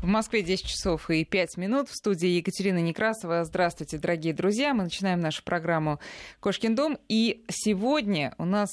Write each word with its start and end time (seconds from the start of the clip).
В 0.00 0.06
Москве 0.06 0.42
10 0.42 0.64
часов 0.64 1.10
и 1.10 1.24
5 1.24 1.56
минут. 1.56 1.88
В 1.88 1.94
студии 1.94 2.28
Екатерина 2.28 2.78
Некрасова. 2.78 3.44
Здравствуйте, 3.44 3.98
дорогие 3.98 4.32
друзья. 4.32 4.72
Мы 4.72 4.84
начинаем 4.84 5.18
нашу 5.18 5.42
программу 5.42 5.98
«Кошкин 6.38 6.76
дом». 6.76 6.98
И 7.08 7.44
сегодня 7.50 8.32
у 8.38 8.44
нас 8.44 8.70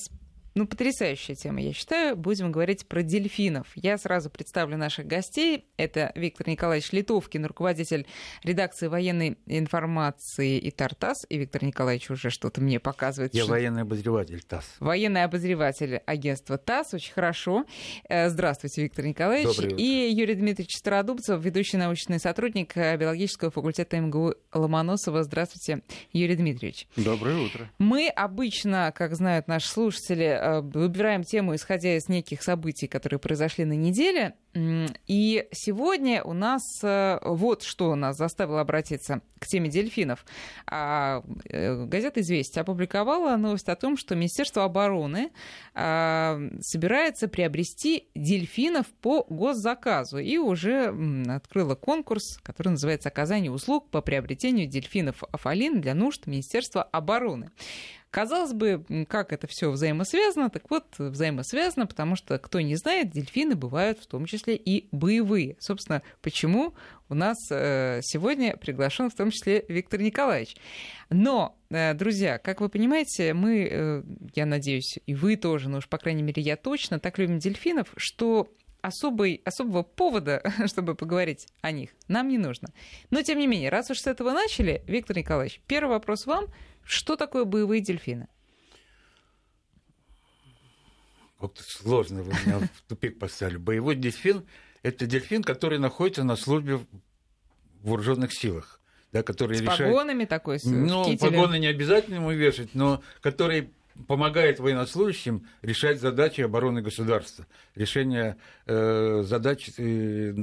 ну, 0.56 0.66
потрясающая 0.66 1.36
тема, 1.36 1.60
я 1.60 1.74
считаю. 1.74 2.16
Будем 2.16 2.50
говорить 2.50 2.88
про 2.88 3.04
дельфинов. 3.04 3.68
Я 3.76 3.98
сразу 3.98 4.30
представлю 4.30 4.78
наших 4.78 5.06
гостей. 5.06 5.66
Это 5.76 6.14
Виктор 6.16 6.48
Николаевич 6.48 6.94
Литовкин, 6.94 7.46
руководитель 7.46 8.08
редакции 8.42 8.88
военной 8.88 9.38
информации 9.48 10.58
и 10.58 10.72
Тартас. 10.72 11.26
И 11.28 11.38
Виктор 11.38 11.62
Николаевич 11.66 12.10
уже 12.10 12.30
что-то 12.30 12.62
мне 12.62 12.80
показывает. 12.80 13.34
Я 13.34 13.44
что... 13.44 13.52
военный 13.52 13.82
обозреватель 13.82 14.42
ТАСС. 14.44 14.78
Военный 14.80 15.26
обозреватель 15.26 15.98
агентства 16.06 16.58
ТАСС. 16.58 16.94
Очень 16.94 17.14
хорошо. 17.14 17.66
Э, 18.08 18.30
здравствуйте, 18.30 18.84
Виктор 18.84 19.06
Николаевич. 19.06 19.58
Доброе 19.58 19.74
утро. 19.74 19.78
И 19.78 20.10
Юрий 20.14 20.36
Дмитриевич 20.36 20.78
Стародубцев, 20.78 21.44
ведущий 21.44 21.76
научный 21.76 22.18
сотрудник 22.18 22.78
биологического 22.78 23.52
факультета 23.52 24.00
МГУ 24.00 24.36
Ломоносова. 24.54 25.24
Здравствуйте, 25.24 25.84
Юрий 26.14 26.38
Дмитриевич. 26.38 26.88
Доброе 26.96 27.40
утро. 27.40 27.70
Мы 27.78 28.08
обычно, 28.08 28.94
как 28.96 29.16
знают 29.16 29.50
наши 29.50 29.68
слушатели, 29.68 30.45
выбираем 30.62 31.24
тему, 31.24 31.56
исходя 31.56 31.96
из 31.96 32.10
неких 32.10 32.44
событий, 32.44 32.88
которые 32.88 33.20
произошли 33.20 33.66
на 33.66 33.74
неделе. 33.74 34.36
И 34.56 35.48
сегодня 35.52 36.24
у 36.24 36.32
нас 36.32 36.62
э, 36.82 37.20
вот 37.24 37.64
что 37.64 37.94
нас 37.96 38.16
заставило 38.16 38.62
обратиться 38.62 39.22
к 39.40 39.48
теме 39.48 39.70
дельфинов. 39.70 40.26
А, 40.66 41.24
э, 41.50 41.86
газета 41.86 42.22
«Известия» 42.22 42.62
опубликовала 42.62 43.36
новость 43.36 43.68
о 43.68 43.76
том, 43.76 43.98
что 43.98 44.16
Министерство 44.16 44.64
обороны 44.64 45.32
а, 45.74 46.40
собирается 46.62 47.28
приобрести 47.28 48.08
дельфинов 48.16 48.88
по 49.02 49.26
госзаказу 49.30 50.20
и 50.20 50.38
уже 50.38 50.96
открыла 51.28 51.76
конкурс, 51.76 52.38
который 52.42 52.70
называется 52.70 53.10
«Оказание 53.10 53.52
услуг 53.52 53.90
по 53.90 54.02
приобретению 54.02 54.68
дельфинов 54.68 55.24
Афалин 55.34 55.82
для 55.82 55.96
нужд 55.96 56.28
Министерства 56.28 56.84
обороны». 56.84 57.52
Казалось 58.16 58.54
бы, 58.54 59.06
как 59.10 59.34
это 59.34 59.46
все 59.46 59.70
взаимосвязано? 59.70 60.50
Так 60.50 60.70
вот, 60.70 60.86
взаимосвязано, 60.98 61.86
потому 61.86 62.16
что, 62.16 62.40
кто 62.40 62.62
не 62.62 62.78
знает, 62.78 63.10
дельфины 63.12 63.56
бывают 63.56 64.00
в 64.00 64.08
том 64.08 64.26
числе 64.26 64.45
и 64.52 64.88
боевые. 64.92 65.56
Собственно, 65.60 66.02
почему 66.22 66.74
у 67.10 67.16
нас 67.16 67.38
э, 67.52 68.02
сегодня 68.04 68.58
приглашен 68.58 69.10
в 69.10 69.16
том 69.16 69.32
числе 69.32 69.66
Виктор 69.68 70.02
Николаевич. 70.02 70.56
Но, 71.10 71.58
э, 71.70 71.94
друзья, 71.94 72.38
как 72.38 72.62
вы 72.62 72.70
понимаете, 72.70 73.34
мы, 73.34 73.68
э, 73.70 74.04
я 74.36 74.46
надеюсь, 74.46 75.00
и 75.06 75.16
вы 75.16 75.36
тоже, 75.36 75.70
ну 75.70 75.78
уж, 75.78 75.88
по 75.88 75.98
крайней 75.98 76.24
мере, 76.24 76.42
я 76.42 76.56
точно, 76.58 77.00
так 77.00 77.18
любим 77.18 77.40
дельфинов, 77.40 77.94
что 77.98 78.50
особый, 78.82 79.42
особого 79.46 79.84
повода, 79.84 80.44
чтобы 80.68 80.96
поговорить 80.96 81.48
о 81.62 81.72
них, 81.72 81.92
нам 82.08 82.28
не 82.28 82.38
нужно. 82.38 82.70
Но, 83.10 83.22
тем 83.22 83.40
не 83.40 83.48
менее, 83.48 83.70
раз 83.70 83.90
уж 83.90 84.00
с 84.00 84.08
этого 84.08 84.32
начали, 84.32 84.84
Виктор 84.88 85.18
Николаевич, 85.18 85.62
первый 85.68 85.92
вопрос 85.92 86.26
вам– 86.26 86.46
что 86.86 87.16
такое 87.16 87.46
боевые 87.46 87.82
дельфины? 87.82 88.28
Как-то 91.40 91.64
сложно 91.64 92.24
вы 92.24 92.32
меня 92.46 92.60
в 92.60 92.82
тупик 92.88 93.20
поставили. 93.20 93.58
Боевой 93.58 93.96
дельфин– 93.96 94.46
это 94.84 95.06
дельфин, 95.06 95.44
который 95.44 95.80
находится 95.80 96.24
на 96.24 96.36
службе 96.36 96.78
в 96.78 96.86
вооруженных 97.84 98.34
силах. 98.34 98.80
Да, 99.12 99.24
который 99.24 99.58
с 99.58 99.62
решает... 99.62 99.80
погонами 99.92 100.26
такой, 100.26 100.60
с 100.60 100.66
Ну, 100.66 101.06
кителем. 101.06 101.32
погоны 101.32 101.60
не 101.60 101.68
обязательно 101.68 102.16
ему 102.16 102.32
вешать, 102.32 102.76
но 102.76 103.02
который 103.22 103.70
помогает 104.08 104.60
военнослужащим 104.60 105.48
решать 105.62 106.02
задачи 106.02 106.42
обороны 106.42 106.82
государства, 106.82 107.48
решение 107.76 108.36
э, 108.66 109.24
задач 109.24 109.70
э, 109.78 110.34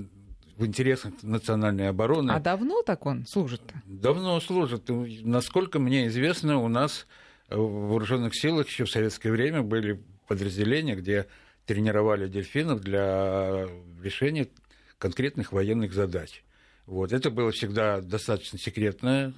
в 0.56 0.66
интересах 0.66 1.12
национальной 1.22 1.88
обороны. 1.88 2.30
А 2.32 2.40
давно 2.40 2.82
так 2.82 3.04
он 3.04 3.26
служит-то? 3.26 3.74
Давно 3.84 4.40
служит. 4.40 4.84
Насколько 4.88 5.78
мне 5.78 6.06
известно, 6.06 6.58
у 6.58 6.68
нас 6.68 7.06
в 7.50 7.88
вооруженных 7.88 8.34
силах 8.34 8.68
еще 8.68 8.84
в 8.84 8.90
советское 8.90 9.30
время 9.30 9.62
были 9.62 10.02
подразделения, 10.26 10.96
где 10.96 11.26
тренировали 11.66 12.28
дельфинов 12.28 12.80
для 12.80 13.66
решения 14.02 14.48
конкретных 14.98 15.52
военных 15.52 15.92
задач. 15.92 16.42
Вот. 16.86 17.12
Это 17.12 17.30
было 17.30 17.52
всегда 17.52 18.00
достаточно 18.00 18.58
секретное 18.58 19.34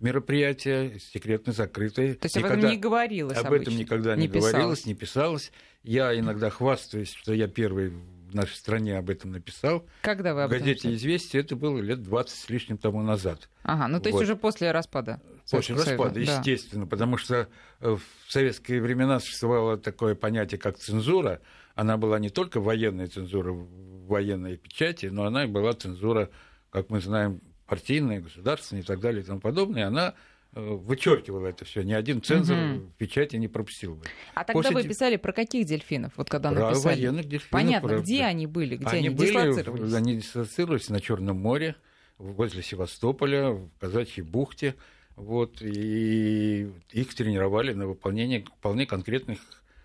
мероприятие, 0.00 0.98
секретно 0.98 1.52
закрытое. 1.52 2.14
То 2.14 2.26
есть 2.26 2.36
никогда, 2.36 2.54
об 2.54 2.58
этом 2.58 2.70
не 2.70 2.78
говорилось 2.78 3.38
Об 3.38 3.46
обычно, 3.46 3.62
этом 3.62 3.76
никогда 3.76 4.16
не, 4.16 4.22
не 4.22 4.28
говорилось, 4.28 4.84
не 4.84 4.94
писалось. 4.94 5.52
Я 5.82 6.18
иногда 6.18 6.50
хвастаюсь, 6.50 7.12
что 7.12 7.32
я 7.32 7.48
первый 7.48 7.92
в 8.32 8.34
нашей 8.34 8.54
стране 8.54 8.98
об 8.98 9.10
этом 9.10 9.32
написал. 9.32 9.86
Когда 10.02 10.34
вы 10.34 10.42
об 10.42 10.50
В 10.50 10.52
газете? 10.52 10.92
«Известия» 10.94 11.40
это 11.40 11.56
было 11.56 11.78
лет 11.78 12.02
20 12.02 12.36
с 12.36 12.48
лишним 12.50 12.78
тому 12.78 13.02
назад. 13.02 13.48
Ага, 13.62 13.88
ну 13.88 14.00
то 14.00 14.08
есть 14.08 14.14
Вот. 14.14 14.22
уже 14.24 14.36
после 14.36 14.72
распада. 14.72 15.20
После 15.50 15.74
распада, 15.74 16.14
да. 16.14 16.20
естественно, 16.20 16.86
потому 16.86 17.16
что 17.16 17.48
э, 17.80 17.96
в 17.96 18.32
советские 18.32 18.80
времена 18.80 19.20
существовало 19.20 19.76
такое 19.76 20.14
понятие, 20.14 20.58
как 20.58 20.78
цензура. 20.78 21.40
Она 21.74 21.96
была 21.96 22.18
не 22.18 22.30
только 22.30 22.60
военная 22.60 23.06
цензура 23.06 23.52
в 23.52 24.06
военной 24.06 24.56
печати, 24.56 25.06
но 25.06 25.24
она 25.24 25.44
и 25.44 25.46
была 25.46 25.72
цензура, 25.72 26.30
как 26.70 26.90
мы 26.90 27.00
знаем, 27.00 27.40
партийная, 27.66 28.20
государственная 28.20 28.82
и 28.82 28.86
так 28.86 29.00
далее 29.00 29.22
и 29.22 29.26
тому 29.26 29.40
подобное. 29.40 29.86
Она 29.86 30.14
вычеркивала 30.52 31.46
это 31.48 31.64
все. 31.64 31.82
Ни 31.82 31.92
один 31.92 32.22
цензор 32.22 32.56
в 32.56 32.90
печати 32.98 33.36
не 33.36 33.48
пропустил 33.48 33.94
бы. 33.94 34.04
А 34.34 34.44
тогда 34.44 34.60
После 34.62 34.74
вы 34.74 34.82
писали 34.88 35.16
про 35.16 35.32
каких 35.32 35.66
дельфинов? 35.66 36.12
Вот 36.16 36.28
когда 36.28 36.50
Про 36.52 36.68
написали. 36.70 36.94
военных 36.96 37.24
дельфинов. 37.26 37.50
Понятно, 37.50 37.88
про- 37.88 38.00
где 38.00 38.24
они 38.24 38.46
были, 38.46 38.76
где 38.76 38.86
они, 38.86 38.98
они 39.08 39.10
были, 39.10 39.28
дислоцировались? 39.28 39.94
они 39.94 40.16
дислоцировались 40.16 40.88
на 40.90 41.00
Черном 41.00 41.38
море, 41.38 41.76
возле 42.18 42.62
Севастополя, 42.62 43.50
в 43.50 43.70
Казачьей 43.80 44.24
бухте. 44.24 44.74
Вот, 45.16 45.60
и 45.60 46.70
их 46.90 47.14
тренировали 47.14 47.72
на 47.74 47.86
выполнение 47.86 48.44
вполне 48.58 48.86
конкретных 48.86 49.40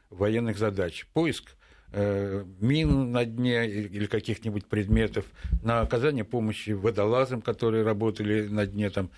военных 0.10 0.58
задач. 0.58 1.06
Поиск 1.14 1.56
э, 1.92 2.46
мин 2.62 3.12
на 3.12 3.26
дне 3.26 3.70
или 3.70 4.06
каких-нибудь 4.06 4.66
предметов, 4.68 5.26
на 5.64 5.82
оказание 5.82 6.24
помощи 6.24 6.72
водолазам, 6.72 7.42
которые 7.42 7.84
работали 7.84 8.48
на 8.48 8.66
дне 8.66 8.90
там, 8.90 9.10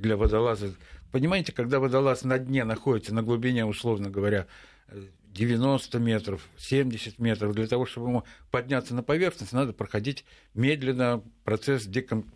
для 0.00 0.16
водолаза. 0.16 0.74
Понимаете, 1.12 1.52
когда 1.52 1.80
водолаз 1.80 2.24
на 2.24 2.38
дне 2.38 2.64
находится 2.64 3.14
на 3.14 3.22
глубине, 3.22 3.64
условно 3.64 4.10
говоря, 4.10 4.46
э, 4.88 5.02
90 5.32 5.98
метров, 5.98 6.48
70 6.56 7.18
метров, 7.18 7.54
для 7.54 7.66
того, 7.66 7.86
чтобы 7.86 8.08
ему 8.08 8.24
подняться 8.50 8.94
на 8.94 9.02
поверхность, 9.02 9.52
надо 9.52 9.72
проходить 9.72 10.24
медленно 10.54 11.22
процесс 11.44 11.84
деком... 11.84 12.26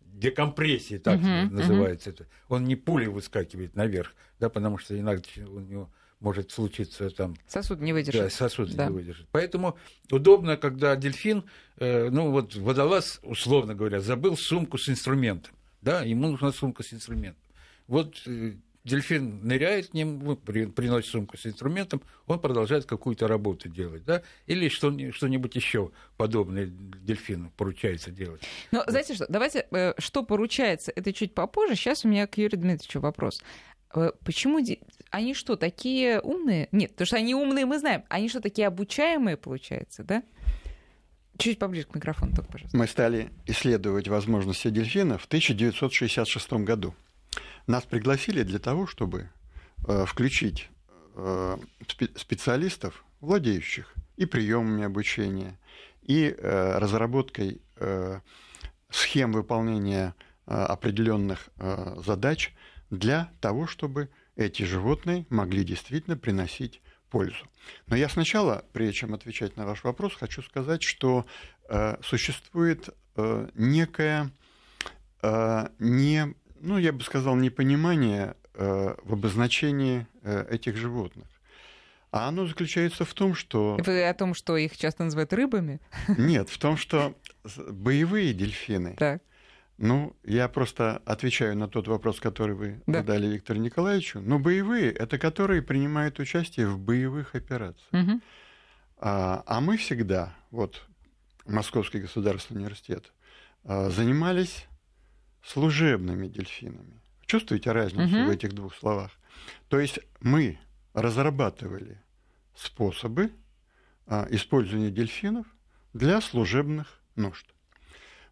декомпрессии, 0.00 0.98
так 0.98 1.20
Мгм, 1.20 1.54
называется 1.54 2.10
это. 2.10 2.26
Он 2.48 2.64
не 2.64 2.74
пулей 2.76 3.08
выскакивает 3.08 3.74
наверх, 3.76 4.14
да, 4.40 4.48
потому 4.48 4.78
что 4.78 4.98
иначе 4.98 5.44
у 5.44 5.60
него 5.60 5.90
может 6.18 6.50
случиться 6.50 7.10
там 7.10 7.36
Сосуд 7.46 7.80
не 7.80 7.92
да, 7.92 7.94
выдержит. 7.94 8.32
сосуд 8.32 8.74
Да. 8.74 8.86
не 8.86 8.92
выдержит. 8.92 9.26
Поэтому 9.32 9.76
удобно, 10.10 10.56
когда 10.56 10.96
дельфин, 10.96 11.44
э, 11.76 12.08
ну 12.10 12.30
вот 12.30 12.56
водолаз, 12.56 13.20
условно 13.22 13.74
говоря, 13.74 14.00
забыл 14.00 14.36
сумку 14.36 14.78
с 14.78 14.88
инструментом. 14.88 15.52
Да, 15.86 16.02
ему 16.02 16.26
нужна 16.28 16.50
сумка 16.50 16.82
с 16.82 16.92
инструментом. 16.92 17.40
Вот 17.86 18.20
э, 18.26 18.54
дельфин 18.82 19.46
ныряет 19.46 19.90
к 19.90 19.94
нему, 19.94 20.34
при- 20.34 20.66
приносит 20.66 21.10
сумку 21.10 21.36
с 21.36 21.46
инструментом, 21.46 22.02
он 22.26 22.40
продолжает 22.40 22.86
какую-то 22.86 23.28
работу 23.28 23.68
делать, 23.68 24.04
да, 24.04 24.22
или 24.46 24.68
что, 24.68 24.92
что-нибудь 25.12 25.54
еще 25.54 25.92
подобное 26.16 26.66
дельфину 26.66 27.52
поручается 27.56 28.10
делать. 28.10 28.42
Но 28.72 28.82
знаете 28.88 29.14
что, 29.14 29.26
давайте, 29.28 29.68
э, 29.70 29.94
что 29.98 30.24
поручается, 30.24 30.92
это 30.96 31.12
чуть 31.12 31.34
попозже. 31.34 31.76
Сейчас 31.76 32.04
у 32.04 32.08
меня 32.08 32.26
к 32.26 32.36
Юрию 32.36 32.60
Дмитриевичу 32.60 32.98
вопрос. 32.98 33.40
Э, 33.94 34.10
Почему 34.24 34.58
они 35.10 35.34
что, 35.34 35.54
такие 35.54 36.20
умные? 36.20 36.68
Нет, 36.72 36.90
потому 36.90 37.06
что 37.06 37.16
они 37.16 37.36
умные, 37.36 37.64
мы 37.64 37.78
знаем. 37.78 38.02
Они 38.08 38.28
что, 38.28 38.40
такие 38.40 38.66
обучаемые, 38.66 39.36
получается, 39.36 40.02
да? 40.02 40.24
Чуть 41.38 41.58
поближе 41.58 41.86
к 41.86 41.94
микрофону, 41.94 42.34
только, 42.34 42.52
пожалуйста. 42.52 42.76
Мы 42.76 42.86
стали 42.86 43.30
исследовать 43.46 44.08
возможности 44.08 44.68
дельфина 44.68 45.18
в 45.18 45.26
1966 45.26 46.52
году. 46.64 46.94
Нас 47.66 47.84
пригласили 47.84 48.42
для 48.42 48.58
того, 48.58 48.86
чтобы 48.86 49.28
э, 49.86 50.04
включить 50.06 50.70
э, 51.14 51.56
спе- 51.86 52.18
специалистов, 52.18 53.04
владеющих 53.20 53.94
и 54.16 54.24
приемами 54.24 54.84
обучения, 54.84 55.58
и 56.02 56.34
э, 56.36 56.78
разработкой 56.78 57.60
схем 58.88 59.32
выполнения 59.32 60.14
определенных 60.46 61.50
задач 62.02 62.54
для 62.88 63.30
того, 63.40 63.66
чтобы 63.66 64.08
эти 64.34 64.62
животные 64.62 65.26
могли 65.28 65.62
действительно 65.62 66.16
приносить 66.16 66.80
пользу. 67.16 67.46
Но 67.86 67.96
я 67.96 68.10
сначала, 68.10 68.62
прежде 68.74 68.92
чем 68.92 69.14
отвечать 69.14 69.56
на 69.56 69.64
ваш 69.64 69.84
вопрос, 69.84 70.12
хочу 70.14 70.42
сказать, 70.42 70.82
что 70.82 71.24
э, 71.68 71.96
существует 72.02 72.90
э, 73.16 73.48
некое 73.54 74.30
э, 75.22 75.68
не, 75.78 76.34
ну 76.60 76.76
я 76.76 76.92
бы 76.92 77.02
сказал, 77.02 77.34
непонимание 77.36 78.34
э, 78.52 78.94
в 79.02 79.14
обозначении 79.14 80.06
э, 80.22 80.46
этих 80.50 80.76
животных. 80.76 81.26
А 82.10 82.28
оно 82.28 82.46
заключается 82.46 83.06
в 83.06 83.14
том, 83.14 83.34
что 83.34 83.78
Вы 83.86 84.06
о 84.06 84.12
том, 84.12 84.34
что 84.34 84.58
их 84.58 84.76
часто 84.76 85.04
называют 85.04 85.32
рыбами? 85.32 85.80
нет, 86.18 86.50
в 86.50 86.58
том, 86.58 86.76
что 86.76 87.14
боевые 87.70 88.34
дельфины. 88.34 88.94
Так. 88.98 89.22
Ну, 89.78 90.16
я 90.24 90.48
просто 90.48 90.98
отвечаю 91.04 91.56
на 91.56 91.68
тот 91.68 91.86
вопрос, 91.86 92.18
который 92.18 92.54
вы 92.54 92.82
Да. 92.86 93.00
задали 93.00 93.26
Виктору 93.26 93.58
Николаевичу. 93.60 94.20
Но 94.20 94.38
боевые 94.38 94.90
это 94.90 95.18
которые 95.18 95.60
принимают 95.62 96.18
участие 96.18 96.66
в 96.68 96.78
боевых 96.78 97.34
операциях. 97.34 97.92
Мгм. 97.92 98.22
А, 98.98 99.42
а 99.46 99.60
мы 99.60 99.76
всегда, 99.76 100.34
вот 100.50 100.86
Московский 101.46 102.00
государственный 102.00 102.62
университет, 102.62 103.12
а, 103.64 103.90
занимались 103.90 104.66
служебными 105.44 106.26
дельфинами. 106.26 107.02
Чувствуете 107.26 107.72
разницу 107.72 108.16
Мгм. 108.16 108.26
в 108.26 108.30
этих 108.30 108.52
двух 108.54 108.74
словах? 108.74 109.10
То 109.68 109.78
есть 109.78 110.00
мы 110.20 110.58
разрабатывали 110.94 112.00
способы 112.54 113.30
а, 114.06 114.26
использования 114.30 114.90
дельфинов 114.90 115.46
для 115.92 116.20
служебных 116.20 117.00
нужд. 117.16 117.46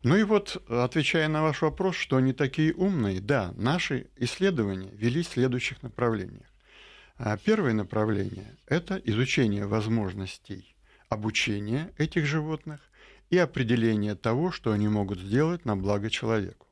Ну 0.04 0.16
и 0.16 0.22
вот, 0.22 0.62
отвечая 0.68 1.28
на 1.28 1.42
ваш 1.42 1.62
вопрос, 1.62 1.96
что 1.96 2.18
они 2.18 2.34
такие 2.34 2.74
умные, 2.74 3.22
да, 3.22 3.54
наши 3.56 4.08
исследования 4.16 4.90
велись 4.92 5.28
в 5.28 5.32
следующих 5.32 5.82
направлениях. 5.82 6.46
А 7.16 7.38
Первое 7.38 7.72
направление– 7.72 8.54
это 8.66 9.00
изучение 9.02 9.66
возможностей 9.66 10.76
обучения 11.08 11.90
этих 11.96 12.26
животных 12.26 12.80
и 13.30 13.38
определение 13.38 14.14
того, 14.14 14.52
что 14.52 14.72
они 14.72 14.88
могут 14.88 15.20
сделать 15.20 15.64
на 15.64 15.74
благо 15.74 16.10
человеку. 16.10 16.66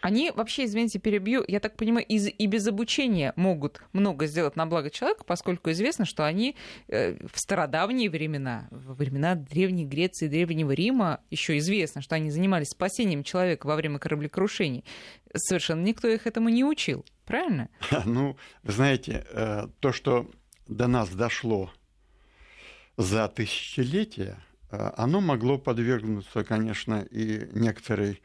Они 0.00 0.30
вообще, 0.30 0.64
извините, 0.64 0.98
перебью, 0.98 1.44
я 1.48 1.60
так 1.60 1.76
понимаю, 1.76 2.06
из, 2.06 2.28
и 2.28 2.46
без 2.46 2.66
обучения 2.66 3.32
могут 3.36 3.82
много 3.92 4.26
сделать 4.26 4.56
на 4.56 4.66
благо 4.66 4.90
человека, 4.90 5.24
поскольку 5.24 5.70
известно, 5.70 6.04
что 6.04 6.24
они 6.24 6.56
э, 6.88 7.14
в 7.26 7.38
стародавние 7.38 8.08
времена, 8.08 8.68
во 8.70 8.94
времена 8.94 9.34
Древней 9.34 9.84
Греции, 9.84 10.28
Древнего 10.28 10.70
Рима, 10.72 11.20
еще 11.30 11.58
известно, 11.58 12.00
что 12.00 12.14
они 12.14 12.30
занимались 12.30 12.68
спасением 12.68 13.24
человека 13.24 13.66
во 13.66 13.76
время 13.76 13.98
кораблекрушений. 13.98 14.84
Совершенно 15.34 15.82
никто 15.82 16.08
их 16.08 16.26
этому 16.26 16.48
не 16.48 16.64
учил, 16.64 17.04
правильно? 17.24 17.68
Ну, 18.04 18.36
вы 18.62 18.72
знаете, 18.72 19.26
э, 19.30 19.68
то, 19.80 19.92
что 19.92 20.30
до 20.66 20.86
нас 20.86 21.10
дошло 21.10 21.70
за 22.96 23.28
тысячелетия, 23.28 24.38
э, 24.70 24.90
оно 24.96 25.20
могло 25.20 25.58
подвергнуться, 25.58 26.44
конечно, 26.44 27.00
и 27.10 27.48
некоторой, 27.52 28.20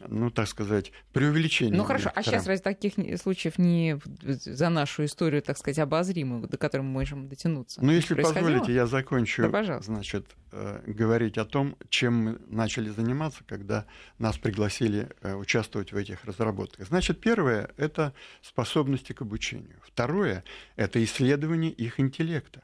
ну, 0.00 0.30
так 0.30 0.48
сказать, 0.48 0.92
преувеличению. 1.12 1.76
Ну 1.76 1.84
хорошо, 1.84 2.10
а 2.14 2.22
сейчас 2.22 2.46
разве 2.46 2.62
таких 2.62 2.94
случаев 3.20 3.58
не 3.58 3.98
за 4.22 4.68
нашу 4.68 5.04
историю, 5.04 5.42
так 5.42 5.58
сказать, 5.58 5.78
обозримую, 5.78 6.48
до 6.48 6.56
которой 6.56 6.82
мы 6.82 6.90
можем 6.90 7.28
дотянуться? 7.28 7.84
Ну, 7.84 7.92
если 7.92 8.14
позволите, 8.14 8.72
я 8.72 8.86
закончу, 8.86 9.42
Да, 9.42 9.48
пожалуйста. 9.50 9.92
значит, 9.92 10.26
э, 10.52 10.82
говорить 10.86 11.38
о 11.38 11.44
том, 11.44 11.76
чем 11.88 12.14
мы 12.14 12.38
начали 12.48 12.88
заниматься, 12.88 13.44
когда 13.46 13.86
нас 14.18 14.38
пригласили 14.38 15.10
э, 15.20 15.34
участвовать 15.34 15.92
в 15.92 15.96
этих 15.96 16.24
разработках. 16.24 16.88
Значит, 16.88 17.20
первое– 17.20 17.70
это 17.76 18.14
способности 18.40 19.12
к 19.12 19.22
обучению. 19.22 19.76
Второе– 19.82 20.44
это 20.76 21.02
исследование 21.04 21.70
их 21.70 22.00
интеллекта. 22.00 22.62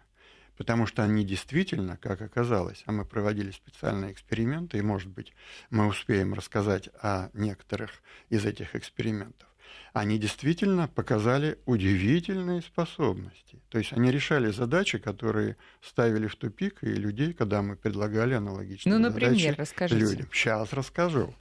Потому 0.59 0.87
что 0.87 1.05
они 1.05 1.25
действительно, 1.25 1.97
как 1.97 2.21
оказалось, 2.21 2.83
а 2.85 2.93
мы 2.93 3.05
проводили 3.05 3.53
специальные 3.53 4.13
эксперименты, 4.13 4.79
и, 4.79 4.83
может 4.83 5.09
быть, 5.09 5.33
мы 5.71 5.87
успеем 5.87 6.35
рассказать 6.35 6.91
о 7.01 7.31
некоторых 7.33 7.93
из 8.29 8.45
этих 8.45 8.75
экспериментов, 8.75 9.49
они 9.93 10.19
действительно 10.19 10.89
показали 10.89 11.59
удивительные 11.65 12.61
способности. 12.63 13.61
То 13.69 13.79
есть 13.79 13.93
они 13.93 14.11
решали 14.11 14.51
задачи, 14.51 14.99
которые 14.99 15.57
ставили 15.81 16.27
в 16.27 16.35
тупик 16.35 16.83
и 16.83 16.89
людей, 16.89 17.35
когда 17.35 17.63
мы 17.63 17.77
предлагали 17.77 18.35
аналогичные 18.35 18.93
Ну, 18.93 18.99
например, 18.99 19.39
задачи 19.39 19.61
расскажите. 19.61 20.01
людям. 20.01 20.29
Сейчас 20.33 20.73
расскажу. 20.73 21.35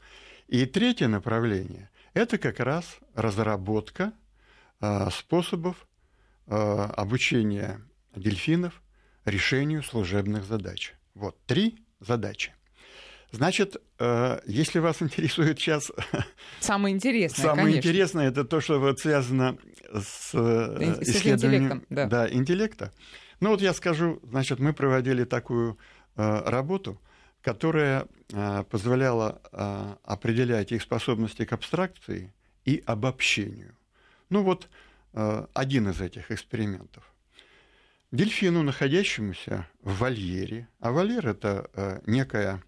И 0.47 0.65
третье 0.67 1.07
направление– 1.07 1.89
это 2.13 2.37
как 2.37 2.59
раз 2.59 2.99
разработка 3.15 4.13
а, 4.79 5.09
способов 5.09 5.87
а, 6.45 6.85
обучения 6.95 7.81
дельфинов 8.15 8.81
решению 9.27 9.83
служебных 9.83 10.45
задач. 10.45 10.93
Вот 11.13 11.37
три 11.45 11.77
задачи. 11.99 12.53
Значит, 13.31 13.75
э, 13.99 14.39
если 14.45 14.79
вас 14.79 15.01
интересует 15.01 15.59
сейчас 15.59 15.91
Самое 16.59 16.95
интересное, 16.95 17.43
Самое 17.43 17.65
конечно. 17.65 17.79
интересное 17.79 18.27
это 18.29 18.45
то, 18.45 18.61
что 18.61 18.79
вот 18.79 18.99
связано 18.99 19.57
с, 19.91 20.31
э, 20.33 21.03
с 21.03 21.09
исследованием 21.09 21.63
интеллектом, 21.63 22.09
да. 22.09 22.29
интеллекта. 22.29 22.93
Ну 23.39 23.49
вот 23.49 23.61
я 23.61 23.73
скажу, 23.73 24.19
значит, 24.23 24.59
мы 24.59 24.73
проводили 24.73 25.25
такую 25.25 25.77
э, 26.15 26.49
работу, 26.49 27.01
которая 27.41 28.07
позволяла 28.69 29.39
определять 30.03 30.73
их 30.73 30.81
способности 30.81 31.45
к 31.45 31.53
абстракции 31.53 32.33
и 32.65 32.83
обобщению. 32.85 33.77
Ну 34.29 34.43
вот 34.43 34.67
один 35.13 35.87
из 35.87 36.01
этих 36.01 36.29
экспериментов. 36.29 37.09
Дельфину, 38.11 38.63
находящемуся 38.63 39.67
в 39.81 39.99
вольере, 39.99 40.69
а 40.79 40.91
вольер 40.91 41.27
это 41.27 41.69
э, 41.73 41.99
некое 42.05 42.63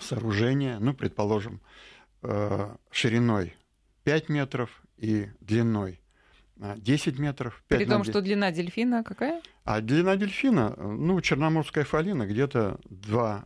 сооружение, 0.00 0.78
ну, 0.78 0.94
предположим, 0.94 1.60
э, 2.22 2.76
шириной 2.90 3.54
5 4.04 4.28
метров 4.30 4.82
и 4.96 5.28
длиной 5.40 6.00
а, 6.60 6.76
10 6.76 7.18
метров. 7.18 7.62
5 7.68 7.78
При 7.78 7.84
том, 7.84 8.02
10. 8.02 8.12
что 8.12 8.22
длина 8.22 8.50
дельфина 8.50 9.04
какая? 9.04 9.42
А 9.64 9.80
длина 9.80 10.16
дельфина, 10.16 10.74
э, 10.76 10.82
ну, 10.82 11.20
черноморская 11.20 11.84
фалина 11.84 12.26
где-то 12.26 12.80
2 12.88 13.44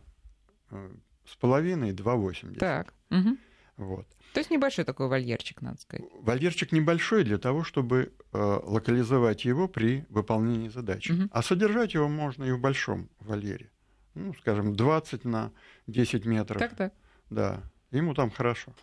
э, 0.71 0.89
с 1.25 1.35
половиной, 1.35 1.91
2,80. 1.91 2.59
Так. 2.59 2.93
мгм. 3.09 3.37
Вот. 3.77 4.07
То 4.33 4.39
есть 4.39 4.49
небольшой 4.49 4.83
такой 4.83 5.07
вольерчик, 5.07 5.61
надо 5.61 5.79
сказать. 5.79 6.05
Вольерчик 6.19 6.71
небольшой 6.71 7.23
для 7.23 7.37
того, 7.37 7.63
чтобы 7.63 8.13
э, 8.31 8.59
локализовать 8.63 9.45
его 9.45 9.67
при 9.67 10.05
выполнении 10.09 10.69
задачи. 10.69 11.11
Мгм. 11.11 11.29
А 11.31 11.43
содержать 11.43 11.93
его 11.93 12.07
можно 12.07 12.43
и 12.43 12.51
в 12.51 12.59
большом 12.59 13.09
вольере. 13.19 13.69
Ну, 14.15 14.33
скажем, 14.33 14.75
20 14.75 15.25
на 15.25 15.51
10 15.87 16.25
метров. 16.25 16.59
Так, 16.59 16.75
так. 16.75 16.93
Да, 17.29 17.63
ему 17.91 18.13
там 18.15 18.31
хорошо. 18.31 18.73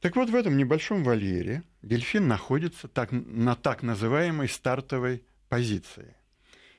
Так 0.00 0.16
вот, 0.16 0.30
в 0.30 0.34
этом 0.34 0.56
небольшом 0.56 1.04
вольере 1.04 1.62
дельфин 1.82 2.26
находится 2.26 2.88
так, 2.88 3.12
на 3.12 3.54
так 3.54 3.84
называемой 3.84 4.48
стартовой 4.48 5.24
позиции. 5.48 6.16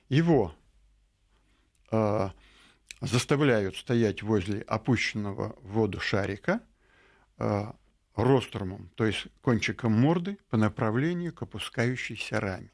Его 0.09 0.53
э, 1.89 2.29
заставляют 2.99 3.77
стоять 3.77 4.23
возле 4.23 4.61
опущенного 4.61 5.55
в 5.61 5.71
воду 5.71 6.01
шарика 6.01 6.59
э, 7.37 7.71
рострумом, 8.15 8.89
то 8.95 9.05
есть 9.05 9.27
кончиком 9.41 9.93
морды 9.93 10.37
по 10.49 10.57
направлению 10.57 11.33
к 11.33 11.41
опускающейся 11.41 12.39
раме. 12.39 12.71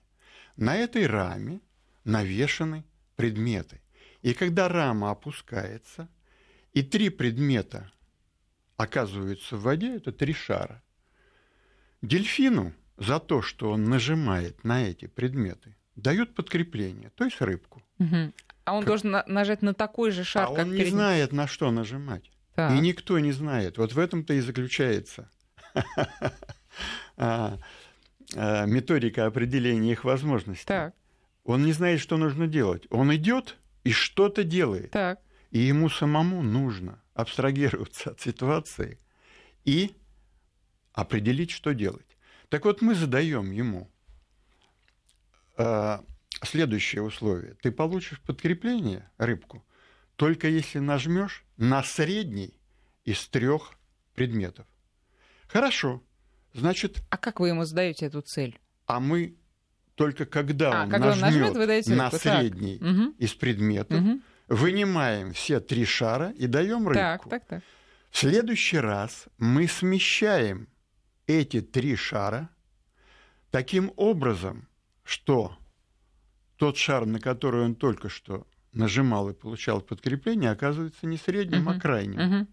На 0.57 0.75
этой 0.75 1.07
раме 1.07 1.61
навешаны 2.03 2.83
предметы. 3.15 3.81
И 4.21 4.33
когда 4.33 4.67
рама 4.67 5.11
опускается, 5.11 6.09
и 6.73 6.83
три 6.83 7.09
предмета 7.09 7.89
оказываются 8.77 9.55
в 9.57 9.61
воде, 9.61 9.95
это 9.95 10.11
три 10.11 10.33
шара. 10.33 10.83
Дельфину 12.01 12.73
за 12.97 13.19
то, 13.19 13.41
что 13.41 13.71
он 13.71 13.85
нажимает 13.85 14.63
на 14.63 14.83
эти 14.87 15.07
предметы, 15.07 15.75
дают 15.95 16.35
подкрепление, 16.35 17.11
то 17.15 17.25
есть 17.25 17.41
рыбку. 17.41 17.81
Мгм. 17.97 18.33
А 18.65 18.73
он 18.73 18.81
Как- 18.81 18.87
должен 18.87 19.11
на- 19.11 19.23
нажать 19.27 19.61
на 19.61 19.73
такой 19.73 20.11
же 20.11 20.23
шар, 20.23 20.43
а 20.43 20.47
как 20.55 20.65
он 20.65 20.71
не 20.71 20.77
перед 20.77 20.87
ним? 20.87 20.95
знает, 20.95 21.31
на 21.33 21.47
что 21.47 21.71
нажимать. 21.71 22.29
Так. 22.59 22.73
И 22.73 22.81
никто 22.81 23.19
не 23.19 23.31
знает. 23.31 23.77
Вот 23.77 23.93
в 23.93 23.99
этом-то 23.99 24.33
и 24.33 24.41
заключается 24.41 25.31
а, 27.15 27.57
а, 28.35 28.65
методика 28.65 29.27
определения 29.27 29.93
их 29.93 30.03
возможностей. 30.03 30.65
Так, 30.65 30.93
Он 31.45 31.63
не 31.63 31.71
знает, 31.71 32.01
что 32.01 32.17
нужно 32.17 32.47
делать. 32.47 32.85
Он 32.89 33.15
идет 33.15 33.55
и 33.85 33.93
что-то 33.93 34.43
делает. 34.43 34.91
так. 34.91 35.21
И 35.51 35.59
ему 35.59 35.89
самому 35.89 36.43
нужно 36.43 37.01
абстрагироваться 37.13 38.11
от 38.11 38.19
ситуации 38.19 38.99
и 39.63 39.95
определить, 40.91 41.51
что 41.51 41.73
делать. 41.73 42.17
Так 42.49 42.65
вот, 42.65 42.81
мы 42.81 42.93
задаем 42.93 43.51
ему 43.51 43.89
э, 45.57 45.99
следующее 46.43 47.03
условие. 47.03 47.55
Ты 47.61 47.71
получишь 47.71 48.19
подкрепление, 48.19 49.09
рыбку, 49.17 49.65
только 50.17 50.49
если 50.49 50.79
нажмешь 50.79 51.45
на 51.59 51.83
средний 51.83 52.53
из 53.03 53.27
трех 53.27 53.73
предметов. 54.15 54.65
Хорошо. 55.47 56.01
Значит, 56.53 57.03
А 57.09 57.17
как 57.17 57.39
вы 57.41 57.49
ему 57.49 57.65
задаете 57.65 58.05
эту 58.05 58.21
цель? 58.21 58.57
а 58.87 58.99
мы 58.99 59.35
только 59.95 60.25
когда 60.25 60.81
А, 60.81 60.83
он 60.85 60.89
когда 60.89 61.11
он 61.11 61.19
нажмет 61.19 61.41
нажмет, 61.41 61.57
вы 61.57 61.67
даете 61.67 61.93
на. 61.95 62.09
Так. 62.09 62.21
средний 62.21 62.77
Мгм. 62.79 63.09
из 63.19 63.33
предметов, 63.33 63.99
Мгм. 64.01 64.23
вынимаем 64.47 65.33
все 65.33 65.59
три 65.59 65.83
шара 65.85 66.31
и 66.31 66.47
даем 66.47 66.87
рыбку. 66.87 67.29
Так, 67.29 67.29
так, 67.29 67.45
так. 67.45 67.63
В 68.09 68.17
следующий 68.17 68.79
раз 68.79 69.27
мы 69.37 69.67
смещаем 69.67 70.69
эти 71.27 71.59
три 71.61 71.95
шара 71.97 72.49
таким 73.51 73.91
образом, 73.97 74.67
что 75.03 75.57
тот 76.55 76.77
шар, 76.77 77.05
на 77.05 77.19
который 77.19 77.63
он 77.65 77.75
только 77.75 78.07
что 78.09 78.47
нажимал 78.73 79.29
и 79.29 79.33
получал 79.33 79.81
подкрепление, 79.81 80.51
оказывается 80.51 81.05
не 81.07 81.17
средним, 81.17 81.67
а 81.67 81.71
Мгм. 81.73 81.79
крайним. 81.79 82.19
Мгм. 82.21 82.47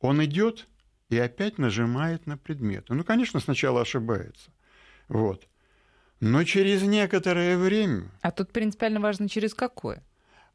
Он 0.00 0.24
идет 0.24 0.66
и 1.10 1.18
опять 1.18 1.58
нажимает 1.58 2.26
на 2.26 2.36
предметы. 2.36 2.94
Ну, 2.94 3.04
конечно, 3.04 3.38
сначала 3.40 3.82
ошибается. 3.82 4.50
Вот. 5.08 5.46
Но 6.20 6.44
через 6.44 6.82
некоторое 6.82 7.56
время... 7.56 8.10
А 8.20 8.30
тут 8.30 8.52
принципиально 8.52 9.00
важно, 9.00 9.28
через 9.28 9.54
какое? 9.54 10.02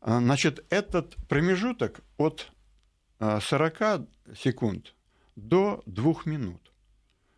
А, 0.02 0.20
значит, 0.20 0.66
этот 0.70 1.16
промежуток 1.28 2.02
от 2.18 2.52
40 3.20 3.82
а, 3.82 4.06
секунд 4.36 4.96
до 5.36 5.84
2 5.86 6.14
минут. 6.26 6.72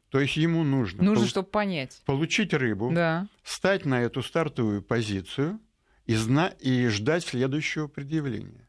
То 0.10 0.20
есть 0.20 0.38
ему 0.38 0.64
нужно... 0.64 1.04
Нужно, 1.04 1.22
пол- 1.24 1.30
чтобы 1.30 1.50
понять. 1.50 2.02
Получить 2.06 2.54
рыбу, 2.54 2.92
да. 2.94 3.28
стать 3.44 3.86
на 3.86 4.02
эту 4.02 4.24
стартовую 4.24 4.82
позицию 4.82 5.60
и, 6.10 6.16
зна- 6.16 6.56
и 6.60 6.88
ждать 6.88 7.24
следующего 7.24 7.88
предъявления. 7.88 8.68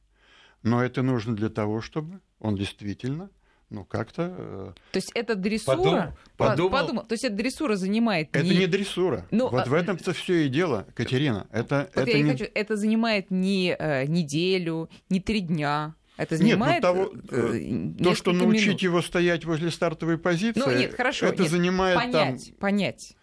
Но 0.62 0.84
это 0.84 1.00
нужно 1.00 1.34
для 1.34 1.48
того, 1.48 1.80
чтобы 1.80 2.20
он 2.38 2.54
действительно 2.54 3.30
ну, 3.70 3.84
как-то... 3.84 4.34
Э, 4.36 4.72
то 4.90 4.96
есть 4.96 5.12
это 5.14 5.36
дрессура? 5.36 5.76
Подум, 5.76 6.14
подумал, 6.36 6.70
подумал, 6.70 7.04
то 7.04 7.12
есть 7.12 7.24
это 7.24 7.36
дрессура 7.36 7.76
занимает... 7.76 8.28
Это 8.32 8.44
не, 8.44 8.58
не 8.58 8.66
дрессура. 8.66 9.26
Ну, 9.30 9.48
вот 9.48 9.66
а... 9.66 9.70
в 9.70 9.72
этом-то 9.72 10.12
все 10.12 10.46
и 10.46 10.48
дело, 10.48 10.86
Катерина. 10.94 11.46
Это, 11.52 11.88
вот 11.94 12.02
это, 12.02 12.16
я 12.16 12.22
не... 12.22 12.32
хочу, 12.32 12.46
это 12.52 12.76
занимает 12.76 13.30
не 13.30 13.76
э, 13.78 14.06
неделю, 14.06 14.90
не 15.08 15.20
три 15.20 15.40
дня. 15.40 15.94
Это 16.16 16.36
занимает 16.36 16.82
нет, 16.82 16.94
ну, 16.94 17.06
того, 17.06 17.12
э, 17.30 17.92
то, 18.02 18.14
что 18.16 18.32
научить 18.32 18.66
минут. 18.66 18.82
его 18.82 19.02
стоять 19.02 19.44
возле 19.44 19.70
стартовой 19.70 20.18
позиции, 20.18 20.60
ну, 20.60 20.76
нет, 20.76 20.94
хорошо, 20.94 21.26
это 21.26 21.42
нет, 21.42 21.50
занимает 21.52 21.96
понять, 21.96 22.46
там... 22.46 22.56
понять. 22.56 23.16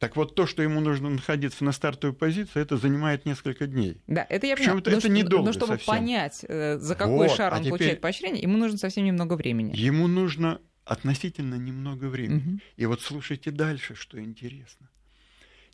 Так 0.00 0.16
вот, 0.16 0.34
то, 0.34 0.46
что 0.46 0.62
ему 0.62 0.80
нужно 0.80 1.10
находиться 1.10 1.62
на 1.62 1.72
стартовой 1.72 2.16
позиции, 2.16 2.58
это 2.58 2.78
занимает 2.78 3.26
несколько 3.26 3.66
дней. 3.66 4.00
Да, 4.06 4.26
это 4.30 4.46
я 4.46 4.56
понимаю. 4.56 4.78
Это, 4.78 4.92
это 4.92 5.08
недолго 5.10 5.48
Но 5.48 5.52
чтобы 5.52 5.74
совсем. 5.74 5.94
понять, 5.94 6.42
э, 6.48 6.78
за 6.78 6.94
какой 6.94 7.28
вот, 7.28 7.36
шар 7.36 7.52
а 7.52 7.58
он 7.58 7.62
теперь... 7.62 7.70
получает 7.72 8.00
поощрение, 8.00 8.42
ему 8.42 8.56
нужно 8.56 8.78
совсем 8.78 9.04
немного 9.04 9.34
времени. 9.34 9.76
Ему 9.76 10.06
нужно 10.06 10.62
относительно 10.86 11.56
немного 11.56 12.06
времени. 12.06 12.54
Угу. 12.54 12.60
И 12.78 12.86
вот 12.86 13.02
слушайте 13.02 13.50
дальше, 13.50 13.94
что 13.94 14.18
интересно. 14.18 14.88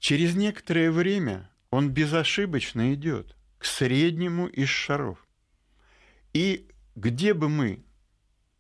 Через 0.01 0.35
некоторое 0.35 0.91
время 0.91 1.49
он 1.71 1.91
безошибочно 1.91 2.95
идет 2.95 3.37
к 3.59 3.65
среднему 3.65 4.49
из 4.49 4.69
шаров. 4.69 5.25
И 6.33 6.67
где 6.97 7.33
бы 7.33 7.49
мы 7.49 7.86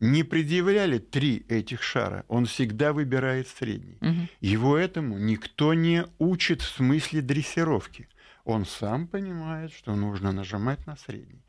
не 0.00 0.24
предъявляли 0.24 0.98
три 0.98 1.46
этих 1.48 1.82
шара, 1.82 2.24
он 2.28 2.46
всегда 2.46 2.92
выбирает 2.92 3.48
средний. 3.48 3.98
Угу. 4.00 4.28
Его 4.40 4.76
этому 4.76 5.18
никто 5.18 5.74
не 5.74 6.04
учит 6.18 6.62
в 6.62 6.68
смысле 6.68 7.22
дрессировки. 7.22 8.08
Он 8.44 8.64
сам 8.64 9.08
понимает, 9.08 9.72
что 9.72 9.96
нужно 9.96 10.32
нажимать 10.32 10.86
на 10.86 10.96
средний. 10.96 11.44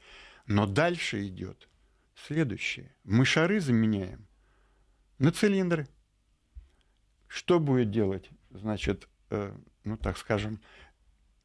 Но 0.45 0.65
дальше 0.65 1.27
идет 1.27 1.67
следующее. 2.15 2.95
Мы 3.03 3.25
шары 3.25 3.59
заменяем 3.59 4.27
на 5.19 5.31
цилиндры. 5.31 5.87
Что 7.27 7.59
будет 7.59 7.91
делать, 7.91 8.29
значит, 8.49 9.09
э, 9.29 9.53
ну 9.83 9.97
так 9.97 10.17
скажем, 10.17 10.61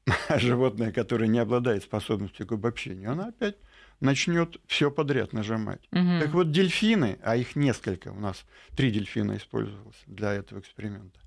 животное, 0.37 0.93
которое 0.93 1.27
не 1.27 1.41
обладает 1.41 1.83
способностью 1.83 2.47
к 2.47 2.53
обобщению, 2.53 3.11
оно 3.11 3.29
опять 3.29 3.57
начнет 4.03 4.61
все 4.67 4.91
подряд 4.91 5.33
нажимать. 5.33 5.81
Угу. 5.93 6.21
Так 6.21 6.31
вот, 6.33 6.51
дельфины, 6.51 7.19
а 7.23 7.37
их 7.37 7.57
несколько, 7.57 8.09
у 8.09 8.19
нас 8.19 8.45
три 8.77 8.91
дельфина 8.91 9.37
использовалось 9.37 10.03
для 10.07 10.33
этого 10.33 10.59
эксперимента, 10.59 11.21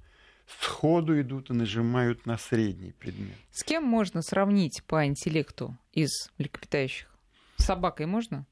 сходу 0.60 1.20
идут 1.20 1.50
и 1.50 1.54
нажимают 1.54 2.26
на 2.26 2.38
средний 2.38 2.92
предмет. 2.92 3.38
С 3.52 3.64
кем 3.64 3.84
можно 3.84 4.22
сравнить 4.22 4.84
по 4.84 5.06
интеллекту 5.06 5.78
из 5.94 6.32
млекопитающих? 6.38 7.08
С 7.58 7.66
собакой 7.66 8.06
можно? 8.06 8.46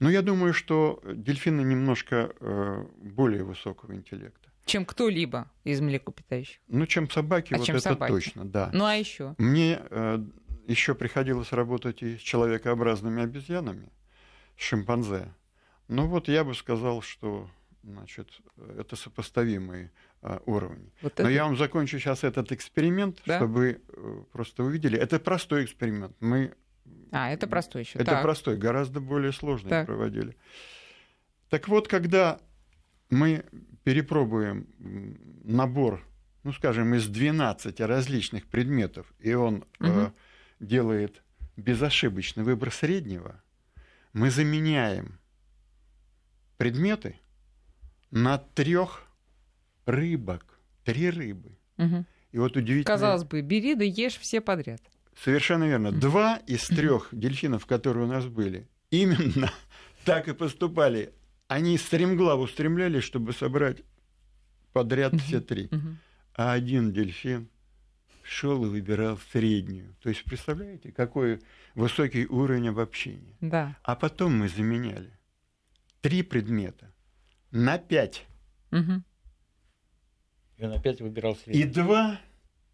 Ну, 0.00 0.10
я 0.10 0.22
думаю, 0.22 0.52
что 0.52 1.02
дельфины 1.04 1.62
немножко 1.62 2.32
э, 2.40 2.84
более 2.98 3.44
высокого 3.44 3.94
интеллекта. 3.94 4.48
Чем 4.64 4.84
кто-либо 4.84 5.50
из 5.64 5.80
млекопитающих. 5.80 6.60
Ну, 6.68 6.86
чем 6.86 7.10
собаки, 7.10 7.54
а 7.54 7.58
вот 7.58 7.66
чем 7.66 7.76
это 7.76 7.90
собаки? 7.90 8.12
точно, 8.12 8.44
да. 8.44 8.70
Ну 8.72 8.84
а 8.84 8.94
еще? 8.94 9.34
Мне 9.38 9.80
э, 9.90 10.24
еще 10.68 10.94
приходилось 10.94 11.52
работать 11.52 12.02
и 12.02 12.16
с 12.16 12.20
человекообразными 12.20 13.22
обезьянами, 13.22 13.88
с 14.56 14.62
шимпанзе. 14.62 15.32
Ну 15.88 16.06
вот 16.06 16.28
я 16.28 16.44
бы 16.44 16.54
сказал, 16.54 17.02
что 17.02 17.48
значит, 17.82 18.28
это 18.76 18.94
сопоставимые 18.94 19.90
э, 20.22 20.38
уровни. 20.44 20.92
Вот 21.00 21.18
Но 21.18 21.24
это... 21.24 21.32
я 21.32 21.44
вам 21.44 21.56
закончу 21.56 21.98
сейчас 21.98 22.22
этот 22.22 22.52
эксперимент, 22.52 23.22
да? 23.24 23.38
чтобы 23.38 23.80
э, 23.88 24.22
просто 24.30 24.62
увидели. 24.62 24.98
Это 24.98 25.18
простой 25.18 25.64
эксперимент. 25.64 26.14
Мы 26.20 26.54
а, 27.10 27.30
это 27.30 27.46
простой 27.46 27.82
еще. 27.82 27.98
Это 27.98 28.12
так. 28.12 28.22
простой, 28.22 28.56
гораздо 28.56 29.00
более 29.00 29.32
сложный 29.32 29.70
так. 29.70 29.86
проводили. 29.86 30.36
Так 31.48 31.68
вот, 31.68 31.88
когда 31.88 32.38
мы 33.10 33.44
перепробуем 33.84 34.66
набор, 35.44 36.04
ну, 36.44 36.52
скажем, 36.52 36.94
из 36.94 37.06
12 37.06 37.80
различных 37.80 38.46
предметов, 38.46 39.12
и 39.18 39.32
он 39.32 39.64
угу. 39.80 39.88
э, 39.88 40.10
делает 40.60 41.22
безошибочный 41.56 42.44
выбор 42.44 42.70
среднего, 42.70 43.42
мы 44.12 44.30
заменяем 44.30 45.18
предметы 46.56 47.18
на 48.10 48.38
трех 48.38 49.06
рыбок, 49.86 50.58
три 50.84 51.10
рыбы. 51.10 51.56
Угу. 51.78 52.04
И 52.32 52.38
вот 52.38 52.56
удивительно. 52.56 52.94
Казалось 52.94 53.24
бы, 53.24 53.40
бери 53.40 53.74
да 53.74 53.84
ешь 53.84 54.18
все 54.18 54.40
подряд. 54.40 54.80
Совершенно 55.22 55.64
верно. 55.64 55.90
Два 55.92 56.36
из 56.46 56.66
трех 56.66 57.08
дельфинов, 57.12 57.66
которые 57.66 58.04
у 58.06 58.08
нас 58.08 58.26
были, 58.26 58.68
именно 58.90 59.52
так 60.04 60.28
и 60.28 60.34
поступали. 60.34 61.12
Они 61.48 61.78
стремглав 61.78 62.40
устремлялись, 62.40 63.04
чтобы 63.04 63.32
собрать 63.32 63.78
подряд 64.72 65.14
все 65.22 65.40
три. 65.40 65.70
А 66.34 66.52
один 66.52 66.92
дельфин 66.92 67.48
шел 68.28 68.64
и 68.64 68.68
выбирал 68.68 69.18
среднюю. 69.32 69.96
То 70.02 70.08
есть, 70.08 70.24
представляете, 70.24 70.92
какой 70.92 71.40
высокий 71.74 72.26
уровень 72.26 72.68
обобщения. 72.68 73.36
Да. 73.40 73.76
А 73.82 73.96
потом 73.96 74.38
мы 74.38 74.48
заменяли 74.48 75.18
три 76.00 76.22
предмета 76.22 76.92
на 77.50 77.78
пять. 77.78 78.26
Угу. 78.70 79.02
И 80.58 80.64
он 80.64 80.72
опять 80.72 81.00
выбирал 81.00 81.36
средний. 81.36 81.62
И 81.62 81.64
два 81.64 82.20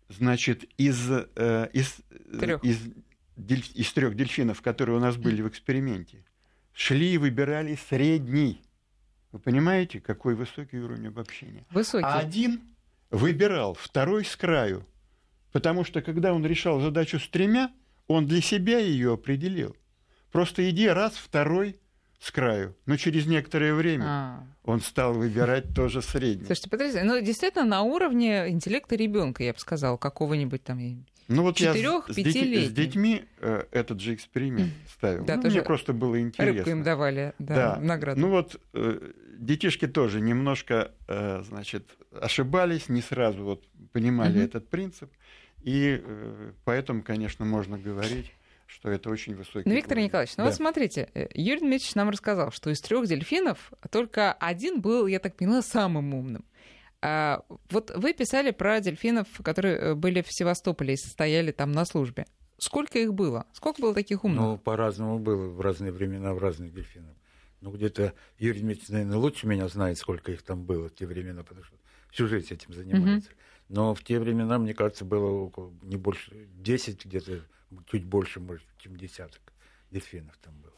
значит, 0.09 0.65
из, 0.77 1.11
э, 1.11 1.69
из, 1.73 1.97
трех. 2.39 2.65
из, 2.65 2.81
дель, 3.37 3.65
из 3.75 3.93
трех 3.93 4.15
дельфинов, 4.15 4.63
которые 4.63 4.97
у 4.97 5.01
нас 5.01 5.17
были 5.17 5.43
в 5.43 5.49
эксперименте, 5.49 6.25
шли 6.73 7.15
и 7.15 7.19
выбирали 7.19 7.79
средний. 7.89 8.63
Вы 9.33 9.39
понимаете, 9.39 10.01
какой 10.01 10.35
высокий 10.35 10.79
уровень 10.79 11.09
обобщения? 11.09 11.65
Высокий. 11.71 12.05
А 12.05 12.19
один 12.19 12.61
выбирал 13.11 13.75
второй 13.75 14.25
с 14.25 14.37
краю, 14.37 14.87
потому 15.55 15.85
что 15.85 16.03
когда 16.03 16.35
он 16.35 16.45
решал 16.45 16.81
задачу 16.81 17.21
с 17.21 17.29
тремя, 17.29 17.71
он 18.09 18.27
для 18.27 18.43
себя 18.43 18.81
ее 18.81 19.13
определил. 19.13 19.77
Просто 20.33 20.69
иди 20.69 20.89
раз, 20.89 21.15
второй, 21.15 21.79
с 22.19 22.33
краю. 22.33 22.75
Но 22.87 22.97
через 22.97 23.27
некоторое 23.27 23.73
время 23.73 24.05
а. 24.05 24.47
он 24.65 24.81
стал 24.81 25.15
выбирать 25.15 25.73
тоже 25.73 26.03
средний. 26.03 26.47
Слушайте, 26.47 26.71
потрясающе. 26.71 27.07
Ну, 27.07 27.21
действительно, 27.21 27.65
на 27.65 27.83
уровне 27.83 28.49
интеллекта 28.49 28.97
ребенка, 28.97 29.45
я 29.45 29.53
бы 29.53 29.59
сказала, 29.61 29.97
какого-нибудь 29.97 30.65
там 30.65 31.05
ну, 31.29 31.43
вот 31.43 31.57
четырех, 31.57 32.07
пяти 32.09 32.67
С 32.67 32.73
детьми 32.73 33.25
э, 33.41 33.65
этот 33.71 34.01
же 34.01 34.13
эксперимент 34.13 34.73
ставил. 34.93 35.25
Да, 35.25 35.37
ну, 35.37 35.49
мне 35.49 35.63
просто 35.63 35.93
было 35.93 36.21
интересно. 36.21 36.57
Рыбку 36.57 36.71
им 36.71 36.83
давали, 36.83 37.33
да, 37.39 37.55
да. 37.77 37.81
награду. 37.81 38.21
Ну 38.21 38.29
вот 38.29 38.61
э, 38.75 39.13
детишки 39.39 39.87
тоже 39.87 40.21
немножко, 40.21 40.91
э, 41.07 41.43
значит, 41.47 41.89
ошибались, 42.21 42.89
не 42.89 43.01
сразу 43.01 43.45
вот 43.45 43.65
понимали 43.93 44.39
угу. 44.39 44.45
этот 44.45 44.69
принцип, 44.69 45.11
и 45.65 46.01
э, 46.03 46.53
поэтому, 46.65 47.03
конечно, 47.03 47.45
можно 47.45 47.79
говорить 47.79 48.33
что 48.67 48.91
это 48.91 49.11
очень 49.11 49.37
высокий. 49.37 49.69
Ну, 49.69 49.75
Виктор 49.75 49.93
уровень. 49.93 50.07
Николаевич, 50.07 50.37
ну 50.37 50.45
да. 50.45 50.51
вот 50.51 50.57
смотрите, 50.57 51.09
э, 51.15 51.29
Юрий 51.35 51.61
Дмитриевич 51.61 51.95
нам 51.95 52.11
рассказал, 52.11 52.51
что 52.51 52.71
из 52.71 52.81
трех 52.81 53.07
дельфинов 53.07 53.73
только 53.91 54.33
один 54.33 54.81
был, 54.81 55.07
я 55.07 55.21
так 55.21 55.37
поняла, 55.37 55.63
самым 55.63 56.15
умным. 56.15 56.45
А 57.01 57.45
вот 57.71 57.93
вы 57.95 58.15
писали 58.15 58.51
про 58.51 58.81
дельфинов, 58.81 59.29
которые 59.43 59.77
э, 59.77 59.95
были 59.95 60.23
в 60.23 60.29
Севастополе 60.33 60.95
и 60.95 60.97
состояли 60.97 61.53
там 61.53 61.73
на 61.73 61.85
службе. 61.85 62.27
Сколько 62.59 62.99
их 62.99 63.13
было? 63.15 63.47
Сколько 63.53 63.83
было 63.83 63.95
таких 63.95 64.25
умных? 64.25 64.41
Ну, 64.41 64.59
по-разному 64.59 65.19
было 65.19 65.49
в 65.49 65.61
разные 65.61 65.93
времена 65.93 66.35
в 66.35 66.39
разных 66.39 66.73
дельфинов. 66.73 67.15
Ну, 67.61 67.71
где-то 67.71 68.15
Юрий 68.39 68.61
Дмитриевич, 68.61 68.89
наверное, 68.91 69.19
лучше 69.19 69.47
меня 69.47 69.69
знает, 69.69 69.99
сколько 69.99 70.33
их 70.33 70.43
там 70.43 70.65
было 70.65 70.89
в 70.89 70.95
те 70.95 71.07
времена, 71.07 71.43
потому 71.43 71.65
что 71.65 71.77
всю 72.11 72.27
жизнь 72.27 72.53
этим 72.53 72.73
занимается. 72.73 73.31
Угу. 73.31 73.39
Но 73.69 73.95
в 73.95 74.03
те 74.03 74.21
времена, 74.21 74.59
мне 74.59 74.75
кажется, 74.75 75.05
было 75.05 75.31
около 75.31 75.73
не 75.83 75.97
больше 75.97 76.49
10 76.57 77.07
где-то 77.07 77.41
чуть 77.91 78.05
больше, 78.05 78.41
может, 78.41 78.65
чем 78.79 78.97
десяток 78.97 79.41
дельфинов 79.91 80.37
там 80.43 80.55
было. 80.63 80.73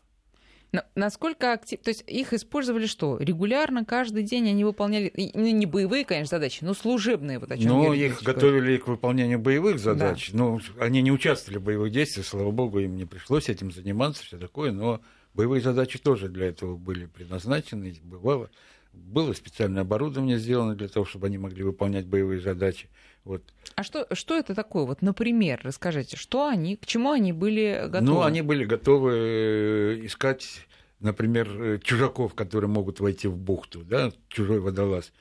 Но 0.73 0.83
насколько 0.95 1.53
актив... 1.53 1.81
То 1.81 1.91
есть 1.91 2.05
их 2.07 2.33
использовали 2.33 2.87
что? 2.87 3.19
Регулярно, 3.19 3.85
каждый 3.85 4.25
день 4.25 4.49
они 4.49 4.65
выполняли... 4.65 5.13
Ну, 5.35 5.47
не 5.47 5.67
боевые, 5.67 6.05
конечно, 6.05 6.37
задачи, 6.37 6.65
но 6.65 6.75
служебные, 6.75 7.39
вот 7.39 7.51
о 7.51 7.57
чем 7.57 7.69
Ну, 7.69 7.93
их 7.93 8.23
готовили 8.23 8.77
к 8.77 8.87
выполнению 8.87 9.39
боевых 9.39 9.79
задач. 9.79 10.33
Да. 10.33 10.39
Ну, 10.39 10.61
они 10.79 11.03
не 11.03 11.13
участвовали 11.13 11.59
в 11.59 11.63
боевых 11.63 11.93
действиях, 11.93 12.27
слава 12.27 12.51
богу, 12.51 12.81
им 12.81 12.97
не 12.97 13.05
пришлось 13.05 13.49
этим 13.49 13.71
заниматься, 13.71 14.25
все 14.25 14.39
такое, 14.39 14.73
но 14.73 15.01
Боевые 15.37 15.61
задачи 15.61 15.99
тоже 15.99 16.31
для 16.31 16.47
этого 16.47 16.77
были 16.77 17.05
предназначены, 17.05 17.95
бывало. 18.03 18.49
Было 18.97 19.33
специальное 19.35 19.83
оборудование 19.83 20.39
сделано 20.39 20.75
для 20.75 20.89
того, 20.89 21.07
чтобы 21.07 21.27
они 21.27 21.39
могли 21.39 21.63
выполнять 21.63 22.07
боевые 22.07 22.41
задачи. 22.41 22.89
Вот. 23.25 23.43
А 23.75 23.83
что, 23.83 24.07
что 24.13 24.37
это 24.37 24.55
такое? 24.55 24.85
Вот, 24.85 25.03
например, 25.03 25.61
расскажите, 25.63 26.17
что 26.17 26.47
они, 26.47 26.77
к 26.77 26.87
чему 26.87 27.11
они 27.11 27.33
были 27.33 27.83
готовы? 27.89 28.03
Ну, 28.03 28.23
они 28.23 28.43
были 28.43 28.65
готовы 28.65 29.13
э, 29.13 30.07
искать, 30.07 30.67
например, 31.01 31.49
э, 31.51 31.79
чужаков, 31.83 32.35
которые 32.35 32.71
могут 32.71 33.01
войти 33.01 33.29
в 33.29 33.37
бухту, 33.37 33.85
да, 33.85 34.13
чужой 34.29 34.61
водолаз, 34.61 35.13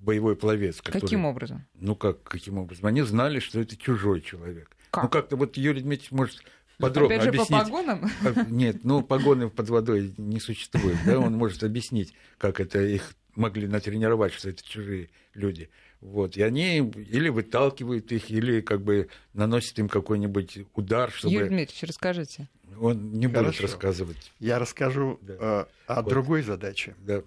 боевой 0.00 0.36
пловец. 0.36 0.80
Который... 0.80 1.00
Каким 1.00 1.24
образом? 1.24 1.66
Ну, 1.74 1.96
как, 1.96 2.22
каким 2.22 2.58
образом? 2.58 2.86
Они 2.86 3.02
знали, 3.02 3.40
что 3.40 3.60
это 3.60 3.76
чужой 3.76 4.20
человек. 4.20 4.76
Как? 4.90 5.04
Ну, 5.04 5.10
как-то 5.10 5.36
вот 5.36 5.56
Юрий 5.56 5.80
Дмитриевич 5.82 6.12
может 6.12 6.42
подробно 6.80 7.14
Опять 7.16 7.22
же, 7.22 7.28
объяснить. 7.30 7.58
по 7.60 7.64
погонам? 7.64 8.10
Нет, 8.50 8.84
ну, 8.84 9.02
погоны 9.02 9.48
под 9.50 9.68
водой 9.68 10.14
не 10.16 10.40
существует, 10.40 10.96
да, 11.06 11.18
он 11.18 11.34
может 11.36 11.62
объяснить, 11.62 12.14
как 12.38 12.60
это 12.60 12.80
их 12.82 13.14
могли 13.36 13.66
натренировать, 13.66 14.32
что 14.32 14.50
это 14.50 14.62
чужие 14.64 15.08
люди. 15.34 15.70
Вот. 16.00 16.36
И 16.36 16.42
они 16.42 16.78
или 16.78 17.28
выталкивают 17.28 18.10
их, 18.12 18.30
или 18.30 18.60
как 18.62 18.82
бы 18.82 19.08
наносят 19.34 19.78
им 19.78 19.88
какой-нибудь 19.88 20.60
удар, 20.74 21.10
чтобы... 21.10 21.34
Юрий 21.34 21.48
Дмитриевич, 21.48 21.82
расскажите. 21.84 22.48
Он 22.80 23.12
не 23.12 23.26
Хорошо. 23.28 23.50
будет 23.50 23.60
рассказывать. 23.62 24.32
Я 24.38 24.58
расскажу 24.58 25.18
Да. 25.22 25.34
э, 25.38 25.64
о 25.92 26.02
Вот. 26.02 26.08
другой 26.10 26.42
задаче. 26.42 26.94
Да. 27.00 27.22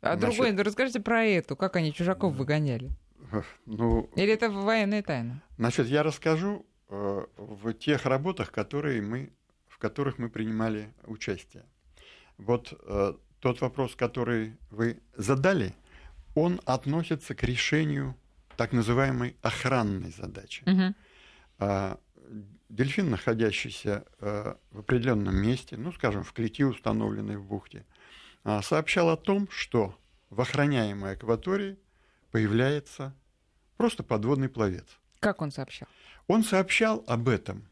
А 0.00 0.16
Значит- 0.16 0.36
другой, 0.36 0.52
ну, 0.52 0.62
расскажите 0.62 1.00
про 1.00 1.24
эту, 1.24 1.56
как 1.56 1.76
они 1.76 1.92
чужаков 1.92 2.34
выгоняли. 2.34 2.90
Ну, 3.66 4.08
Или 4.16 4.32
это 4.32 4.50
военная 4.50 5.02
тайна? 5.02 5.42
значит, 5.58 5.86
я 5.86 6.02
расскажу 6.02 6.64
в 6.88 7.72
тех 7.74 8.06
работах, 8.06 8.50
которые 8.50 9.02
мы, 9.02 9.32
в 9.68 9.78
которых 9.78 10.18
мы 10.18 10.30
принимали 10.30 10.92
участие. 11.04 11.64
Вот 12.38 12.72
э, 12.72 13.14
тот 13.40 13.60
вопрос, 13.60 13.94
который 13.94 14.56
вы 14.70 15.00
задали, 15.16 15.74
он 16.34 16.60
относится 16.64 17.34
к 17.34 17.42
решению 17.42 18.16
так 18.56 18.72
называемой 18.72 19.36
охранной 19.42 20.10
задачи. 20.12 20.64
А, 21.58 21.98
Дельфин, 22.68 23.10
находящийся 23.10 24.04
э, 24.20 24.54
в 24.70 24.80
определенном 24.80 25.36
месте, 25.36 25.76
ну, 25.76 25.92
скажем, 25.92 26.22
в 26.22 26.32
клети, 26.32 26.64
установленной 26.64 27.36
в 27.36 27.44
бухте, 27.44 27.84
а, 28.44 28.62
сообщал 28.62 29.10
о 29.10 29.16
том, 29.16 29.48
что 29.50 29.98
в 30.30 30.40
охраняемой 30.40 31.12
акватории 31.12 31.78
появляется 32.30 33.14
просто 33.76 34.02
подводный 34.02 34.48
пловец. 34.48 34.86
Как 35.20 35.40
он 35.40 35.50
сообщал? 35.50 35.88
Он 36.28 36.44
сообщал 36.44 37.02
об 37.06 37.28
этом, 37.28 37.66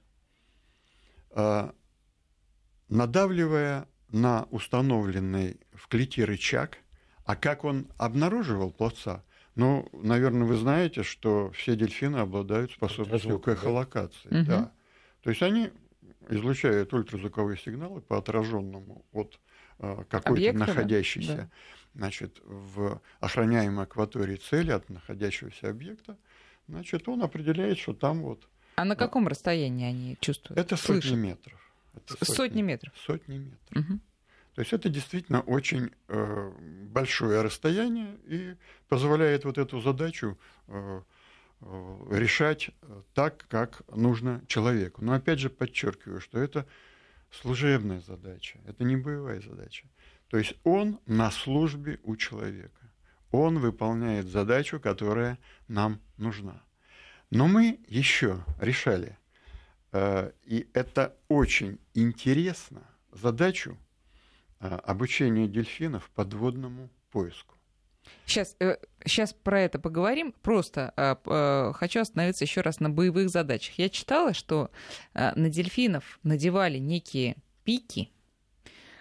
а, 1.30 1.74
надавливая 2.88 3.86
на 4.08 4.44
установленный 4.50 5.60
в 5.74 5.88
клете 5.88 6.24
рычаг. 6.24 6.78
А 7.24 7.36
как 7.36 7.64
он 7.64 7.88
обнаруживал 7.98 8.70
пловца? 8.70 9.24
Ну, 9.56 9.88
наверное, 9.92 10.46
вы 10.46 10.56
знаете, 10.56 11.02
что 11.02 11.50
все 11.50 11.76
дельфины 11.76 12.16
обладают 12.16 12.72
способностью 12.72 13.38
к 13.40 13.46
да. 13.46 13.52
эхолокации. 13.52 14.28
Мгм. 14.30 14.44
Да. 14.44 14.72
То 15.22 15.30
есть 15.30 15.42
они 15.42 15.70
излучают 16.28 16.92
ультразвуковые 16.94 17.58
сигналы 17.58 18.00
по 18.00 18.16
отраженному 18.16 19.04
от 19.12 19.38
а, 19.78 20.04
какой-то 20.04 20.52
да? 20.52 20.58
находящейся 20.58 21.36
Да. 21.36 21.50
значит, 21.94 22.40
в 22.44 23.02
охраняемой 23.20 23.84
акватории 23.84 24.36
цели 24.36 24.70
от 24.70 24.88
находящегося 24.88 25.68
объекта, 25.68 26.16
значит, 26.68 27.08
он 27.08 27.22
определяет, 27.22 27.78
что 27.78 27.92
там 27.94 28.22
вот 28.22 28.48
А 28.76 28.84
на 28.84 28.96
каком 28.96 29.28
расстоянии 29.28 29.86
они 29.86 30.16
чувствуют? 30.20 30.58
это 30.58 30.76
сотни 30.76 31.00
слышат? 31.00 31.18
метров. 31.18 31.72
Это 31.94 32.24
С- 32.24 32.34
сотни 32.34 32.62
метров. 32.62 32.92
Сотни 33.06 33.38
метров. 33.38 33.70
Мгм. 33.84 34.00
То 34.54 34.60
есть 34.62 34.72
это 34.72 34.88
действительно 34.88 35.40
очень 35.42 35.90
э, 36.08 36.52
большое 36.90 37.42
расстояние 37.42 38.16
и 38.26 38.54
позволяет 38.88 39.44
вот 39.44 39.58
эту 39.58 39.80
задачу 39.80 40.38
э, 40.68 41.02
э, 41.60 42.06
решать 42.10 42.70
так, 43.14 43.46
как 43.48 43.82
нужно 43.94 44.42
человеку. 44.46 45.04
Но 45.04 45.12
опять 45.12 45.38
же 45.40 45.50
подчеркиваю, 45.50 46.20
что 46.20 46.38
это 46.38 46.66
служебная 47.30 48.00
задача, 48.00 48.58
это 48.66 48.84
не 48.84 48.96
боевая 48.96 49.40
задача. 49.40 49.86
То 50.28 50.38
есть 50.38 50.54
он 50.64 50.98
на 51.06 51.30
службе 51.30 51.98
у 52.02 52.16
человека. 52.16 52.85
Он 53.36 53.58
выполняет 53.58 54.28
задачу, 54.28 54.80
которая 54.80 55.38
нам 55.68 56.00
нужна. 56.16 56.62
Но 57.30 57.46
мы 57.48 57.80
еще 57.86 58.42
решали, 58.58 59.18
э, 59.92 60.32
и 60.44 60.68
это 60.72 61.14
очень 61.28 61.78
интересно, 61.92 62.82
задачу 63.12 63.76
э, 64.60 64.68
обучения 64.68 65.48
дельфинов 65.48 66.10
подводному 66.14 66.88
поиску. 67.10 67.54
Сейчас, 68.24 68.56
э, 68.60 68.76
сейчас 69.04 69.34
про 69.34 69.60
это 69.60 69.78
поговорим. 69.78 70.32
Просто 70.40 70.94
э, 70.96 71.16
э, 71.26 71.72
хочу 71.74 72.00
остановиться 72.00 72.44
еще 72.44 72.62
раз 72.62 72.80
на 72.80 72.88
боевых 72.88 73.28
задачах. 73.28 73.78
Я 73.78 73.90
читала, 73.90 74.32
что 74.32 74.70
э, 75.12 75.34
на 75.34 75.50
дельфинов 75.50 76.18
надевали 76.22 76.78
некие 76.78 77.36
пики, 77.64 78.10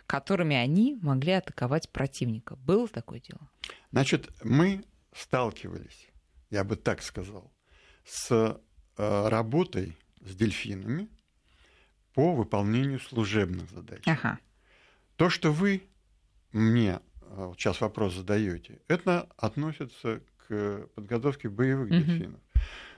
которыми 0.08 0.56
они 0.56 0.98
могли 1.02 1.34
атаковать 1.34 1.90
противника. 1.90 2.56
Было 2.58 2.88
такое 2.88 3.20
дело? 3.20 3.50
Значит, 3.92 4.30
мы 4.44 4.84
сталкивались, 5.16 6.10
я 6.50 6.64
бы 6.64 6.76
так 6.76 7.02
сказал, 7.02 7.52
с 8.04 8.32
э, 8.32 9.28
работой 9.30 9.98
с 10.22 10.36
дельфинами 10.36 11.08
по 12.14 12.34
выполнению 12.36 13.00
служебных 13.00 13.70
задач. 13.70 14.04
Ага. 14.06 14.40
То, 15.16 15.30
что 15.30 15.52
вы 15.52 15.84
мне 16.52 17.00
э, 17.22 17.54
сейчас 17.58 17.82
вопрос 17.82 18.16
задаете, 18.16 18.80
это 18.88 19.30
относится 19.38 20.22
к 20.48 20.88
подготовке 20.96 21.50
боевых 21.50 21.90
Мгм. 21.90 22.00
дельфинов. 22.06 22.42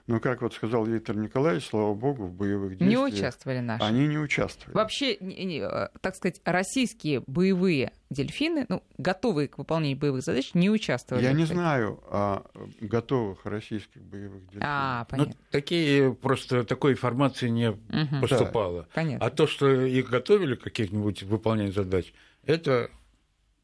Но, 0.08 0.22
как 0.22 0.42
вот 0.42 0.54
сказал 0.54 0.86
Виктор 0.86 1.18
Николаевич, 1.18 1.66
слава 1.68 1.94
богу, 1.94 2.28
в 2.28 2.34
боевых 2.34 2.80
Не 2.80 2.88
действиях 2.88 3.14
участвовали 3.14 3.60
наши. 3.60 3.84
они 3.84 4.08
не 4.08 4.18
участвовали. 4.18 4.74
Вообще, 4.74 5.18
не- 5.20 5.44
не, 5.44 5.60
э, 5.60 5.90
так 6.00 6.16
сказать, 6.16 6.40
российские 6.46 7.24
боевые 7.28 7.92
дельфины, 8.10 8.66
ну, 8.70 8.82
готовые 8.98 9.50
к 9.50 9.58
выполнению 9.58 9.98
боевых 9.98 10.24
задач, 10.24 10.54
не 10.54 10.70
участвовали. 10.70 11.24
Я 11.26 11.34
не 11.34 11.44
знаю 11.44 12.00
о 12.10 12.46
готовых 12.80 13.46
российских 13.46 14.02
боевых 14.02 14.44
дельфинах. 14.46 14.66
А, 14.66 15.00
Ну, 15.02 15.18
понятно. 15.18 15.36
такие, 15.52 16.14
просто 16.14 16.64
такой 16.64 16.94
информации 16.94 17.50
не 17.50 17.72
Мгм. 17.72 18.22
поступало. 18.22 18.88
Понятно. 18.94 19.26
А 19.26 19.30
то, 19.30 19.46
что 19.46 19.70
их 19.70 20.10
готовили 20.10 20.56
к 20.56 20.62
каких-нибудь 20.62 21.24
выполнению 21.24 21.74
задач, 21.74 22.14
это, 22.46 22.90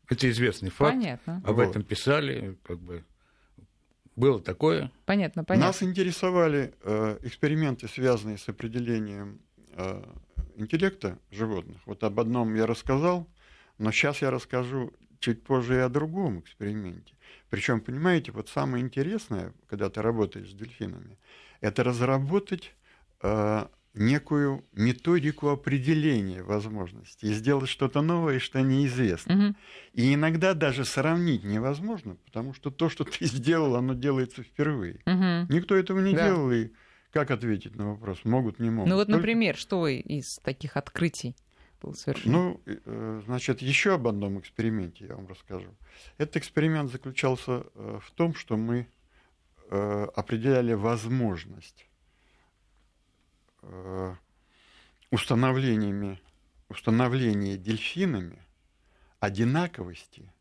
это 0.09 0.29
известный 0.29 0.71
факт. 0.71 0.91
Понятно. 0.91 1.41
Об 1.45 1.55
Вот. 1.55 1.69
этом 1.69 1.83
писали, 1.83 2.57
как 2.63 2.79
бы 2.79 3.05
было 4.15 4.41
такое. 4.41 4.91
Понятно, 5.05 5.43
понятно. 5.43 5.67
Нас 5.67 5.83
интересовали 5.83 6.73
э, 6.81 7.17
эксперименты, 7.23 7.87
связанные 7.87 8.37
с 8.37 8.47
определением 8.47 9.39
э, 9.71 10.03
интеллекта 10.55 11.17
животных. 11.31 11.81
Вот 11.85 12.03
об 12.03 12.19
одном 12.19 12.53
я 12.55 12.65
рассказал, 12.65 13.27
но 13.77 13.91
сейчас 13.91 14.21
я 14.21 14.31
расскажу 14.31 14.93
чуть 15.19 15.43
позже 15.43 15.75
и 15.75 15.79
о 15.79 15.89
другом 15.89 16.39
эксперименте. 16.39 17.13
Причем, 17.49 17.81
понимаете, 17.81 18.31
вот 18.31 18.49
самое 18.49 18.83
интересное, 18.83 19.53
когда 19.67 19.89
ты 19.89 20.01
работаешь 20.01 20.51
с 20.51 20.53
дельфинами, 20.53 21.17
это 21.61 21.83
разработать 21.83 22.73
э, 23.21 23.65
некую 23.93 24.65
методику 24.71 25.49
определения 25.49 26.41
возможностей 26.43 27.27
и 27.27 27.33
сделать 27.33 27.69
что-то 27.69 28.01
новое, 28.01 28.39
что 28.39 28.61
неизвестно. 28.61 29.35
Мгм. 29.35 29.55
И 29.93 30.13
иногда 30.13 30.53
даже 30.53 30.83
сравнить 30.85 31.43
невозможно, 31.43 32.15
потому 32.25 32.53
что 32.53 32.71
то, 32.71 32.89
что 32.89 33.03
ты 33.03 33.11
сделал, 33.25 33.75
оно 33.75 33.93
делается 33.93 34.41
впервые. 34.43 34.99
Мгм. 35.05 35.47
Никто 35.49 35.75
этого 35.75 35.99
не 35.99 36.13
Да. 36.15 36.27
делал, 36.27 36.51
и 36.51 36.69
как 37.11 37.29
ответить 37.31 37.75
на 37.75 37.91
вопрос? 37.91 38.25
Могут, 38.25 38.59
не 38.59 38.71
могут. 38.71 38.89
Ну 38.89 38.95
вот, 38.95 39.05
Только- 39.07 39.17
например, 39.19 39.55
что 39.55 39.87
из 39.87 40.39
таких 40.39 40.75
открытий 40.77 41.35
было 41.81 41.93
совершено? 41.93 42.31
Ну, 42.33 42.61
э, 42.65 43.21
значит, 43.25 43.61
еще 43.61 43.93
об 43.93 44.07
одном 44.07 44.39
эксперименте 44.39 45.05
я 45.05 45.15
вам 45.15 45.27
расскажу. 45.27 45.67
Этот 46.17 46.37
эксперимент 46.37 46.91
заключался 46.91 47.65
э, 47.75 47.99
в 48.01 48.09
том, 48.11 48.33
что 48.33 48.57
мы 48.57 48.87
э, 49.69 50.07
определяли 50.15 50.73
возможность 50.73 51.85
э, 51.85 51.92
установлениями, 55.11 56.19
установления 56.69 57.57
дельфинами 57.57 58.41
одинаковости 59.19 60.31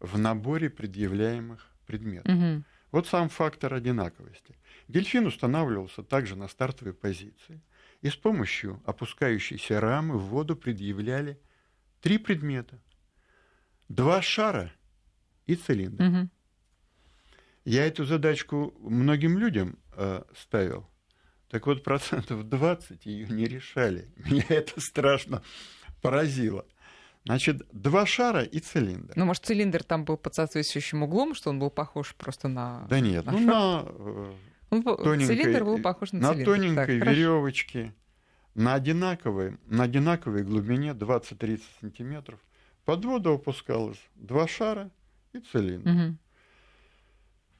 в 0.00 0.18
наборе 0.18 0.70
предъявляемых 0.70 1.66
предметов. 1.86 2.34
Мгм. 2.34 2.64
Вот 2.90 3.06
сам 3.06 3.28
фактор 3.28 3.74
одинаковости. 3.74 4.56
Дельфин 4.88 5.26
устанавливался 5.26 6.02
также 6.02 6.36
на 6.36 6.48
стартовой 6.48 6.94
позиции, 6.94 7.60
и 8.00 8.08
с 8.08 8.16
помощью 8.16 8.80
опускающейся 8.84 9.80
рамы 9.80 10.18
в 10.18 10.26
воду 10.26 10.56
предъявляли 10.56 11.38
три 12.00 12.18
предмета. 12.18 12.80
Два 13.88 14.22
шара 14.22 14.72
и 15.46 15.54
цилиндр. 15.54 16.02
Мгм. 16.02 16.30
Я 17.64 17.86
эту 17.86 18.04
задачку 18.04 18.74
многим 18.80 19.38
людям 19.38 19.78
э, 19.92 20.22
ставил. 20.36 20.88
Так 21.50 21.66
вот, 21.66 21.82
процентов 21.82 22.48
20 22.48 23.06
ее 23.06 23.26
не 23.28 23.46
решали. 23.46 24.08
Меня 24.16 24.44
это 24.48 24.80
страшно 24.80 25.42
поразило. 26.02 26.66
Значит, 27.24 27.66
два 27.72 28.06
шара 28.06 28.42
и 28.42 28.58
цилиндр. 28.58 29.12
Ну, 29.16 29.24
может, 29.24 29.44
цилиндр 29.44 29.82
там 29.82 30.04
был 30.04 30.16
под 30.16 30.34
соответствующим 30.34 31.02
углом, 31.02 31.34
что 31.34 31.50
он 31.50 31.58
был 31.58 31.70
похож 31.70 32.14
просто 32.14 32.48
на... 32.48 32.86
Да 32.88 33.00
нет, 33.00 33.26
на 33.26 33.32
ну 33.32 33.38
шар? 33.38 33.48
на 33.50 33.88
э, 33.88 34.80
был- 34.80 34.96
тоненькой, 34.96 35.36
цилиндр 35.36 35.64
был 35.64 35.78
похож 35.82 36.12
на, 36.12 36.20
на 36.20 36.32
цилиндр. 36.32 36.50
тоненькой 36.52 36.76
Так, 36.86 36.98
хорошо. 37.00 37.10
веревочке, 37.10 37.94
на 38.54 38.74
одинаковой, 38.74 39.58
на 39.66 39.84
одинаковой 39.84 40.42
глубине 40.42 40.90
20-30 40.90 41.60
сантиметров. 41.80 42.38
Под 42.84 43.04
воду 43.04 43.32
опускалось 43.34 44.00
два 44.14 44.46
шара 44.48 44.90
и 45.32 45.40
цилиндр. 45.40 45.88
Мгм. 45.90 46.18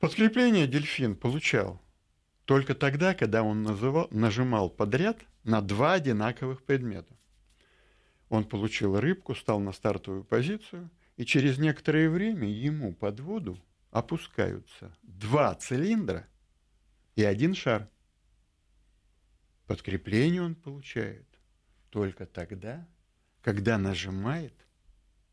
Подкрепление 0.00 0.66
дельфин 0.66 1.14
получал 1.16 1.80
только 2.48 2.74
тогда, 2.74 3.12
когда 3.12 3.42
он 3.42 3.62
называл- 3.62 4.08
нажимал 4.10 4.70
подряд 4.70 5.18
на 5.44 5.60
два 5.60 5.92
одинаковых 5.92 6.62
предмета. 6.62 7.14
Он 8.30 8.42
получил 8.42 8.98
рыбку, 8.98 9.34
стал 9.34 9.60
на 9.60 9.70
стартовую 9.70 10.24
позицию, 10.24 10.88
и 11.18 11.26
через 11.26 11.58
некоторое 11.58 12.08
время 12.08 12.48
ему 12.48 12.94
под 12.94 13.20
воду 13.20 13.62
опускаются 13.90 14.96
два 15.02 15.54
цилиндра 15.56 16.26
и 17.16 17.22
один 17.22 17.54
шар. 17.54 17.86
Подкрепление 19.66 20.40
он 20.40 20.54
получает 20.54 21.28
только 21.90 22.24
тогда, 22.24 22.88
когда 23.42 23.76
нажимает 23.76 24.54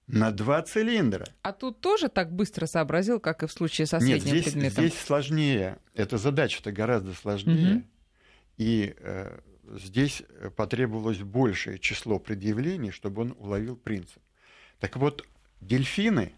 на 0.07 0.31
два 0.31 0.61
цилиндра. 0.61 1.25
А 1.41 1.51
тут 1.51 1.81
тоже 1.81 2.09
так 2.09 2.31
быстро 2.31 2.65
сообразил, 2.65 3.19
как 3.19 3.43
и 3.43 3.47
в 3.47 3.51
случае 3.51 3.87
со 3.87 3.97
Нет, 3.97 4.21
средним 4.21 4.41
здесь, 4.41 4.53
предметом? 4.53 4.85
здесь 4.85 4.99
сложнее. 4.99 5.79
Эта 5.93 6.17
задача-то 6.17 6.71
гораздо 6.71 7.13
сложнее. 7.13 7.75
Мгм. 7.75 7.87
И 8.57 8.95
э, 8.97 9.39
здесь 9.79 10.23
потребовалось 10.55 11.19
большее 11.19 11.79
число 11.79 12.19
предъявлений, 12.19 12.91
чтобы 12.91 13.23
он 13.23 13.35
уловил 13.39 13.75
принцип. 13.75 14.21
Так 14.79 14.97
вот, 14.97 15.25
дельфины, 15.59 16.33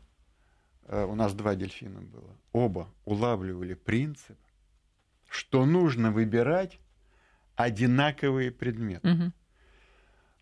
э, 0.85 1.03
у 1.03 1.15
нас 1.15 1.33
два 1.33 1.55
дельфина 1.55 2.01
было, 2.01 2.37
оба 2.53 2.89
улавливали 3.05 3.73
принцип, 3.73 4.37
что 5.29 5.65
нужно 5.65 6.11
выбирать 6.11 6.79
одинаковые 7.55 8.51
предметы. 8.51 9.07
Мгм. 9.07 9.33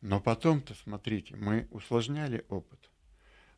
Но 0.02 0.20
потом-то, 0.20 0.76
смотрите, 0.76 1.36
мы 1.36 1.68
усложняли 1.72 2.46
опыт. 2.50 2.92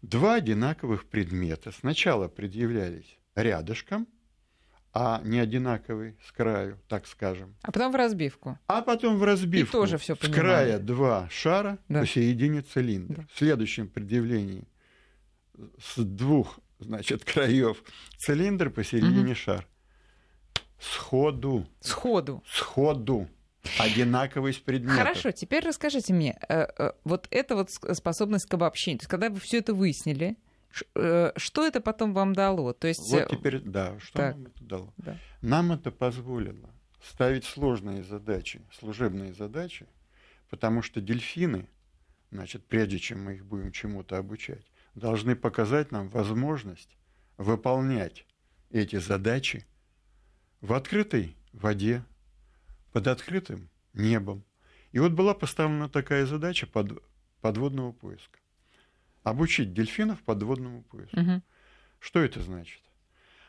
Два 0.01 0.35
одинаковых 0.35 1.05
предмета 1.05 1.71
сначала 1.71 2.27
предъявлялись 2.27 3.17
рядышком, 3.35 4.07
а 4.93 5.21
не 5.23 5.39
одинаковый 5.39 6.17
с 6.25 6.31
краю, 6.31 6.79
так 6.87 7.07
скажем. 7.07 7.55
А 7.61 7.71
потом 7.71 7.91
в 7.91 7.95
разбивку. 7.95 8.57
А 8.67 8.81
потом 8.81 9.17
в 9.17 9.23
разбивку 9.23 9.71
тоже 9.71 9.97
всё 9.97 10.15
с 10.15 10.19
понимали. 10.19 10.39
края 10.39 10.79
два 10.79 11.27
шара, 11.29 11.77
Да. 11.89 12.01
посередине 12.01 12.61
цилиндр. 12.61 13.15
Да. 13.15 13.27
В 13.31 13.37
следующем 13.37 13.89
предъявлении 13.89 14.67
с 15.79 15.97
двух, 16.01 16.59
значит, 16.79 17.23
краев 17.25 17.83
цилиндр, 18.17 18.69
посередине 18.69 19.33
шар. 19.35 19.67
Сходу, 20.79 21.67
Сходу. 21.81 22.43
сходу. 22.47 23.27
Одинаковость 23.79 24.63
предметов. 24.63 24.97
Хорошо, 24.97 25.31
теперь 25.31 25.65
расскажите 25.65 26.13
мне, 26.13 26.37
э, 26.47 26.67
э, 26.77 26.91
вот 27.03 27.27
эта 27.31 27.55
вот 27.55 27.71
способность 27.71 28.45
к 28.45 28.53
обобщению, 28.53 28.99
то 28.99 29.03
есть 29.03 29.09
когда 29.09 29.29
вы 29.29 29.39
все 29.39 29.57
это 29.57 29.73
выяснили, 29.73 30.37
э, 30.95 31.31
что 31.35 31.65
это 31.65 31.81
потом 31.81 32.13
вам 32.13 32.33
дало? 32.33 32.73
То 32.73 32.87
есть, 32.87 33.11
Вот 33.11 33.29
теперь, 33.29 33.59
да, 33.59 33.99
что 33.99 34.17
так. 34.17 34.35
нам 34.35 34.45
это 34.45 34.63
дало? 34.63 34.93
да. 34.97 35.17
Нам 35.41 35.71
это 35.71 35.91
позволило 35.91 36.69
ставить 37.03 37.45
сложные 37.45 38.03
задачи, 38.03 38.61
служебные 38.77 39.33
задачи, 39.33 39.87
потому 40.49 40.81
что 40.81 41.01
дельфины, 41.01 41.69
значит, 42.31 42.65
прежде 42.65 42.99
чем 42.99 43.23
мы 43.23 43.35
их 43.35 43.45
будем 43.45 43.71
чему-то 43.71 44.17
обучать, 44.17 44.65
должны 44.95 45.35
показать 45.35 45.91
нам 45.91 46.09
возможность 46.09 46.97
выполнять 47.37 48.25
эти 48.71 48.97
задачи 48.97 49.65
в 50.61 50.73
открытой 50.73 51.35
воде, 51.53 52.03
под 52.97 53.07
открытым 53.09 53.69
небом. 53.93 54.43
И 54.91 54.97
вот 54.97 55.11
была 55.11 55.35
поставлена 55.35 55.87
такая 55.87 56.25
задача 56.25 56.65
под, 56.65 57.03
подводного 57.41 57.91
поиска. 57.91 58.39
Обучить 59.21 59.71
дельфинов 59.71 60.23
подводному 60.23 60.81
поиску. 60.81 61.19
Мгм. 61.19 61.43
Что 61.99 62.21
это 62.21 62.41
значит? 62.41 62.81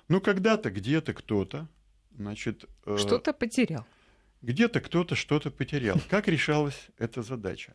Ну, 0.08 0.20
когда-то, 0.20 0.70
где-то 0.70 1.14
кто-то, 1.14 1.66
значит, 2.14 2.66
э, 2.84 2.98
что-то 2.98 3.32
потерял. 3.32 3.86
где-то 4.42 4.82
кто-то 4.82 5.14
что-то 5.14 5.50
потерял. 5.50 5.96
Как 6.10 6.28
решалась 6.28 6.88
эта 6.98 7.22
задача? 7.22 7.74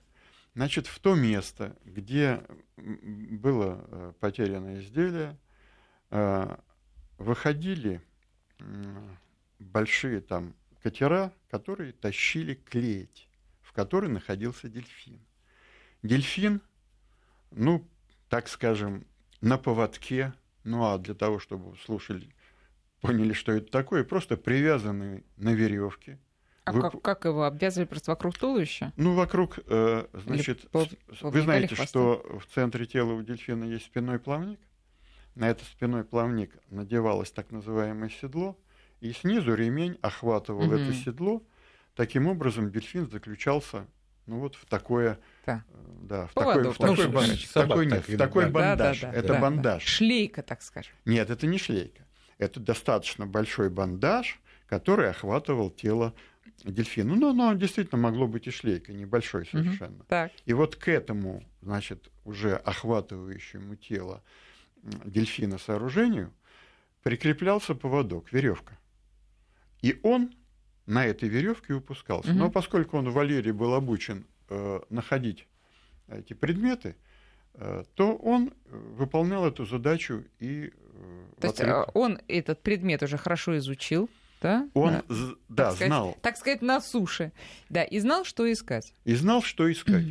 Значит, 0.54 0.86
в 0.86 1.00
то 1.00 1.16
место, 1.16 1.76
где 1.86 2.44
было 2.78 3.84
э, 3.88 4.14
потеряно 4.20 4.80
изделие, 4.80 5.40
э, 6.12 6.56
выходили 7.18 8.00
большие 9.58 10.22
там 10.22 10.54
катера, 10.84 11.32
которые 11.50 11.94
тащили 11.94 12.54
клеть, 12.56 13.28
в 13.62 13.72
которой 13.72 14.10
находился 14.10 14.68
дельфин. 14.68 15.20
Дельфин, 16.04 16.62
ну, 17.52 17.88
так 18.30 18.48
скажем, 18.50 19.08
на 19.42 19.58
поводке, 19.58 20.34
ну 20.64 20.84
а 20.84 20.98
для 20.98 21.16
того, 21.16 21.40
чтобы 21.40 21.76
слушали, 21.78 22.28
поняли, 23.02 23.34
что 23.34 23.54
это 23.54 23.72
такое, 23.72 24.04
просто 24.04 24.36
привязанный 24.38 25.24
на 25.38 25.54
веревке. 25.54 26.20
А 26.66 26.72
Вы- 26.72 26.82
как, 26.82 27.02
как 27.02 27.26
его 27.26 27.44
обвязывали 27.44 27.88
просто 27.88 28.12
вокруг 28.12 28.38
туловища? 28.38 28.94
Ну, 28.96 29.16
вокруг, 29.16 29.60
э, 29.66 30.08
значит, 30.14 30.70
пол- 30.72 30.88
вы 31.22 31.42
знаете, 31.42 31.76
что 31.76 32.40
в 32.40 32.46
центре 32.54 32.86
тела 32.86 33.14
у 33.14 33.22
дельфина 33.22 33.66
есть 33.66 33.86
спиной 33.86 34.20
плавник. 34.20 34.60
На 35.36 35.50
этот 35.50 35.68
спиной 35.68 36.04
плавник 36.06 36.56
надевалось 36.70 37.32
так 37.32 37.52
называемое 37.52 38.10
седло, 38.10 38.58
и 39.04 39.12
снизу 39.12 39.54
ремень 39.54 39.98
охватывал 40.02 40.64
Мгм. 40.64 40.76
это 40.76 40.94
седло. 40.94 41.44
Таким 41.94 42.28
образом, 42.28 42.72
дельфин 42.72 43.10
заключался 43.10 43.86
ну 44.26 44.40
вот 44.40 44.56
в 44.56 44.66
такое, 44.66 45.20
Да. 45.46 45.66
э, 45.68 45.74
да, 46.04 46.28
в 46.28 46.34
Поводок, 46.34 46.56
такой, 46.56 46.74
в 46.74 46.80
ну, 46.80 46.96
такой, 46.96 46.96
что 46.96 47.10
бан- 47.10 47.26
значит, 47.26 47.50
в 47.50 47.54
такой, 47.54 47.68
собак 47.70 47.86
нет, 47.86 48.06
так 48.06 48.08
в 48.08 48.18
такой 48.18 48.50
бандаж. 48.50 49.02
Да, 49.02 49.08
да, 49.08 49.12
да, 49.12 49.20
это 49.20 49.28
да, 49.28 49.34
да. 49.34 49.42
бандаж. 49.42 49.84
Шлейка, 49.84 50.42
так 50.44 50.62
скажем. 50.62 50.94
Нет, 51.04 51.30
это 51.30 51.46
не 51.46 51.58
шлейка. 51.58 52.06
Это 52.38 52.62
достаточно 52.62 53.28
большой 53.28 53.70
бандаж, 53.70 54.40
который 54.68 55.10
охватывал 55.10 55.70
тело 55.70 56.14
дельфина. 56.64 57.16
Ну, 57.16 57.32
оно 57.32 57.54
действительно 57.56 58.00
могло 58.02 58.26
быть 58.28 58.48
и 58.48 58.52
шлейкой, 58.52 58.96
небольшой 58.96 59.46
совершенно. 59.46 60.06
Так. 60.06 60.32
И 60.46 60.54
вот 60.54 60.78
к 60.78 60.88
этому, 60.88 61.44
значит, 61.62 62.10
уже 62.24 62.56
охватывающему 62.56 63.76
тело 63.76 64.24
дельфина 65.04 65.58
сооружению 65.58 66.32
прикреплялся 67.02 67.76
поводок, 67.76 68.32
веревка. 68.32 68.78
И 69.84 70.00
он 70.02 70.34
на 70.86 71.06
этой 71.06 71.30
веревке 71.30 71.74
выпускался. 71.76 72.30
Мгм. 72.30 72.40
Но 72.40 72.50
поскольку 72.52 72.98
он 72.98 73.10
в 73.10 73.14
вольере 73.14 73.54
был 73.54 73.74
обучен 73.74 74.26
э, 74.50 74.80
находить 74.90 75.48
эти 76.08 76.34
предметы, 76.34 76.96
э, 77.54 77.84
то 77.94 78.16
он 78.16 78.54
э, 78.66 78.76
выполнял 78.98 79.46
эту 79.46 79.66
задачу 79.66 80.24
и 80.40 80.72
э, 80.74 81.26
То 81.40 81.48
есть 81.48 81.60
ответ- 81.60 81.74
а, 81.76 81.92
он 81.94 82.20
этот 82.28 82.62
предмет 82.62 83.04
уже 83.04 83.18
хорошо 83.18 83.58
изучил, 83.58 84.10
да? 84.42 84.70
он 84.74 84.94
Да. 84.94 85.04
да, 85.50 85.72
сказать, 85.72 85.88
знал 85.88 86.18
Так 86.22 86.38
сказать, 86.38 86.62
на 86.62 86.82
суше. 86.82 87.32
Да, 87.70 87.84
и 87.84 88.00
знал, 88.00 88.24
что 88.26 88.52
искать. 88.52 88.94
и 89.04 89.16
знал, 89.16 89.42
что 89.42 89.70
искать. 89.72 90.06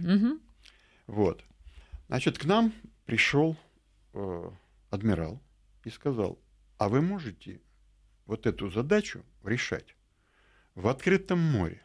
Вот. 1.07 1.45
Значит, 2.09 2.39
к 2.39 2.45
нам 2.45 2.73
пришел 3.07 3.57
э, 4.13 4.51
адмирал 4.91 5.41
и 5.85 5.91
сказал, 5.91 6.39
а 6.79 6.89
вы 6.89 7.01
можете 7.01 7.61
вот 8.27 8.47
эту 8.47 8.69
задачу 8.71 9.25
решать 9.45 9.95
в 10.75 10.89
открытом 10.89 11.39
море, 11.39 11.83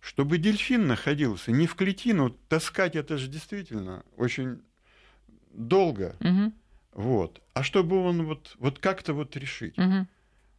чтобы 0.00 0.38
дельфин 0.38 0.86
находился 0.86 1.52
не 1.52 1.66
в 1.66 1.74
клетину, 1.74 2.30
таскать 2.48 2.96
это 2.96 3.18
же 3.18 3.28
действительно 3.28 4.04
очень 4.16 4.62
долго, 5.52 6.16
Мгм. 6.20 6.52
вот, 6.92 7.42
а 7.54 7.62
чтобы 7.62 7.96
он 8.02 8.24
вот, 8.24 8.56
вот 8.58 8.78
как-то 8.78 9.14
вот 9.14 9.36
решить. 9.36 9.76
Мгм. 9.78 10.08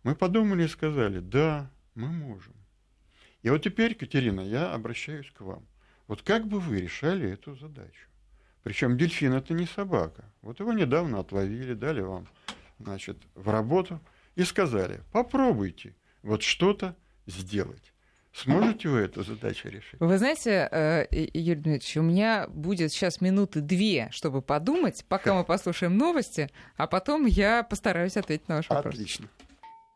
Мы 0.04 0.16
подумали 0.16 0.64
и 0.66 0.68
сказали, 0.68 1.20
да, 1.20 1.70
мы 1.96 2.08
можем. 2.08 2.54
И 3.44 3.50
вот 3.50 3.64
теперь, 3.64 3.96
Катерина, 3.96 4.42
я 4.42 4.74
обращаюсь 4.74 5.30
к 5.32 5.42
вам. 5.42 5.66
Вот 6.08 6.22
как 6.22 6.48
бы 6.48 6.60
вы 6.60 6.82
решали 6.82 7.30
эту 7.30 7.56
задачу? 7.56 8.08
Причем 8.64 8.98
дельфин 8.98 9.34
это 9.34 9.54
не 9.54 9.66
собака. 9.66 10.26
Вот 10.42 10.60
его 10.60 10.74
недавно 10.74 11.20
отловили, 11.20 11.74
дали 11.74 12.02
вам, 12.02 12.28
значит, 12.80 13.18
в 13.34 13.50
работу 13.50 14.00
и 14.36 14.44
сказали, 14.44 15.02
попробуйте 15.12 15.96
вот 16.24 16.44
что-то 16.44 16.96
сделать. 17.28 17.92
Сможете 18.34 18.88
вы 18.88 19.00
эту 19.00 19.24
задачу 19.24 19.68
решить? 19.68 20.00
Вы 20.00 20.18
знаете, 20.18 20.68
э, 20.72 21.06
Юрий 21.12 21.62
Дмитриевич, 21.62 21.98
у 21.98 22.02
меня 22.02 22.48
будет 22.48 22.94
сейчас 22.94 23.20
минуты 23.20 23.60
две, 23.60 24.08
чтобы 24.12 24.42
подумать, 24.42 25.04
пока 25.10 25.34
мы 25.38 25.44
послушаем 25.44 25.98
новости, 25.98 26.50
а 26.78 26.88
потом 26.88 27.26
я 27.26 27.64
постараюсь 27.64 28.16
ответить 28.16 28.48
на 28.48 28.58
ваш 28.58 28.70
вопрос. 28.70 28.94
Отлично. 28.94 29.28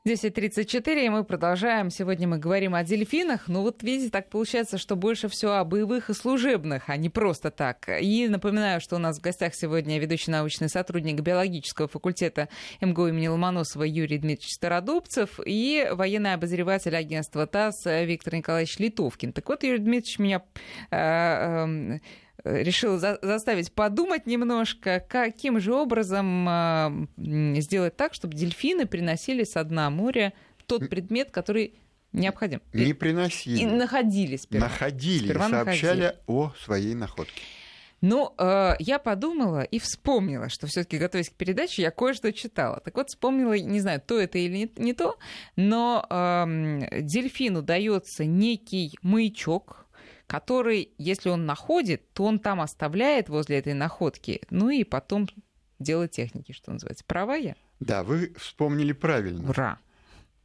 10.34, 0.08 1.04
и 1.04 1.10
мы 1.10 1.24
продолжаем. 1.24 1.90
Сегодня 1.90 2.28
мы 2.28 2.38
говорим 2.38 2.76
о 2.76 2.84
дельфинах. 2.84 3.48
Ну 3.48 3.64
вот 3.64 3.82
видите, 3.82 4.12
так 4.12 4.30
получается, 4.30 4.78
что 4.78 4.96
больше 4.96 5.30
всего 5.30 5.54
о 5.54 5.66
боевых 5.66 6.12
и 6.12 6.14
служебных, 6.14 6.90
а 6.90 6.96
не 6.96 7.10
просто 7.10 7.50
так. 7.50 7.90
И 8.00 8.28
напоминаю, 8.28 8.82
что 8.82 8.98
у 8.98 9.00
нас 9.00 9.18
в 9.18 9.24
гостях 9.24 9.56
сегодня 9.56 9.98
ведущий 9.98 10.30
научный 10.30 10.70
сотрудник 10.70 11.22
биологического 11.22 11.88
факультета 11.88 12.50
МГУ 12.82 13.08
имени 13.08 13.30
Ломоносова 13.30 13.82
Юрий 13.82 14.20
Дмитриевич 14.20 14.54
Стародубцев 14.54 15.40
и 15.44 15.88
военный 15.92 16.36
обозреватель 16.36 16.96
агентства 16.96 17.48
ТАСС 17.48 17.86
Виктор 17.86 18.36
Николаевич 18.36 18.78
Литовкин. 18.78 19.34
Так 19.34 19.50
вот, 19.50 19.64
Юрий 19.64 19.80
Дмитриевич 19.80 20.20
меня 20.20 20.44
э, 20.92 20.98
э, 20.98 22.00
решил 22.46 22.98
за 22.98 23.20
заставить 23.22 23.72
подумать 23.72 24.28
немножко, 24.28 25.04
каким 25.08 25.60
же 25.60 25.74
образом 25.74 26.48
э, 26.48 27.08
сделать 27.62 27.98
так, 27.98 28.14
чтобы 28.14 28.36
дельфины 28.36 28.86
приносили 28.86 29.44
с 29.44 29.64
дна 29.64 29.90
моря 29.90 30.34
тот 30.66 30.90
предмет, 30.90 31.32
который 31.32 31.76
необходим. 32.14 32.62
Не 32.74 32.94
приносили. 32.94 33.60
И 33.60 33.66
находили 33.66 34.38
сперва. 34.38 34.68
Находили, 34.68 35.26
сперва 35.26 35.50
сообщали 35.50 36.02
находили. 36.02 36.24
о 36.28 36.54
своей 36.64 36.96
находке. 36.96 37.42
Ну, 38.02 38.34
э, 38.38 38.74
я 38.80 39.00
подумала 39.00 39.64
и 39.64 39.80
вспомнила, 39.80 40.50
что 40.50 40.68
все-таки 40.68 40.98
готовясь 40.98 41.30
к 41.30 41.34
передаче, 41.34 41.82
я 41.82 41.92
кое-что 41.92 42.32
читала. 42.34 42.80
Так 42.84 42.96
вот, 42.96 43.10
вспомнила, 43.10 43.54
не 43.58 43.80
знаю, 43.80 44.02
то 44.06 44.20
это 44.20 44.38
или 44.38 44.58
не, 44.58 44.72
не 44.76 44.94
то, 44.94 45.18
но 45.56 46.06
э, 46.08 47.02
дельфину 47.02 47.62
дается 47.62 48.26
некий 48.26 48.96
маячок, 49.02 49.85
который, 50.28 50.90
если 50.98 51.30
он 51.30 51.46
находит, 51.46 52.12
то 52.14 52.26
он 52.26 52.40
там 52.40 52.62
оставляет 52.62 53.30
возле 53.30 53.60
этой 53.60 53.74
находки, 53.74 54.42
ну 54.50 54.70
и 54.70 54.84
потом 54.84 55.28
делает 55.80 56.12
техники, 56.12 56.52
что 56.52 56.72
называется. 56.72 57.04
Права 57.06 57.36
я? 57.36 57.56
Да, 57.80 58.04
вы 58.04 58.34
вспомнили 58.38 58.94
правильно. 58.94 59.50
Ура! 59.50 59.80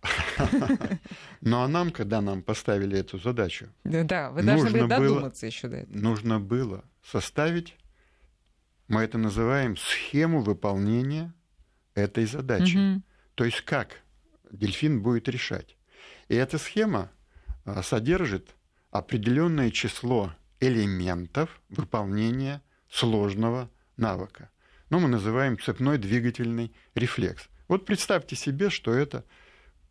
Ну 1.43 1.61
а 1.61 1.69
нам, 1.69 1.91
когда 1.91 2.21
нам 2.21 2.43
поставили 2.43 2.99
эту 2.99 3.19
задачу, 3.19 3.69
да, 3.85 4.31
вы 4.31 4.43
должны 4.43 4.71
были 4.71 4.87
додуматься 4.87 5.47
еще 5.47 5.69
до 5.69 5.77
этого. 5.77 5.97
Нужно 5.97 6.41
было 6.41 6.85
составить, 7.03 7.77
мы 8.89 9.03
это 9.03 9.19
называем 9.19 9.77
схему 9.77 10.41
выполнения 10.41 11.35
этой 11.95 12.27
задачи. 12.27 13.03
То 13.35 13.45
есть 13.45 13.61
как 13.63 14.01
дельфин 14.51 15.03
будет 15.03 15.29
решать. 15.29 15.77
И 16.29 16.35
эта 16.35 16.59
схема 16.59 17.11
а, 17.65 17.83
содержит 17.83 18.55
определенное 18.91 19.71
число 19.71 20.33
элементов 20.61 21.61
выполнения 21.69 22.63
сложного 22.89 23.71
навыка. 23.97 24.51
Но 24.91 24.99
ну, 24.99 25.07
мы 25.07 25.13
называем 25.13 25.59
цепной 25.59 25.99
двигательный 25.99 26.73
рефлекс. 26.95 27.49
Вот 27.69 27.87
представьте 27.87 28.35
себе, 28.35 28.69
что 28.71 28.93
это 28.93 29.25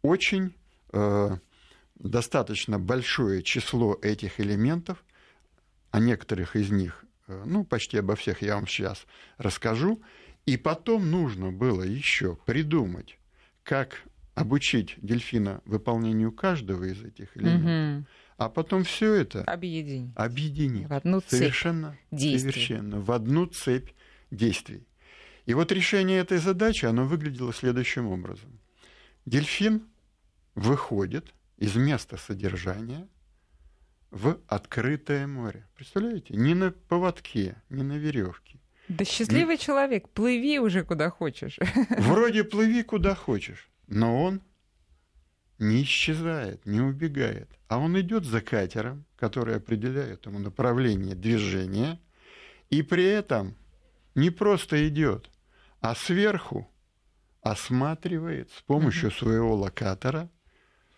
очень 0.02 0.54
э, 0.92 1.38
достаточно 1.96 2.78
большое 2.78 3.42
число 3.42 3.98
этих 4.02 4.40
элементов, 4.40 5.04
о 5.92 6.00
некоторых 6.00 6.56
из 6.56 6.70
них, 6.70 7.06
э, 7.28 7.44
ну, 7.46 7.64
почти 7.64 7.98
обо 7.98 8.16
всех 8.16 8.42
я 8.42 8.56
вам 8.56 8.68
сейчас 8.68 9.06
расскажу, 9.38 10.02
и 10.46 10.58
потом 10.58 11.10
нужно 11.10 11.52
было 11.52 11.84
еще 11.84 12.36
придумать, 12.46 13.18
как 13.64 14.02
обучить 14.36 14.96
дельфина 14.98 15.62
выполнению 15.66 16.34
каждого 16.34 16.84
из 16.84 17.02
этих 17.02 17.36
элементов. 17.38 18.04
Угу 18.04 18.08
а 18.40 18.48
потом 18.48 18.86
все 18.86 19.14
это 19.16 19.44
объединить, 19.44 20.14
объединить 20.16 20.88
в 20.88 20.94
одну 20.94 21.20
цепь 21.20 21.40
совершенно, 21.40 21.98
действий. 22.10 22.52
совершенно 22.52 23.02
в 23.02 23.12
одну 23.12 23.46
цепь 23.48 23.90
действий. 24.32 24.88
И 25.46 25.54
вот 25.54 25.74
решение 25.74 26.20
этой 26.20 26.38
задачи, 26.38 26.86
оно 26.86 27.06
выглядело 27.06 27.52
следующим 27.52 28.08
образом. 28.08 28.60
Дельфин 29.26 29.84
выходит 30.56 31.34
из 31.58 31.76
места 31.76 32.16
содержания 32.16 33.10
в 34.10 34.40
открытое 34.48 35.28
море. 35.28 35.68
Представляете? 35.76 36.34
Не 36.34 36.54
на 36.54 36.72
поводке, 36.72 37.62
не 37.70 37.84
на 37.84 37.98
веревке. 37.98 38.60
Да 38.88 39.04
счастливый 39.04 39.56
не... 39.56 39.60
человек, 39.60 40.08
плыви 40.10 40.60
уже 40.60 40.86
куда 40.86 41.10
хочешь. 41.10 41.60
Вроде 41.90 42.44
плыви 42.46 42.84
куда 42.84 43.16
хочешь, 43.16 43.70
но 43.88 44.24
он 44.24 44.42
не 45.60 45.84
исчезает, 45.84 46.66
не 46.66 46.82
убегает, 46.82 47.50
а 47.68 47.78
он 47.78 48.00
идет 48.00 48.26
за 48.26 48.42
катером, 48.42 49.06
который 49.18 49.58
определяет 49.58 50.26
ему 50.26 50.40
направление 50.40 51.16
движения, 51.16 52.00
и 52.70 52.82
при 52.82 53.04
этом 53.04 53.56
не 54.16 54.30
просто 54.30 54.88
идет, 54.88 55.30
а 55.82 55.96
сверху 55.96 56.70
осматривает 57.42 58.52
с 58.52 58.62
помощью 58.62 59.12
своего 59.12 59.56
локатора 59.56 60.30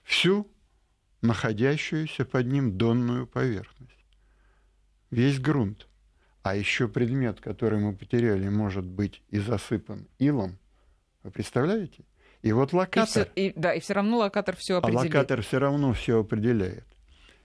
всю 0.04 0.48
находящуюся 1.22 2.26
под 2.26 2.48
ним 2.48 2.78
донную 2.78 3.28
поверхность, 3.28 4.06
весь 5.10 5.40
грунт. 5.40 5.88
А 6.44 6.56
еще 6.56 6.88
предмет, 6.88 7.40
который 7.40 7.78
мы 7.78 7.96
потеряли, 7.96 8.50
может 8.50 8.84
быть 8.84 9.22
и 9.30 9.38
засыпан 9.38 10.08
илом. 10.18 10.58
Вы 11.22 11.30
представляете? 11.30 12.04
И 12.42 12.52
вот 12.52 12.74
локатор... 12.74 13.04
И, 13.06 13.10
все, 13.10 13.32
и, 13.36 13.54
да, 13.56 13.74
и 13.74 13.80
все 13.80 13.94
равно 13.94 14.18
локатор 14.18 14.56
все 14.56 14.78
определяет. 14.78 15.14
А 15.14 15.18
локатор 15.18 15.42
все 15.42 15.60
равно 15.60 15.94
все 15.94 16.20
определяет. 16.20 16.86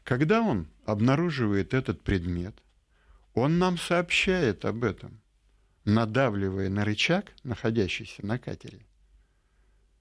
Когда 0.04 0.40
он 0.40 0.68
обнаруживает 0.84 1.74
этот 1.74 2.02
предмет, 2.02 2.56
он 3.34 3.58
нам 3.58 3.76
сообщает 3.76 4.64
об 4.64 4.84
этом, 4.84 5.20
надавливая 5.84 6.70
на 6.70 6.84
рычаг, 6.84 7.32
находящийся 7.42 8.24
на 8.24 8.38
катере. 8.38 8.86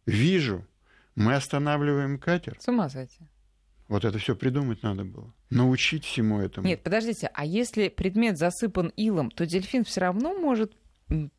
Вижу, 0.05 0.65
мы 1.15 1.35
останавливаем 1.35 2.17
катер. 2.19 2.57
С 2.59 2.67
ума 2.67 2.87
сойти. 2.89 3.27
Вот 3.87 4.05
это 4.05 4.17
все 4.17 4.35
придумать 4.35 4.81
надо 4.83 5.03
было. 5.03 5.33
Научить 5.49 6.05
всему 6.05 6.39
этому. 6.39 6.67
Нет, 6.67 6.81
подождите, 6.81 7.29
а 7.33 7.45
если 7.45 7.89
предмет 7.89 8.37
засыпан 8.37 8.87
илом, 8.95 9.29
то 9.29 9.45
дельфин 9.45 9.83
все 9.83 10.01
равно 10.01 10.33
может 10.33 10.73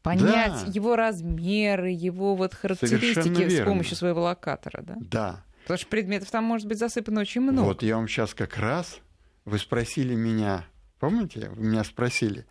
понять 0.03 0.65
да. 0.65 0.71
его 0.71 0.97
размеры, 0.97 1.91
его 1.91 2.37
вот 2.37 2.55
характеристики 2.55 3.49
с 3.49 3.65
помощью 3.65 3.97
своего 3.97 4.23
локатора, 4.23 4.83
да? 4.83 4.97
Да. 5.01 5.45
Потому 5.63 5.79
что 5.79 5.89
предметов 5.89 6.31
там 6.31 6.45
может 6.45 6.69
быть 6.69 6.79
засыпано 6.79 7.21
очень 7.21 7.41
много. 7.41 7.67
Вот 7.67 7.83
я 7.83 7.97
вам 7.97 8.07
сейчас 8.07 8.35
как 8.35 8.57
раз, 8.57 9.01
вы 9.45 9.59
спросили 9.59 10.15
меня, 10.15 10.65
помните, 11.01 11.51
вы 11.55 11.65
меня 11.67 11.85
спросили, 11.85 12.47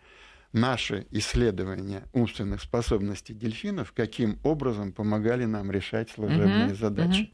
наши 0.52 1.06
исследования 1.10 2.04
умственных 2.12 2.62
способностей 2.62 3.34
дельфинов 3.34 3.92
каким 3.92 4.38
образом 4.42 4.92
помогали 4.92 5.44
нам 5.44 5.70
решать 5.70 6.10
служебные 6.10 6.68
uh-huh, 6.68 6.76
задачи. 6.76 7.20
Uh-huh. 7.20 7.30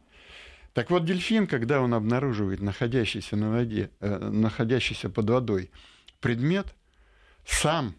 Так 0.75 0.91
вот, 0.91 1.05
дельфин, 1.05 1.47
когда 1.47 1.81
он 1.81 1.95
обнаруживает 1.95 2.61
находящийся, 2.61 3.37
на 3.37 3.51
воде, 3.51 3.91
э, 4.01 4.19
находящийся 4.19 5.11
под 5.11 5.29
водой 5.29 5.71
предмет, 6.21 6.75
сам 7.45 7.95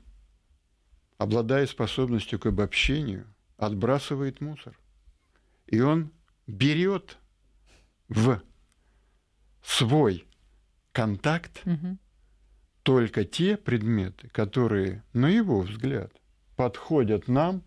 обладая 1.24 1.66
способностью 1.68 2.38
к 2.38 2.46
обобщению, 2.48 3.34
отбрасывает 3.58 4.42
мусор. 4.42 4.78
И 5.68 5.80
он 5.80 6.12
берет 6.48 7.18
в 8.10 8.42
свой 9.64 10.28
контакт 10.92 11.62
угу. 11.66 11.98
только 12.84 13.24
те 13.24 13.56
предметы, 13.56 14.28
которые, 14.30 15.04
на 15.14 15.28
его 15.28 15.62
взгляд, 15.62 16.12
подходят 16.58 17.30
нам. 17.30 17.64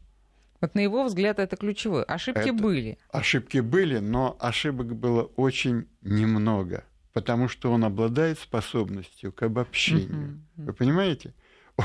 Вот 0.61 0.75
на 0.75 0.81
его 0.81 1.05
взгляд 1.05 1.39
это 1.39 1.57
ключевое. 1.57 2.05
Ошибки 2.05 2.51
это, 2.51 2.53
были. 2.53 2.99
Ошибки 3.11 3.59
были, 3.59 3.99
но 3.99 4.37
ошибок 4.39 4.95
было 4.95 5.23
очень 5.23 5.89
немного, 6.03 6.85
потому 7.15 7.49
что 7.49 7.73
он 7.73 7.85
обладает 7.85 8.39
способностью 8.39 9.33
к 9.33 9.43
обобщению. 9.43 10.45
Угу. 10.57 10.67
Вы 10.67 10.73
понимаете? 10.75 11.35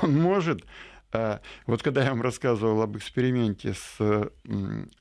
Он 0.01 0.19
может 0.21 0.65
вот 1.67 1.83
когда 1.83 2.03
я 2.03 2.11
вам 2.11 2.21
рассказывал 2.21 2.81
об 2.81 2.97
эксперименте 2.97 3.73
с 3.73 4.31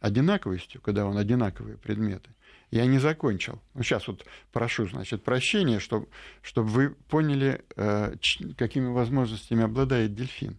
одинаковостью, 0.01 0.81
когда 0.81 1.07
он 1.07 1.17
одинаковые 1.17 1.77
предметы, 1.77 2.31
я 2.71 2.87
не 2.87 2.99
закончил. 2.99 3.61
Ну, 3.75 3.83
сейчас 3.83 4.07
вот 4.07 4.25
прошу, 4.53 4.89
значит, 4.89 5.25
прощения, 5.25 5.81
чтобы, 5.81 6.07
чтобы 6.43 6.69
вы 6.69 6.91
поняли, 6.91 7.65
э, 7.77 8.15
какими 8.57 8.87
возможностями 8.87 9.65
обладает 9.65 10.15
дельфин. 10.15 10.59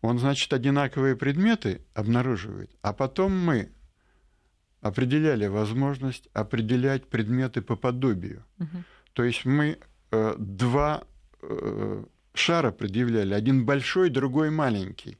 Он, 0.00 0.18
значит, 0.18 0.52
одинаковые 0.52 1.16
предметы 1.16 1.82
обнаруживает, 1.92 2.70
а 2.82 2.92
потом 2.92 3.36
мы 3.36 3.72
определяли 4.80 5.46
возможность 5.46 6.28
определять 6.32 7.06
предметы 7.06 7.60
по 7.60 7.76
подобию. 7.76 8.44
Угу. 8.58 8.84
То 9.12 9.24
есть 9.24 9.44
мы 9.44 9.78
э, 10.10 10.34
два 10.38 11.02
э, 11.42 12.04
шара 12.40 12.72
предъявляли, 12.72 13.34
один 13.34 13.64
большой, 13.64 14.10
другой 14.10 14.50
маленький. 14.50 15.18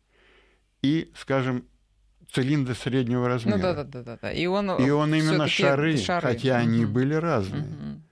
И, 0.83 1.11
скажем, 1.14 1.64
цилиндр 2.33 2.74
среднего 2.74 3.28
размера. 3.28 3.56
Ну 3.56 3.62
да, 3.62 3.85
да, 3.85 4.02
да, 4.02 4.18
да. 4.20 4.33
И 4.33 4.46
он, 4.46 4.70
и 4.70 4.90
он 4.90 5.14
именно 5.14 5.46
шары, 5.46 5.96
шары, 5.96 6.28
хотя 6.28 6.54
угу. 6.56 6.62
они 6.62 6.87
были 6.87 7.14
разные. 7.14 7.62
Угу. 7.62 8.02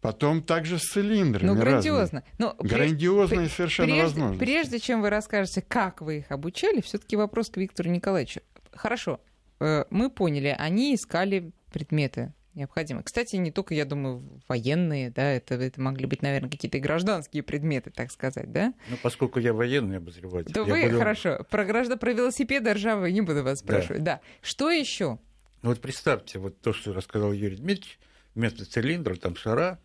Потом 0.00 0.42
также 0.42 0.78
с 0.78 0.82
цилиндрами. 0.82 1.48
Ну, 1.48 1.56
грандиозно. 1.56 2.22
Ну, 2.38 2.54
грандиозно 2.58 3.40
и 3.40 3.48
совершенно 3.48 3.88
прежде, 3.88 4.04
возможно. 4.04 4.38
Прежде 4.38 4.78
чем 4.78 5.02
вы 5.02 5.10
расскажете, 5.10 5.62
как 5.66 6.02
вы 6.02 6.18
их 6.18 6.30
обучали, 6.30 6.80
все-таки 6.80 7.16
вопрос 7.16 7.48
к 7.48 7.56
Виктору 7.56 7.90
Николаевичу. 7.90 8.40
Хорошо, 8.72 9.20
э, 9.58 9.84
мы 9.90 10.08
поняли, 10.10 10.54
они 10.56 10.94
искали 10.94 11.50
предметы 11.72 12.32
необходимые. 12.54 13.04
Кстати, 13.04 13.36
не 13.36 13.50
только, 13.50 13.74
я 13.74 13.84
думаю, 13.84 14.22
военные, 14.48 15.10
да, 15.10 15.32
это, 15.32 15.54
это 15.54 15.80
могли 15.80 16.06
быть, 16.06 16.22
наверное, 16.22 16.50
какие-то 16.50 16.78
гражданские 16.78 17.42
предметы, 17.42 17.90
так 17.90 18.10
сказать, 18.10 18.52
да? 18.52 18.74
Ну, 18.88 18.96
поскольку 19.02 19.38
я 19.38 19.52
военный 19.52 19.98
обозреватель. 19.98 20.52
Да 20.52 20.64
вы, 20.64 20.84
буду... 20.84 20.98
хорошо, 20.98 21.46
про 21.50 21.64
граждан, 21.64 21.98
про 21.98 22.12
велосипеды 22.12 22.72
ржавые 22.72 23.12
не 23.12 23.20
буду 23.20 23.42
вас 23.42 23.60
спрашивать, 23.60 24.02
да. 24.02 24.16
да. 24.16 24.20
Что 24.42 24.70
еще? 24.70 25.18
Ну 25.62 25.70
вот 25.70 25.80
представьте, 25.80 26.38
вот 26.38 26.60
то, 26.60 26.72
что 26.72 26.92
рассказал 26.92 27.32
Юрий 27.32 27.56
Дмитриевич, 27.56 27.98
вместо 28.34 28.64
цилиндра, 28.64 29.14
там 29.16 29.36
шара, 29.36 29.80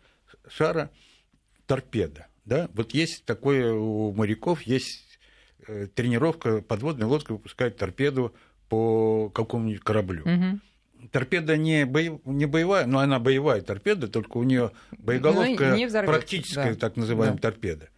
шара, 0.48 0.90
торпеда, 1.66 2.26
да? 2.44 2.68
Вот 2.74 2.92
есть 2.92 3.24
такое 3.24 3.72
у 3.72 4.12
моряков, 4.12 4.62
есть 4.62 5.18
э, 5.66 5.86
тренировка, 5.94 6.60
подводная 6.62 7.06
лодка 7.06 7.32
выпускает 7.32 7.76
торпеду 7.76 8.34
по 8.68 9.30
какому-нибудь 9.30 9.82
кораблю. 9.82 10.22
Угу 10.22 10.60
торпеда 11.10 11.56
не, 11.56 11.86
боев, 11.86 12.20
не 12.24 12.46
боевая, 12.46 12.86
но 12.86 12.98
она 12.98 13.18
боевая 13.18 13.60
торпеда, 13.60 14.08
только 14.08 14.36
у 14.38 14.42
нее 14.42 14.72
боеголовка 14.98 15.76
ну, 15.76 16.06
практическая, 16.06 16.74
да. 16.74 16.78
так 16.78 16.96
называемая 16.96 17.38
да. 17.38 17.50
торпеда. 17.50 17.88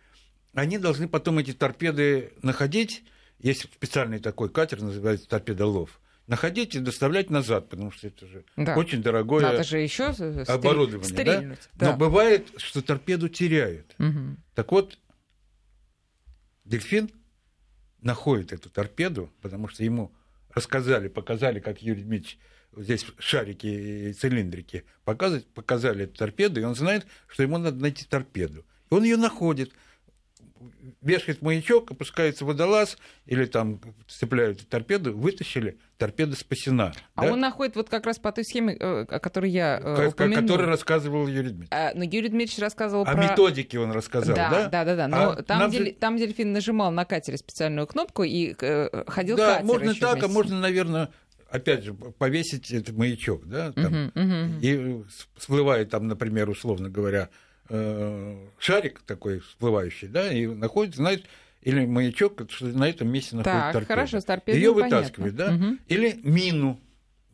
Они 0.54 0.78
должны 0.78 1.08
потом 1.08 1.38
эти 1.38 1.52
торпеды 1.52 2.32
находить, 2.42 3.04
есть 3.38 3.62
специальный 3.62 4.18
такой 4.18 4.48
катер, 4.48 4.80
называется 4.80 5.28
торпедолов, 5.28 6.00
находить 6.26 6.74
и 6.74 6.80
доставлять 6.80 7.30
назад, 7.30 7.68
потому 7.68 7.90
что 7.90 8.08
это 8.08 8.26
же 8.26 8.44
да. 8.56 8.76
очень 8.76 9.02
дорогое 9.02 9.42
Надо 9.42 9.64
же 9.64 9.78
еще 9.78 10.06
оборудование. 10.46 11.24
Да? 11.24 11.56
Да. 11.74 11.90
Но 11.92 11.96
бывает, 11.96 12.48
что 12.56 12.82
торпеду 12.82 13.28
теряют. 13.28 13.94
Угу. 13.98 14.36
Так 14.54 14.72
вот, 14.72 14.98
дельфин 16.64 17.10
находит 18.00 18.52
эту 18.52 18.70
торпеду, 18.70 19.30
потому 19.42 19.68
что 19.68 19.84
ему 19.84 20.12
рассказали, 20.54 21.08
показали, 21.08 21.60
как 21.60 21.82
Юрий 21.82 22.02
Дмитриевич 22.02 22.38
здесь 22.76 23.06
шарики 23.18 23.66
и 23.66 24.12
цилиндрики, 24.12 24.84
показывать, 25.04 25.46
показали 25.46 26.04
эту 26.04 26.18
торпеду, 26.18 26.60
и 26.60 26.64
он 26.64 26.74
знает, 26.74 27.06
что 27.26 27.42
ему 27.42 27.58
надо 27.58 27.80
найти 27.80 28.04
торпеду. 28.04 28.64
И 28.90 28.94
он 28.94 29.02
ее 29.02 29.16
находит, 29.16 29.72
вешает 31.00 31.42
маячок, 31.42 31.90
опускается 31.90 32.44
водолаз, 32.44 32.98
или 33.26 33.46
там 33.46 33.80
цепляют 34.08 34.68
торпеду, 34.68 35.16
вытащили, 35.16 35.78
торпеда 35.98 36.36
спасена. 36.36 36.92
А 37.14 37.22
да? 37.22 37.32
он 37.32 37.40
находит 37.40 37.76
вот 37.76 37.88
как 37.88 38.06
раз 38.06 38.18
по 38.18 38.32
той 38.32 38.44
схеме, 38.44 38.76
э, 38.78 39.06
о 39.08 39.18
которой 39.18 39.50
я 39.50 39.80
э, 39.82 40.08
упомянул. 40.08 40.42
Который 40.42 40.66
рассказывал 40.66 41.26
Юрий 41.26 41.50
Дмитриевич. 41.50 41.68
А, 41.70 41.92
но 41.94 42.04
Юрий 42.04 42.28
Дмитриевич 42.28 42.58
рассказывал 42.58 43.02
о 43.02 43.12
про... 43.12 43.22
Методике 43.22 43.78
он 43.78 43.92
рассказал, 43.92 44.36
да? 44.36 44.68
Да, 44.68 44.68
да, 44.68 44.84
да. 44.84 44.96
да. 44.96 45.08
Но 45.08 45.30
а 45.30 45.42
там, 45.42 45.70
дель... 45.70 45.94
там 45.94 46.16
дельфин 46.16 46.52
нажимал 46.52 46.90
на 46.90 47.04
катере 47.04 47.38
специальную 47.38 47.86
кнопку 47.86 48.22
и 48.22 48.54
э, 48.60 49.04
ходил 49.06 49.36
да, 49.36 49.54
катер 49.54 49.66
можно 49.66 49.94
так, 49.94 50.22
а 50.22 50.28
можно, 50.28 50.60
наверное, 50.60 51.10
опять 51.50 51.84
же, 51.84 51.94
повесить 51.94 52.70
этот 52.70 52.96
маячок, 52.96 53.46
да, 53.46 53.72
там, 53.72 53.94
uh-huh, 53.94 54.12
uh-huh. 54.12 54.60
и 54.60 55.04
всплывает 55.36 55.90
там, 55.90 56.08
например, 56.08 56.48
условно 56.48 56.88
говоря, 56.90 57.28
э, 57.68 58.48
шарик 58.58 59.00
такой 59.02 59.40
всплывающий, 59.40 60.08
да, 60.08 60.32
и 60.32 60.46
находит, 60.46 60.96
знает, 60.96 61.24
или 61.62 61.84
маячок, 61.86 62.50
что 62.50 62.66
на 62.66 62.88
этом 62.88 63.08
месте 63.08 63.36
находится 63.36 63.60
так, 63.60 63.72
торпеда. 63.72 63.94
хорошо, 63.94 64.20
с 64.20 64.42
Ее 64.46 64.72
вытаскивают, 64.72 65.36
да, 65.36 65.54
угу. 65.54 65.78
или 65.88 66.18
мину 66.22 66.80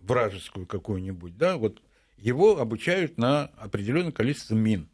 вражескую 0.02 0.66
какую-нибудь, 0.66 1.36
да, 1.36 1.56
вот 1.56 1.80
его 2.16 2.58
обучают 2.60 3.18
на 3.18 3.46
определенное 3.56 4.12
количество 4.12 4.54
мин. 4.54 4.88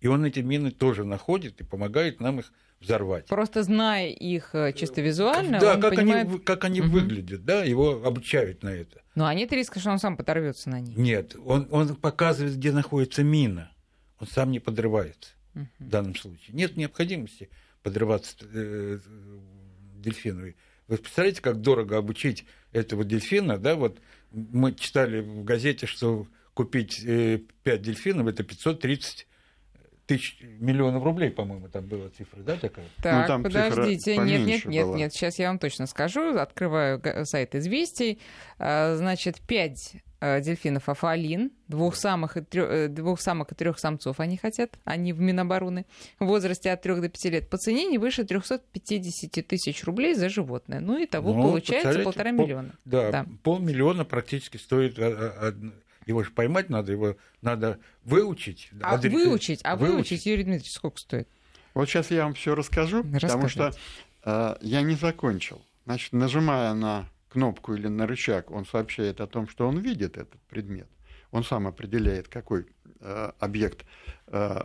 И 0.00 0.06
он 0.06 0.24
эти 0.24 0.40
мины 0.40 0.70
тоже 0.70 1.04
находит 1.04 1.60
и 1.60 1.64
помогает 1.64 2.20
нам 2.20 2.40
их 2.40 2.52
взорвать. 2.80 3.26
Просто 3.26 3.62
зная 3.62 4.08
их 4.10 4.54
э, 4.54 4.72
чисто 4.72 5.00
визуально, 5.00 5.58
да, 5.58 5.76
как 5.76 5.96
понимает... 5.96 6.28
они, 6.28 6.38
как 6.38 6.64
они 6.64 6.80
угу. 6.80 6.90
выглядят, 6.90 7.44
да, 7.44 7.64
его 7.64 8.04
обучают 8.04 8.62
на 8.62 8.68
это. 8.68 9.02
Но 9.14 9.26
а 9.26 9.34
нет 9.34 9.52
риска, 9.52 9.80
что 9.80 9.90
он 9.90 9.98
сам 9.98 10.16
подорвется 10.16 10.70
на 10.70 10.80
них? 10.80 10.96
Нет, 10.96 11.34
он, 11.44 11.66
он 11.70 11.96
показывает, 11.96 12.56
где 12.56 12.70
находится 12.70 13.24
мина. 13.24 13.72
Он 14.20 14.28
сам 14.28 14.52
не 14.52 14.60
подрывается 14.60 15.32
угу. 15.54 15.66
в 15.80 15.88
данном 15.88 16.14
случае. 16.14 16.54
Нет 16.54 16.76
необходимости 16.76 17.50
подрываться 17.82 18.36
э, 18.42 18.98
дельфину. 19.96 20.54
Вы 20.86 20.96
представляете, 20.96 21.42
как 21.42 21.60
дорого 21.60 21.98
обучить 21.98 22.46
этого 22.72 23.04
дельфина, 23.04 23.58
да, 23.58 23.74
вот 23.74 23.98
мы 24.30 24.74
читали 24.74 25.20
в 25.20 25.44
газете, 25.44 25.86
что 25.86 26.26
купить 26.54 27.02
э, 27.04 27.40
5 27.64 27.82
дельфинов 27.82 28.26
это 28.26 28.42
530 28.42 29.26
тысяч 30.08 30.38
миллионов 30.40 31.04
рублей, 31.04 31.30
по-моему, 31.30 31.68
там 31.68 31.84
была 31.84 32.08
цифра, 32.08 32.40
да, 32.40 32.56
такая? 32.56 32.86
Так, 33.02 33.22
ну, 33.22 33.26
там 33.28 33.42
подождите, 33.42 34.16
нет, 34.16 34.40
нет, 34.40 34.64
нет, 34.64 34.86
была. 34.86 34.96
нет, 34.96 35.12
сейчас 35.12 35.38
я 35.38 35.48
вам 35.48 35.58
точно 35.58 35.86
скажу, 35.86 36.38
открываю 36.38 37.00
сайт 37.26 37.54
известий, 37.54 38.18
а, 38.58 38.96
значит, 38.96 39.38
пять 39.42 39.96
а, 40.20 40.40
дельфинов 40.40 40.88
Афалин, 40.88 41.52
двух 41.68 41.94
самых, 41.94 42.38
и 42.38 42.40
трех, 42.40 42.70
э, 42.70 42.88
двух 42.88 43.20
самых 43.20 43.52
и 43.52 43.54
трех 43.54 43.78
самцов 43.78 44.18
они 44.18 44.38
хотят, 44.38 44.78
они 44.84 45.12
в 45.12 45.20
Минобороны, 45.20 45.84
в 46.18 46.24
возрасте 46.24 46.72
от 46.72 46.80
3 46.80 47.02
до 47.02 47.10
5 47.10 47.24
лет, 47.26 47.50
по 47.50 47.58
цене 47.58 47.84
не 47.84 47.98
выше 47.98 48.24
350 48.24 49.46
тысяч 49.46 49.84
рублей 49.84 50.14
за 50.14 50.30
животное. 50.30 50.80
Ну 50.80 50.98
и 50.98 51.04
того 51.04 51.34
ну, 51.34 51.42
получается 51.42 52.00
полтора 52.00 52.32
пол, 52.32 52.46
миллиона. 52.46 52.70
Да, 52.86 53.10
да, 53.12 53.26
полмиллиона 53.42 54.06
практически 54.06 54.56
стоит 54.56 54.98
а, 54.98 55.54
его 56.08 56.24
же 56.24 56.30
поймать 56.30 56.70
надо, 56.70 56.90
его 56.90 57.16
надо 57.42 57.78
выучить. 58.02 58.70
А 58.82 58.94
адре... 58.94 59.10
выучить, 59.10 59.60
а 59.62 59.76
выучить, 59.76 59.94
выучить, 59.94 60.26
Юрий 60.26 60.44
Дмитриевич, 60.44 60.72
сколько 60.72 60.98
стоит? 60.98 61.28
Вот 61.74 61.88
сейчас 61.88 62.10
я 62.10 62.24
вам 62.24 62.34
все 62.34 62.54
расскажу, 62.54 63.04
потому 63.04 63.48
что 63.48 63.72
э, 64.24 64.56
я 64.62 64.82
не 64.82 64.96
закончил. 64.96 65.62
Значит, 65.84 66.12
нажимая 66.12 66.72
на 66.74 67.08
кнопку 67.28 67.74
или 67.74 67.88
на 67.88 68.06
рычаг, 68.06 68.50
он 68.50 68.64
сообщает 68.64 69.20
о 69.20 69.26
том, 69.26 69.48
что 69.48 69.68
он 69.68 69.78
видит 69.78 70.16
этот 70.16 70.40
предмет. 70.48 70.88
Он 71.30 71.44
сам 71.44 71.66
определяет, 71.66 72.28
какой 72.28 72.66
э, 73.00 73.32
объект 73.38 73.84
э, 74.28 74.62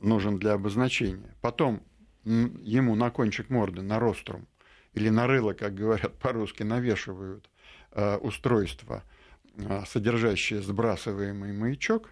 нужен 0.00 0.38
для 0.38 0.52
обозначения. 0.52 1.34
Потом 1.40 1.82
ему 2.24 2.94
на 2.94 3.10
кончик 3.10 3.50
морды, 3.50 3.82
на 3.82 3.98
рострум 3.98 4.46
или 4.94 5.08
на 5.08 5.26
рыло, 5.26 5.54
как 5.54 5.74
говорят 5.74 6.14
по-русски, 6.18 6.62
навешивают 6.62 7.50
э, 7.92 8.16
устройство– 8.18 9.02
содержащее 9.86 10.62
сбрасываемый 10.62 11.52
маячок, 11.52 12.10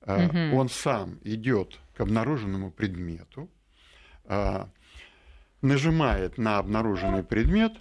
угу. 0.00 0.56
он 0.56 0.68
сам 0.68 1.18
идет 1.22 1.80
к 1.94 2.00
обнаруженному 2.00 2.70
предмету, 2.70 3.50
а, 4.24 4.68
нажимает 5.60 6.38
на 6.38 6.58
обнаруженный 6.58 7.22
предмет, 7.22 7.72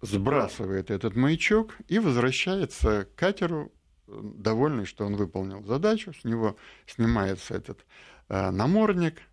сбрасывает 0.00 0.90
этот 0.90 1.16
маячок 1.16 1.76
и 1.88 1.98
возвращается 1.98 3.04
к 3.04 3.14
катеру, 3.14 3.72
довольный, 4.06 4.84
что 4.84 5.06
он 5.06 5.16
выполнил 5.16 5.64
задачу, 5.64 6.12
с 6.12 6.24
него 6.24 6.56
снимается 6.86 7.54
этот 7.54 7.84
намордник– 8.28 9.20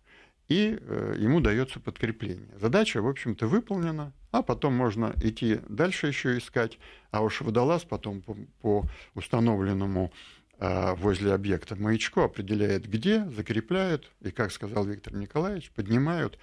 и 0.52 0.78
э, 0.78 1.14
ему 1.18 1.40
дается 1.40 1.80
подкрепление. 1.80 2.50
Задача, 2.58 3.00
в 3.00 3.08
общем-то, 3.08 3.46
выполнена, 3.46 4.12
а 4.32 4.42
потом 4.42 4.74
можно 4.74 5.14
идти 5.22 5.60
дальше 5.68 6.08
еще 6.08 6.36
искать, 6.38 6.78
а 7.10 7.22
уж 7.22 7.42
водолаз 7.42 7.84
потом 7.84 8.22
по, 8.22 8.34
по 8.62 8.84
установленному 9.14 10.10
э, 10.58 10.94
возле 10.94 11.34
объекта 11.34 11.76
маячку 11.76 12.22
определяет, 12.22 12.88
где, 12.88 13.28
закрепляют, 13.30 14.10
и, 14.22 14.30
как 14.30 14.50
сказал 14.50 14.86
Виктор 14.86 15.14
Николаевич, 15.14 15.70
поднимают 15.70 16.38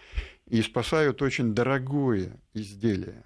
и 0.47 0.61
спасают 0.61 1.21
очень 1.23 1.53
дорогое 1.55 2.39
изделие. 2.53 3.23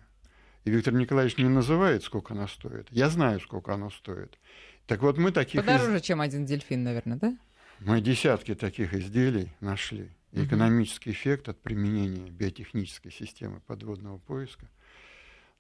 И 0.64 0.72
Виктор 0.72 0.94
Николаевич 0.94 1.38
не 1.38 1.50
называет, 1.50 2.04
сколько 2.04 2.34
оно 2.34 2.48
стоит. 2.48 2.88
Я 2.90 3.10
знаю, 3.10 3.42
сколько 3.42 3.74
оно 3.74 3.90
стоит. 3.90 4.40
Так 4.88 5.02
вот 5.02 5.18
мы 5.18 5.32
таких... 5.32 5.60
Подороже, 5.60 5.98
из... 5.98 6.04
чем 6.04 6.22
один 6.22 6.46
дельфин, 6.46 6.84
наверное, 6.84 7.18
да? 7.18 7.38
Мы 7.82 8.00
десятки 8.00 8.56
таких 8.56 8.94
изделий 8.94 9.52
нашли 9.60 10.10
и 10.34 10.44
экономический 10.44 11.12
эффект 11.12 11.48
от 11.50 11.62
применения 11.62 12.30
биотехнической 12.30 13.12
системы 13.12 13.62
подводного 13.62 14.18
поиска. 14.18 14.68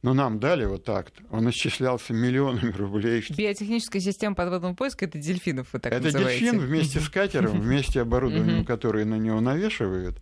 Но 0.01 0.13
нам 0.13 0.39
дали 0.39 0.65
вот 0.65 0.83
так. 0.83 1.11
Он 1.29 1.49
исчислялся 1.49 2.11
миллионами 2.11 2.71
рублей. 2.71 3.23
Биотехническая 3.37 4.01
система 4.01 4.35
подводного 4.35 4.73
поиска— 4.73 5.05
это 5.07 5.17
дельфинов, 5.17 5.71
вы 5.71 5.79
так 5.79 5.93
Это 5.93 6.05
называете. 6.05 6.39
дельфин 6.39 6.59
вместе 6.59 6.99
с 6.99 7.07
катером, 7.07 7.61
вместе 7.61 8.01
оборудованием, 8.01 8.65
которое 8.65 9.05
на 9.05 9.15
него 9.15 9.39
навешивают, 9.39 10.21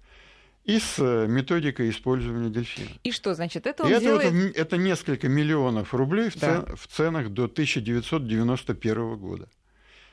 и 0.66 0.78
с 0.78 1.00
э, 1.00 1.26
методикой 1.28 1.90
использования 1.90 2.52
дельфина. 2.52 2.92
И 3.04 3.12
что, 3.12 3.34
значит, 3.34 3.66
это 3.66 3.84
он 3.84 3.92
и 3.92 4.00
делает... 4.00 4.32
это, 4.32 4.60
это 4.60 4.78
несколько 4.78 5.28
миллионов 5.28 5.96
рублей 5.96 6.30
в, 6.30 6.38
да. 6.38 6.62
цен, 6.62 6.76
в 6.76 6.88
ценах 6.88 7.30
до 7.30 7.46
1991 7.46 9.18
года. 9.18 9.50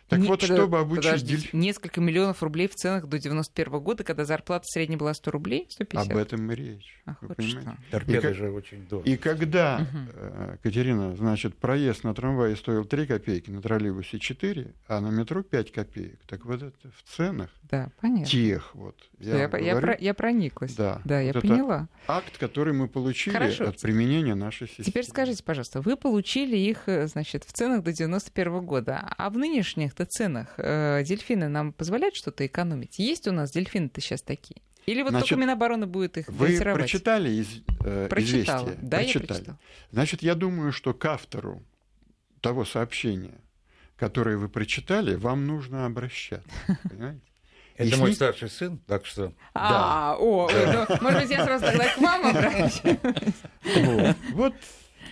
Так 0.08 0.20
Не- 0.20 0.28
вот, 0.28 0.42
подо- 0.42 0.46
чтобы 0.54 0.78
обучить 0.78 1.04
подождите, 1.04 1.32
дельфинов... 1.42 1.64
Несколько 1.66 2.00
миллионов 2.00 2.42
рублей 2.42 2.66
в 2.68 2.74
ценах 2.74 3.06
до 3.06 3.18
91 3.18 3.78
года, 3.80 4.04
когда 4.04 4.24
зарплата 4.24 4.64
средняя 4.66 4.98
была 4.98 5.12
100 5.12 5.30
рублей, 5.30 5.66
150. 5.68 6.10
Об 6.10 6.16
этом 6.16 6.50
и 6.50 6.54
речь. 6.54 7.00
Ах, 7.04 7.18
вы 7.20 7.28
вот 7.28 7.36
понимаете? 7.36 7.60
что. 7.70 7.76
Торпеды 7.90 8.28
И 8.30 8.32
же 8.32 8.50
очень 8.50 8.86
дорого. 8.88 9.08
И 9.10 9.16
когда, 9.18 9.86
э, 10.14 10.56
Катерина, 10.62 11.14
значит, 11.14 11.56
проезд 11.56 12.04
на 12.04 12.14
трамвае 12.14 12.56
стоил 12.56 12.84
3 12.86 13.06
копейки, 13.06 13.50
на 13.50 13.60
троллейбусе 13.60 14.18
4, 14.18 14.72
а 14.88 15.00
на 15.00 15.08
метро 15.08 15.42
5 15.42 15.72
копеек, 15.72 16.18
так 16.26 16.44
вот 16.46 16.62
это 16.62 16.88
в 16.96 17.02
ценах 17.16 17.50
Да, 17.70 17.90
понятно. 18.00 18.24
тех 18.26 18.74
вот. 18.74 18.96
Я, 19.20 19.36
я 19.42 19.48
говорю, 19.48 19.80
про- 19.80 19.96
я 19.98 20.14
прониклась. 20.14 20.74
Да, 20.74 21.02
Да, 21.04 21.20
я 21.20 21.32
вот 21.34 21.44
это 21.44 21.48
поняла. 21.48 21.88
акт, 22.06 22.38
который 22.38 22.72
мы 22.72 22.88
получили 22.88 23.34
Хорошо. 23.34 23.68
от 23.68 23.80
применения 23.80 24.34
нашей 24.34 24.68
системы. 24.68 24.84
Теперь 24.86 25.04
скажите, 25.04 25.42
пожалуйста, 25.44 25.82
вы 25.82 25.96
получили 25.96 26.56
их, 26.56 26.84
э, 26.86 27.06
значит, 27.08 27.44
в 27.44 27.52
ценах 27.52 27.82
до 27.82 27.92
91 27.92 28.60
года, 28.64 29.12
а 29.18 29.28
в 29.28 29.36
нынешних-то 29.98 30.04
ценах 30.06 30.54
э, 30.56 31.02
дельфины 31.04 31.48
нам 31.48 31.72
позволяют 31.72 32.14
что-то 32.16 32.46
экономить? 32.46 32.98
Есть 32.98 33.26
у 33.28 33.32
нас 33.32 33.50
дельфины-то 33.50 34.00
сейчас 34.00 34.22
такие? 34.22 34.60
Или 34.86 35.02
вот 35.02 35.10
Значит, 35.10 35.28
только 35.28 35.40
Минобороны 35.42 35.86
будет 35.86 36.16
их 36.16 36.28
Вы 36.28 36.48
дрессировать? 36.48 36.78
прочитали 36.80 37.30
из, 37.30 37.48
э, 37.84 38.06
Прочитала. 38.08 38.64
известия? 38.64 38.88
Да, 38.88 39.00
я 39.00 39.02
Прочитали. 39.04 39.26
прочитала. 39.26 39.58
Значит, 39.92 40.22
я 40.22 40.34
думаю, 40.34 40.72
что 40.72 40.94
к 40.94 41.04
автору 41.04 41.62
того 42.40 42.64
сообщения, 42.64 43.38
которое 43.96 44.36
вы 44.38 44.48
прочитали, 44.48 45.14
вам 45.16 45.46
нужно 45.46 45.84
обращаться. 45.84 46.48
Понимаете? 46.88 47.20
Это 47.76 47.96
мой 47.96 48.12
старший 48.12 48.48
сын, 48.50 48.78
так 48.88 49.06
что 49.06 49.32
А, 49.54 50.16
о, 50.18 50.48
может 51.00 51.20
быть, 51.22 51.30
я 51.30 51.44
сразу 51.44 51.64
тогда 51.66 51.94
к 51.94 51.98
вам 51.98 52.26
обращаюсь? 52.36 52.82
Вот. 54.32 54.54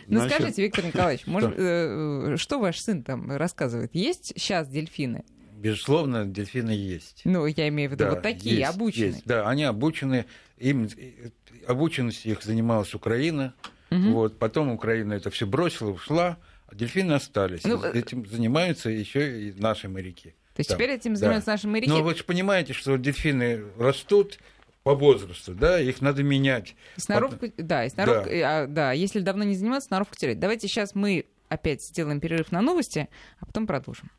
Ну 0.08 0.20
значит, 0.20 0.36
скажите, 0.36 0.62
Виктор 0.62 0.84
Николаевич, 0.86 1.26
может, 1.26 1.54
э, 1.56 2.32
э, 2.32 2.36
что 2.36 2.58
ваш 2.58 2.80
сын 2.80 3.02
там 3.02 3.30
рассказывает? 3.36 3.90
Есть 3.94 4.32
сейчас 4.36 4.68
дельфины? 4.68 5.24
безусловно 5.56 6.26
дельфины 6.26 6.70
есть. 6.70 7.22
Ну, 7.24 7.46
я 7.46 7.68
имею 7.68 7.88
в 7.88 7.92
виду 7.94 8.04
Да, 8.04 8.10
вот 8.10 8.22
такие, 8.22 8.58
есть, 8.58 8.70
обученные. 8.74 9.10
есть. 9.12 9.26
Да, 9.26 9.48
они 9.48 9.64
обучены. 9.64 10.26
Им 10.58 10.84
э, 10.96 11.30
обученностью 11.66 12.32
их 12.32 12.42
занималась 12.42 12.94
Украина. 12.94 13.54
Мгм. 13.90 14.12
Вот, 14.12 14.38
потом 14.38 14.70
Украина 14.70 15.14
это 15.14 15.30
все 15.30 15.46
бросила, 15.46 15.90
ушла, 15.90 16.36
а 16.66 16.74
дельфины 16.74 17.12
остались. 17.12 17.64
Ну, 17.64 17.82
э, 17.82 17.98
Этим 17.98 18.26
занимаются 18.26 18.90
еще 18.90 19.48
и 19.48 19.52
наши 19.58 19.88
моряки. 19.88 20.34
То 20.54 20.60
есть 20.60 20.70
Да, 20.70 20.76
теперь 20.76 20.90
этим 20.90 21.14
да. 21.14 21.18
занимаются 21.20 21.50
наши 21.50 21.68
моряки? 21.68 21.88
Но 21.90 22.02
вы 22.02 22.14
же 22.14 22.24
понимаете, 22.24 22.72
что 22.72 22.96
дельфины 22.96 23.64
растут 23.78 24.38
по 24.86 24.94
возрасту, 24.94 25.52
да, 25.52 25.80
их 25.80 26.00
надо 26.00 26.22
менять. 26.22 26.76
Сноровку, 26.96 27.46
да, 27.56 27.86
и 27.86 27.88
сноровку, 27.88 28.30
и, 28.30 28.38
а, 28.38 28.68
да, 28.68 28.92
если 28.92 29.18
давно 29.18 29.42
не 29.42 29.56
заниматься, 29.56 29.88
сноровку 29.88 30.14
терять. 30.14 30.38
Давайте 30.38 30.68
сейчас 30.68 30.94
мы 30.94 31.26
опять 31.48 31.82
сделаем 31.82 32.20
перерыв 32.20 32.52
на 32.52 32.62
новости, 32.62 33.08
а 33.40 33.46
потом 33.46 33.66
продолжим. 33.66 34.12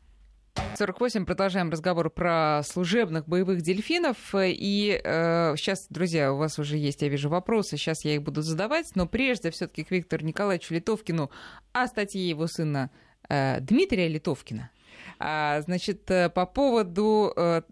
48. 0.76 1.24
Продолжаем 1.24 1.70
разговор 1.70 2.10
про 2.10 2.60
служебных 2.66 3.26
боевых 3.26 3.62
дельфинов. 3.62 4.18
И 4.34 5.00
э, 5.02 5.54
сейчас, 5.56 5.86
друзья, 5.88 6.34
у 6.34 6.36
вас 6.36 6.58
уже 6.58 6.76
есть, 6.76 7.00
я 7.00 7.08
вижу, 7.08 7.30
вопросы. 7.30 7.78
Сейчас 7.78 8.04
я 8.04 8.16
их 8.16 8.22
буду 8.22 8.42
задавать. 8.42 8.90
Но 8.94 9.06
прежде 9.06 9.50
все-таки 9.50 9.84
к 9.84 9.90
Виктору 9.90 10.22
Николаевичу 10.22 10.74
Литовкину 10.74 11.30
о 11.72 11.86
статье 11.86 12.28
его 12.28 12.46
сына 12.46 12.90
э, 13.30 13.60
Дмитрия 13.60 14.06
Литовкина. 14.08 14.70
А, 15.18 15.60
значит, 15.62 16.10
э, 16.10 16.28
по 16.28 16.46
поводу 16.46 17.32
э, 17.36 17.62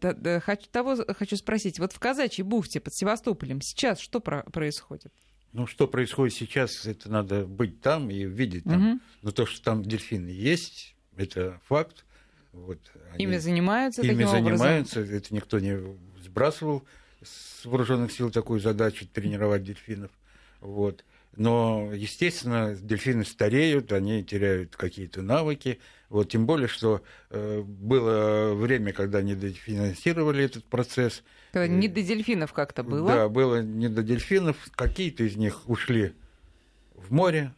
того 0.72 0.97
хочу 1.16 1.36
спросить. 1.36 1.78
Вот 1.78 1.92
в 1.92 1.99
Казачьей 1.99 2.44
бухте 2.44 2.80
под 2.80 2.94
Севастополем 2.94 3.61
сейчас 3.61 4.01
что 4.01 4.20
про- 4.20 4.42
происходит? 4.44 5.12
Ну, 5.53 5.66
что 5.66 5.86
происходит 5.86 6.34
сейчас, 6.34 6.84
это 6.86 7.11
надо 7.11 7.47
быть 7.47 7.80
там 7.80 8.11
и 8.11 8.24
видеть 8.24 8.64
там. 8.64 8.80
Мгм. 8.80 9.01
Но 9.22 9.30
то, 9.30 9.47
что 9.47 9.62
там 9.62 9.82
дельфины 9.82 10.28
есть, 10.28 10.94
это 11.16 11.61
факт. 11.66 12.05
Вот, 12.53 12.78
они- 13.12 13.24
Ими 13.24 13.36
занимаются 13.38 14.03
ими 14.03 14.09
таким 14.11 14.28
образом? 14.28 14.47
занимаются, 14.59 15.01
это 15.01 15.34
никто 15.34 15.59
не 15.59 15.78
сбрасывал 16.22 16.82
с 17.22 17.64
вооруженных 17.64 18.12
сил 18.12 18.30
такую 18.30 18.61
задачу 18.61 19.07
тренировать 19.07 19.62
дельфинов. 19.62 20.11
Вот. 20.61 21.05
Но, 21.36 21.90
естественно, 21.92 22.74
дельфины 22.74 23.24
стареют, 23.24 23.92
они 23.92 24.24
теряют 24.24 24.74
какие-то 24.74 25.20
навыки. 25.22 25.78
Вот, 26.09 26.28
тем 26.28 26.46
более, 26.46 26.68
что 26.68 27.02
э, 27.30 27.62
было 27.62 28.54
время, 28.54 28.92
когда 28.92 29.18
они 29.18 29.34
дофинансировали 29.34 30.44
этот 30.44 30.64
процесс. 30.64 31.22
Не 31.54 31.88
до 31.88 32.02
дельфинов 32.02 32.52
как-то 32.52 32.82
было. 32.82 33.09
Да, 33.09 33.28
было 33.28 33.62
не 33.62 33.88
до 33.88 34.02
дельфинов. 34.02 34.57
Какие-то 34.72 35.24
из 35.24 35.36
них 35.36 35.68
ушли 35.68 36.14
в 36.94 37.12
море. 37.12 37.52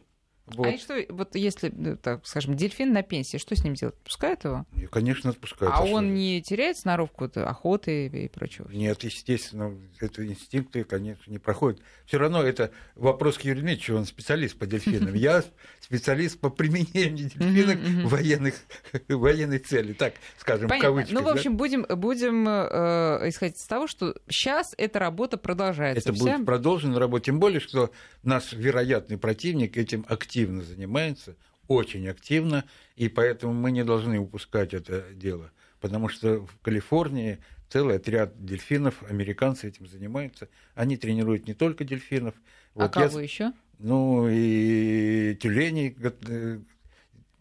Вот. 0.55 0.67
А 0.67 0.69
и 0.71 0.77
что, 0.77 0.97
вот 1.09 1.35
если, 1.35 1.71
ну, 1.75 1.95
так 1.95 2.25
скажем, 2.25 2.55
дельфин 2.55 2.91
на 2.91 3.03
пенсии, 3.03 3.37
что 3.37 3.55
с 3.55 3.63
ним 3.63 3.75
делать? 3.75 3.95
Пускают 4.03 4.43
его? 4.43 4.65
И, 4.75 4.85
конечно, 4.87 5.29
отпускают. 5.29 5.73
а 5.75 5.85
что 5.85 5.95
он 5.95 6.13
не 6.13 6.41
теряет 6.41 6.77
сноровку 6.77 7.29
охоты 7.35 8.07
и 8.07 8.27
прочего? 8.27 8.69
Нет, 8.71 9.03
естественно, 9.03 9.77
это 9.99 10.25
инстинкты, 10.25 10.83
конечно, 10.83 11.31
не 11.31 11.39
проходят. 11.39 11.81
Все 12.05 12.17
равно 12.17 12.43
это 12.43 12.71
вопрос 12.95 13.37
к 13.37 13.41
Юрию 13.41 13.63
Дмитриевичу, 13.63 13.95
он 13.95 14.05
специалист 14.05 14.57
по 14.57 14.65
дельфинам. 14.65 15.13
Я 15.13 15.43
специалист 15.79 16.39
по 16.39 16.49
применению 16.49 17.29
мгм. 17.35 18.07
в 18.07 18.11
военных, 18.11 18.55
в 19.07 19.15
военной 19.15 19.59
цели, 19.59 19.93
так 19.93 20.13
скажем, 20.37 20.67
в 20.67 20.69
Понятно. 20.69 20.89
кавычках. 20.89 21.13
Ну, 21.13 21.21
в 21.21 21.25
да. 21.25 21.31
общем, 21.31 21.57
будем, 21.57 21.85
будем 21.87 22.47
э, 22.47 23.29
исходить 23.29 23.57
из 23.57 23.65
того, 23.65 23.87
что 23.87 24.15
сейчас 24.27 24.73
эта 24.77 24.99
работа 24.99 25.37
продолжается. 25.37 26.09
это 26.09 26.13
Вся- 26.17 26.37
будет 26.37 26.45
продолжена 26.45 26.99
работа, 26.99 27.25
тем 27.25 27.39
более, 27.39 27.59
что 27.59 27.91
наш 28.23 28.53
вероятный 28.53 29.17
противник 29.17 29.77
этим 29.77 30.05
активно 30.07 30.38
занимается, 30.45 31.35
очень 31.67 32.07
активно, 32.07 32.65
и 32.95 33.09
поэтому 33.09 33.53
мы 33.53 33.71
не 33.71 33.83
должны 33.83 34.19
упускать 34.19 34.73
это 34.73 35.05
дело, 35.13 35.51
потому 35.79 36.09
что 36.09 36.45
в 36.45 36.57
Калифорнии 36.61 37.37
целый 37.69 37.97
отряд 37.97 38.43
дельфинов, 38.43 39.03
американцы 39.09 39.67
этим 39.67 39.87
занимаются, 39.87 40.49
они 40.73 40.97
тренируют 40.97 41.47
не 41.47 41.53
только 41.53 41.83
дельфинов. 41.83 42.33
А 42.75 42.79
Вот 42.79 42.95
я- 42.95 43.07
кого 43.07 43.19
еще? 43.19 43.53
Ну 43.77 44.27
и 44.29 45.37
тюленей, 45.39 45.95
э, 46.27 46.59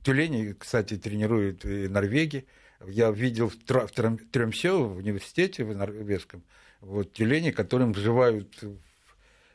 тюленей, 0.02 0.54
кстати, 0.54 0.96
тренируют 0.96 1.64
и 1.64 1.88
норвеги. 1.88 2.46
Я 2.86 3.10
видел 3.10 3.48
в 3.48 3.56
Тра- 3.56 3.86
в 3.86 3.92
Тремсе 3.92 4.70
в 4.72 4.98
университете 4.98 5.64
в 5.64 5.74
норвежском 5.74 6.44
вот 6.80 7.12
тюлени, 7.12 7.50
которым 7.50 7.92
вживают 7.92 8.62
в, 8.62 8.76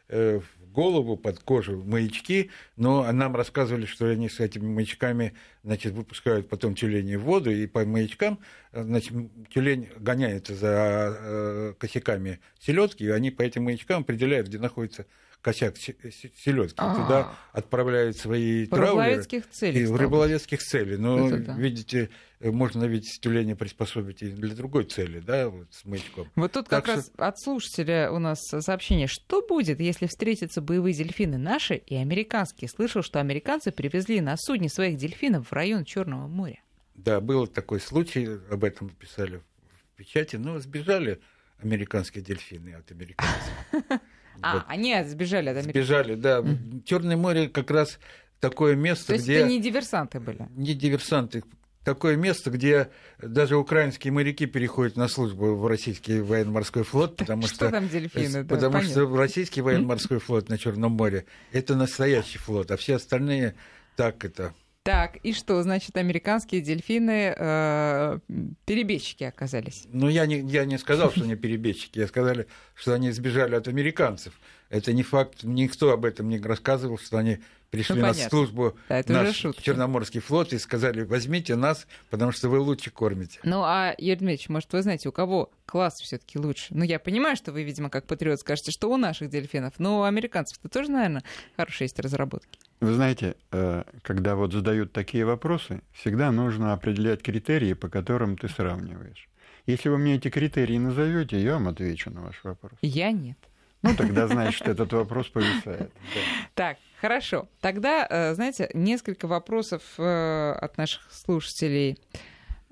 э, 0.10 0.39
в 0.39 0.62
голову 0.74 1.15
под 1.15 1.39
кожу 1.39 1.84
маячки, 1.84 2.49
но 2.76 3.09
нам 3.11 3.36
рассказывали, 3.36 3.86
что 3.86 4.07
они 4.07 4.28
с 4.28 4.39
этими 4.39 4.65
маячками, 4.65 5.34
значит, 5.63 5.93
выпускают 5.93 6.49
потом 6.49 6.76
тюленей 6.76 7.15
в 7.15 7.24
воду, 7.24 7.51
и 7.51 7.67
по 7.67 7.86
маячкам, 7.86 8.39
значит, 8.74 9.13
тюлень 9.53 9.88
гоняется 9.97 10.55
за 10.55 11.15
э, 11.17 11.74
косяками 11.78 12.39
селедки, 12.59 13.05
и 13.05 13.09
они 13.09 13.32
по 13.32 13.43
этим 13.43 13.63
маячкам 13.63 14.01
определяют, 14.01 14.47
где 14.47 14.59
находится 14.59 15.05
косяк 15.44 15.78
селедки. 15.78 16.74
А. 16.78 16.96
Туда 16.96 17.36
отправляют 17.52 18.18
свои 18.18 18.66
траулеры. 18.66 18.88
рыболовецких 18.91 19.50
целей. 19.52 19.82
И 19.82 19.86
в 19.86 19.96
рыболовецких 19.96 20.64
целей. 20.64 20.98
Но, 20.98 21.28
Это 21.28 21.38
да. 21.39 21.54
видите, 21.56 22.10
можно 22.39 22.86
ведь 22.86 23.20
тюленя 23.22 23.56
приспособить 23.56 24.24
и 24.24 24.30
для 24.30 24.56
другой 24.56 24.86
цели, 24.86 25.20
да, 25.20 25.50
вот 25.50 25.68
с 25.72 25.84
маячком. 25.86 26.32
Вот 26.36 26.54
тут 26.54 26.70
Так 26.70 26.86
как 26.86 27.02
что- 27.02 27.02
раз 27.02 27.12
от 27.18 27.39
слушателя 27.39 28.10
у 28.12 28.20
нас 28.20 28.39
сообщение. 28.41 29.08
Что 29.08 29.46
будет, 29.46 29.80
если 29.82 30.08
встретятся 30.08 30.62
боевые 30.62 30.96
дельфины 30.96 31.38
наши 31.38 31.76
и 31.76 31.96
американские? 31.96 32.70
Слышал, 32.70 33.02
что 33.04 33.20
американцы 33.20 33.72
привезли 33.72 34.22
на 34.22 34.36
судне 34.38 34.70
своих 34.70 34.98
дельфинов 34.98 35.50
в 35.50 35.54
район 35.54 35.84
Черного 35.84 36.28
моря. 36.28 36.62
Да, 36.96 37.20
был 37.20 37.48
такой 37.48 37.82
случай, 37.82 38.28
об 38.50 38.64
этом 38.64 38.89
писали 38.89 39.38
в 39.38 39.98
печати, 39.98 40.38
но 40.38 40.58
сбежали 40.60 41.20
американские 41.62 42.24
дельфины 42.24 42.76
от 42.76 42.89
американцев. 42.91 43.52
А, 44.42 44.56
Вот. 44.56 44.64
они 44.68 44.96
сбежали 45.06 45.50
от 45.50 45.58
Америки. 45.58 45.78
Сбежали, 45.78 46.16
да. 46.16 46.44
Черное 46.86 47.18
море 47.18 47.50
как 47.50 47.72
раз 47.72 48.00
такое 48.40 48.74
То 48.74 48.80
место, 48.80 49.14
есть 49.14 49.26
где... 49.26 49.36
это 49.40 49.48
не 49.48 49.62
диверсанты 49.62 50.20
были? 50.20 50.48
не 50.56 50.74
диверсанты, 50.74 51.44
такое 51.84 52.16
место, 52.16 52.50
где 52.50 52.90
даже 53.22 53.56
украинские 53.58 54.12
моряки 54.14 54.46
переходят 54.46 54.96
на 54.96 55.08
службу 55.08 55.56
в 55.56 55.68
российский 55.68 56.20
военно-морской 56.20 56.84
флот, 56.84 57.16
потому 57.18 57.44
что 57.44 57.56
что, 57.56 57.72
там 57.72 57.88
дельфины? 57.88 58.44
Да, 58.44 58.56
потому 58.56 58.74
понятно. 58.74 58.92
что 58.92 59.16
российский 59.16 59.62
военно-морской 59.62 60.20
флот 60.20 60.50
на 60.50 60.58
Черном 60.58 60.94
море 60.94 61.26
это 61.52 61.76
настоящий 61.76 62.38
флот, 62.38 62.72
а 62.72 62.78
все 62.78 62.96
остальные 62.96 63.56
так 63.96 64.26
это. 64.26 64.54
Так, 64.84 65.16
и 65.24 65.32
что, 65.32 65.64
значит, 65.64 65.96
американские 65.96 66.60
дельфины 66.60 67.34
э, 67.38 68.20
перебежчики 68.66 69.24
оказались? 69.24 69.84
Ну 69.94 70.10
я 70.10 70.26
не 70.26 70.40
я 70.42 70.66
не 70.66 70.78
сказал, 70.78 71.10
что 71.12 71.24
они 71.24 71.36
перебежчики, 71.36 72.00
я 72.00 72.08
сказали, 72.08 72.48
что 72.76 72.94
они 72.94 73.12
сбежали 73.12 73.56
от 73.56 73.70
американцев. 73.70 74.34
Это 74.70 74.92
не 74.92 75.04
факт, 75.04 75.44
никто 75.44 75.92
об 75.92 76.04
этом 76.04 76.28
не 76.28 76.38
рассказывал, 76.38 76.98
что 76.98 77.18
они 77.18 77.40
пришли 77.70 77.96
Ну, 77.96 78.02
на 78.02 78.10
понятно. 78.10 78.30
службу 78.30 78.78
Да, 78.90 79.00
это 79.00 79.14
наш. 79.14 79.38
Черноморский 79.62 80.20
флот 80.20 80.52
и 80.52 80.58
сказали, 80.60 81.04
возьмите 81.04 81.56
нас, 81.56 81.88
потому 82.10 82.32
что 82.34 82.50
вы 82.50 82.60
лучше 82.60 82.92
кормите. 82.92 83.40
Ну, 83.44 83.62
а, 83.64 83.96
Юрий 83.98 84.18
Дмитриевич, 84.18 84.50
может, 84.50 84.74
вы 84.74 84.82
знаете, 84.82 85.08
у 85.10 85.12
кого 85.12 85.50
класс 85.66 86.02
все 86.02 86.18
таки 86.18 86.38
лучше? 86.38 86.68
Ну, 86.72 86.84
я 86.84 87.00
понимаю, 87.00 87.36
что 87.36 87.52
вы, 87.52 87.64
видимо, 87.64 87.90
как 87.90 88.06
патриот 88.06 88.40
скажете, 88.42 88.72
что 88.72 88.92
у 88.92 88.98
наших 88.98 89.30
дельфинов, 89.30 89.74
но 89.78 90.02
у 90.02 90.04
американцев-то 90.04 90.68
тоже, 90.70 90.92
наверное, 90.92 91.24
хорошие 91.56 91.86
есть 91.86 92.00
разработки. 92.00 92.60
Вы 92.84 92.96
знаете, 92.96 93.38
э, 93.52 93.84
когда 94.02 94.36
вот 94.36 94.52
задают 94.52 94.92
такие 94.92 95.24
вопросы, 95.24 95.82
всегда 95.94 96.34
нужно 96.34 96.74
определять 96.74 97.24
критерии, 97.24 97.72
по 97.72 97.88
которым 97.88 98.38
ты 98.38 98.50
сравниваешь. 98.50 99.30
Если 99.66 99.88
вы 99.88 99.98
мне 99.98 100.16
эти 100.16 100.30
критерии 100.30 100.78
назовете, 100.78 101.42
я 101.42 101.54
вам 101.54 101.70
отвечу 101.70 102.10
на 102.10 102.24
ваш 102.24 102.44
вопрос. 102.44 102.74
Я 102.82 103.14
нет. 103.14 103.38
Ну, 103.84 103.96
тогда 103.96 104.28
значит, 104.28 104.68
этот 104.68 104.92
вопрос 104.92 105.30
повисает. 105.30 105.92
Да. 106.14 106.22
Так, 106.56 106.78
хорошо. 107.00 107.48
Тогда, 107.62 108.06
э, 108.10 108.34
знаете, 108.34 108.70
несколько 108.74 109.28
вопросов 109.28 109.82
э, 109.98 110.52
от 110.52 110.78
наших 110.78 111.10
слушателей, 111.10 111.98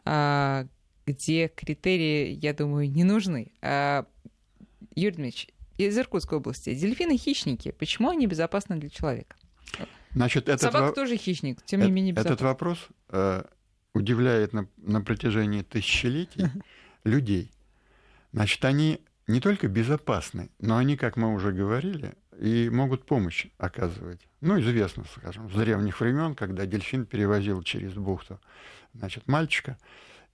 а, 0.03 0.67
где 1.05 1.47
критерии, 1.47 2.37
я 2.41 2.53
думаю, 2.53 2.91
не 2.91 3.05
нужны. 3.05 3.53
А, 3.61 4.05
Юрий 4.93 5.15
Дмитриевич, 5.15 5.47
из 5.77 5.97
Иркутской 5.97 6.37
области. 6.39 6.73
Дельфины 6.73 7.17
хищники. 7.17 7.71
Почему 7.71 8.09
они 8.09 8.27
безопасны 8.27 8.75
для 8.75 8.89
человека? 8.89 9.37
Значит, 10.13 10.49
этот 10.49 10.61
Собака 10.61 10.87
во- 10.87 10.91
тоже 10.91 11.17
хищник, 11.17 11.61
тем 11.63 11.81
не 11.81 11.87
э- 11.87 11.91
менее. 11.91 12.13
Этот 12.15 12.41
вопрос 12.41 12.77
э, 13.09 13.43
удивляет 13.93 14.53
на, 14.53 14.67
на 14.77 15.01
протяжении 15.01 15.61
тысячелетий 15.61 16.47
людей. 17.03 17.51
Значит, 18.33 18.63
они 18.65 19.01
не 19.27 19.39
только 19.39 19.67
безопасны, 19.67 20.49
но 20.59 20.77
они, 20.77 20.97
как 20.97 21.17
мы 21.17 21.33
уже 21.33 21.51
говорили, 21.51 22.13
и 22.39 22.69
могут 22.69 23.05
помощь 23.05 23.47
оказывать. 23.57 24.21
Ну, 24.41 24.59
известно, 24.59 25.03
скажем, 25.15 25.49
с 25.49 25.53
древних 25.53 25.99
времен, 25.99 26.35
когда 26.35 26.65
дельфин 26.65 27.05
перевозил 27.05 27.61
через 27.61 27.93
бухту 27.93 28.39
значит, 28.93 29.27
мальчика 29.27 29.77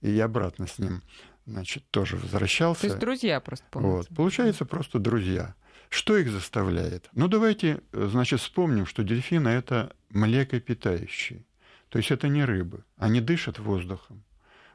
и 0.01 0.19
обратно 0.19 0.67
с 0.67 0.79
ним 0.79 1.03
значит, 1.45 1.83
тоже 1.91 2.17
возвращался. 2.17 2.81
То 2.81 2.87
есть 2.87 2.99
друзья 2.99 3.39
просто 3.39 3.65
помнят. 3.69 3.91
Вот. 3.91 4.07
Получается 4.09 4.65
просто 4.65 4.99
друзья. 4.99 5.55
Что 5.89 6.17
их 6.17 6.29
заставляет? 6.29 7.09
Ну, 7.13 7.27
давайте, 7.27 7.81
э, 7.91 8.07
значит, 8.11 8.39
вспомним, 8.39 8.85
что 8.85 9.03
дельфины— 9.03 9.47
это 9.49 9.95
млекопитающие. 10.09 11.43
То 11.89 11.99
есть 11.99 12.11
это 12.11 12.27
не 12.27 12.43
рыбы. 12.43 12.83
Они 12.97 13.21
дышат 13.21 13.59
воздухом. 13.59 14.23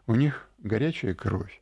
У 0.06 0.14
них 0.14 0.48
горячая 0.58 1.14
кровь. 1.14 1.60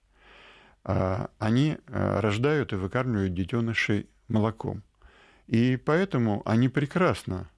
А, 0.85 1.31
Они 1.39 1.79
э, 1.87 2.21
рождают 2.21 2.73
и 2.73 2.77
выкармливают 2.77 3.35
детенышей 3.35 4.09
молоком. 4.29 4.83
И 5.47 5.77
поэтому 5.77 6.43
они 6.45 6.69
прекрасно 6.69 7.51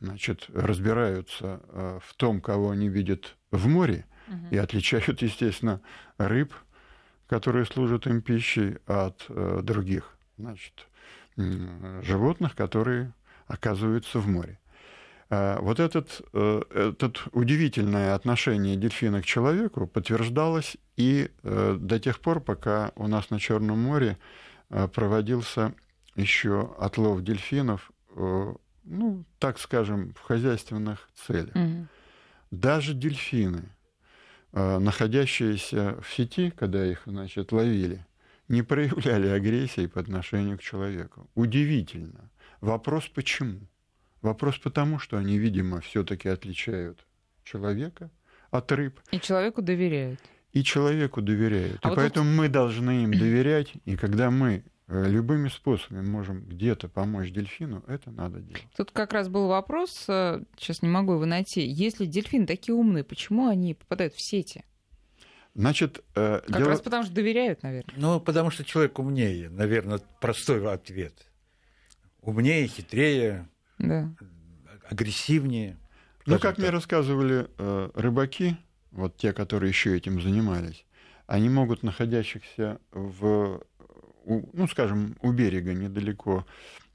значит, 0.00 0.46
разбираются 0.52 1.60
э, 1.68 2.00
в 2.02 2.14
том, 2.14 2.40
кого 2.40 2.70
они 2.70 2.88
видят 2.88 3.36
в 3.50 3.68
море, 3.68 4.04
и 4.50 4.58
отличают, 4.58 5.22
естественно, 5.22 5.80
рыб, 6.18 6.52
которые 7.28 7.64
служат 7.64 8.06
им 8.06 8.20
пищей, 8.20 8.78
от 8.86 9.24
других 9.64 10.18
значит, 10.38 10.87
животных, 12.02 12.54
которые 12.54 13.12
оказываются 13.46 14.18
в 14.18 14.28
море. 14.28 14.58
А, 15.30 15.60
Вот 15.60 15.80
этот, 15.80 16.22
э, 16.32 16.62
этот 16.70 17.22
удивительное 17.32 18.14
отношение 18.14 18.76
дельфина 18.76 19.20
к 19.20 19.26
человеку 19.26 19.86
подтверждалось 19.86 20.76
и 20.96 21.30
э, 21.42 21.76
до 21.78 21.98
тех 21.98 22.20
пор, 22.20 22.40
пока 22.40 22.92
у 22.96 23.06
нас 23.08 23.30
на 23.30 23.38
Черном 23.38 23.78
море 23.78 24.16
э, 24.70 24.88
проводился 24.88 25.74
еще 26.16 26.74
отлов 26.80 27.22
дельфинов, 27.22 27.92
ну, 28.16 29.24
так 29.38 29.60
скажем, 29.60 30.14
в 30.14 30.22
хозяйственных 30.22 31.08
целях. 31.14 31.54
Мгм. 31.54 31.88
Даже 32.50 32.92
дельфины, 32.92 33.68
находящиеся 34.52 36.00
в 36.02 36.12
сети, 36.12 36.50
когда 36.50 36.84
их 36.84 37.02
значит, 37.06 37.52
ловили, 37.52 38.04
не 38.48 38.62
проявляли 38.62 39.28
агрессии 39.28 39.86
по 39.86 40.00
отношению 40.00 40.58
к 40.58 40.62
человеку. 40.62 41.28
Удивительно. 41.34 42.30
Вопрос 42.60 43.08
почему? 43.08 43.60
Вопрос 44.22 44.58
потому, 44.58 44.98
что 44.98 45.16
они, 45.16 45.38
видимо, 45.38 45.80
все-таки 45.80 46.28
отличают 46.28 47.06
человека 47.44 48.10
от 48.50 48.72
рыб, 48.72 49.00
И 49.12 49.20
человеку 49.20 49.62
доверяют. 49.62 50.20
и 50.52 50.62
человеку 50.64 51.22
доверяют. 51.22 51.78
А 51.82 51.88
и 51.88 51.90
вот 51.90 51.96
поэтому 51.96 52.30
мы 52.30 52.48
должны 52.48 53.04
им 53.04 53.12
доверять, 53.12 53.72
и 53.84 53.96
когда 53.96 54.30
мы 54.30 54.64
э, 54.88 55.08
любыми 55.08 55.48
способами 55.48 56.04
можем 56.04 56.40
где-то 56.46 56.88
помочь 56.88 57.30
дельфину, 57.30 57.84
это 57.86 58.10
надо 58.10 58.40
делать. 58.40 58.66
Тут 58.76 58.90
как 58.90 59.12
раз 59.12 59.28
был 59.28 59.46
вопрос, 59.48 60.06
э, 60.08 60.42
сейчас 60.58 60.82
не 60.82 60.88
могу 60.88 61.12
его 61.12 61.26
найти. 61.26 61.60
Если 61.66 62.06
дельфины 62.06 62.46
такие 62.46 62.74
умные, 62.74 63.04
почему 63.04 63.46
они 63.48 63.74
попадают 63.74 64.14
в 64.14 64.20
сети? 64.20 64.64
Значит, 65.54 66.04
э, 66.14 66.40
Как 66.46 66.56
дело- 66.58 66.68
раз 66.70 66.80
потому 66.80 67.04
что 67.04 67.12
доверяют, 67.14 67.62
наверное. 67.62 67.94
Ну, 67.96 68.20
потому 68.20 68.50
что 68.50 68.64
человек 68.64 68.98
умнее, 68.98 69.48
наверное, 69.50 70.00
простой 70.20 70.64
ответ. 70.72 71.14
Умнее, 72.20 72.66
хитрее, 72.68 73.48
Да. 73.78 74.12
агрессивнее. 74.88 75.76
Ну, 76.26 76.38
как 76.38 76.58
мне 76.58 76.70
рассказывали 76.70 77.48
э, 77.58 77.90
рыбаки, 77.94 78.56
вот 78.90 79.16
те, 79.16 79.32
которые 79.32 79.70
еще 79.70 79.96
этим 79.96 80.20
занимались, 80.20 80.84
они 81.26 81.48
могут, 81.48 81.82
находящихся 81.82 82.78
в, 82.92 83.62
у- 84.24 84.50
ну, 84.52 84.68
скажем, 84.68 85.16
у 85.22 85.32
берега, 85.32 85.72
недалеко, 85.74 86.46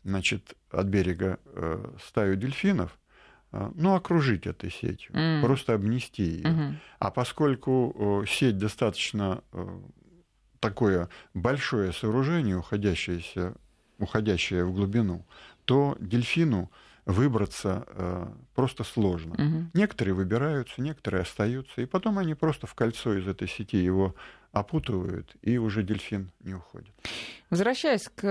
значит, 0.03 0.55
от 0.69 0.85
берега 0.87 1.39
э, 1.45 1.95
стаю 2.07 2.35
дельфинов, 2.35 2.97
ну, 3.75 3.93
окружить 3.93 4.47
этой 4.47 4.71
сетью, 4.71 5.15
М. 5.15 5.41
просто 5.43 5.73
обнести 5.73 6.23
ее. 6.23 6.47
Мгм. 6.47 6.79
А 6.99 7.11
поскольку 7.11 8.23
э, 8.23 8.27
сеть 8.27 8.57
достаточно 8.57 9.43
э, 9.51 9.79
такое 10.59 11.09
большое 11.33 11.93
сооружение, 11.93 12.57
уходящееся, 12.57 13.53
уходящее 13.99 14.65
в 14.65 14.73
глубину, 14.73 15.25
то 15.65 15.95
дельфину 15.99 16.71
выбраться 17.05 17.85
э, 17.87 18.27
просто 18.55 18.83
сложно. 18.83 19.35
Мгм. 19.37 19.71
Некоторые 19.73 20.13
выбираются, 20.13 20.81
некоторые 20.81 21.23
остаются, 21.23 21.81
и 21.81 21.85
потом 21.85 22.17
они 22.17 22.33
просто 22.33 22.65
в 22.65 22.73
кольцо 22.75 23.17
из 23.17 23.27
этой 23.27 23.47
сети 23.47 23.77
его 23.77 24.15
опутывают, 24.53 25.35
и 25.41 25.57
уже 25.57 25.83
дельфин 25.83 26.31
не 26.39 26.53
уходит. 26.53 26.93
Возвращаясь 27.49 28.07
к 28.15 28.23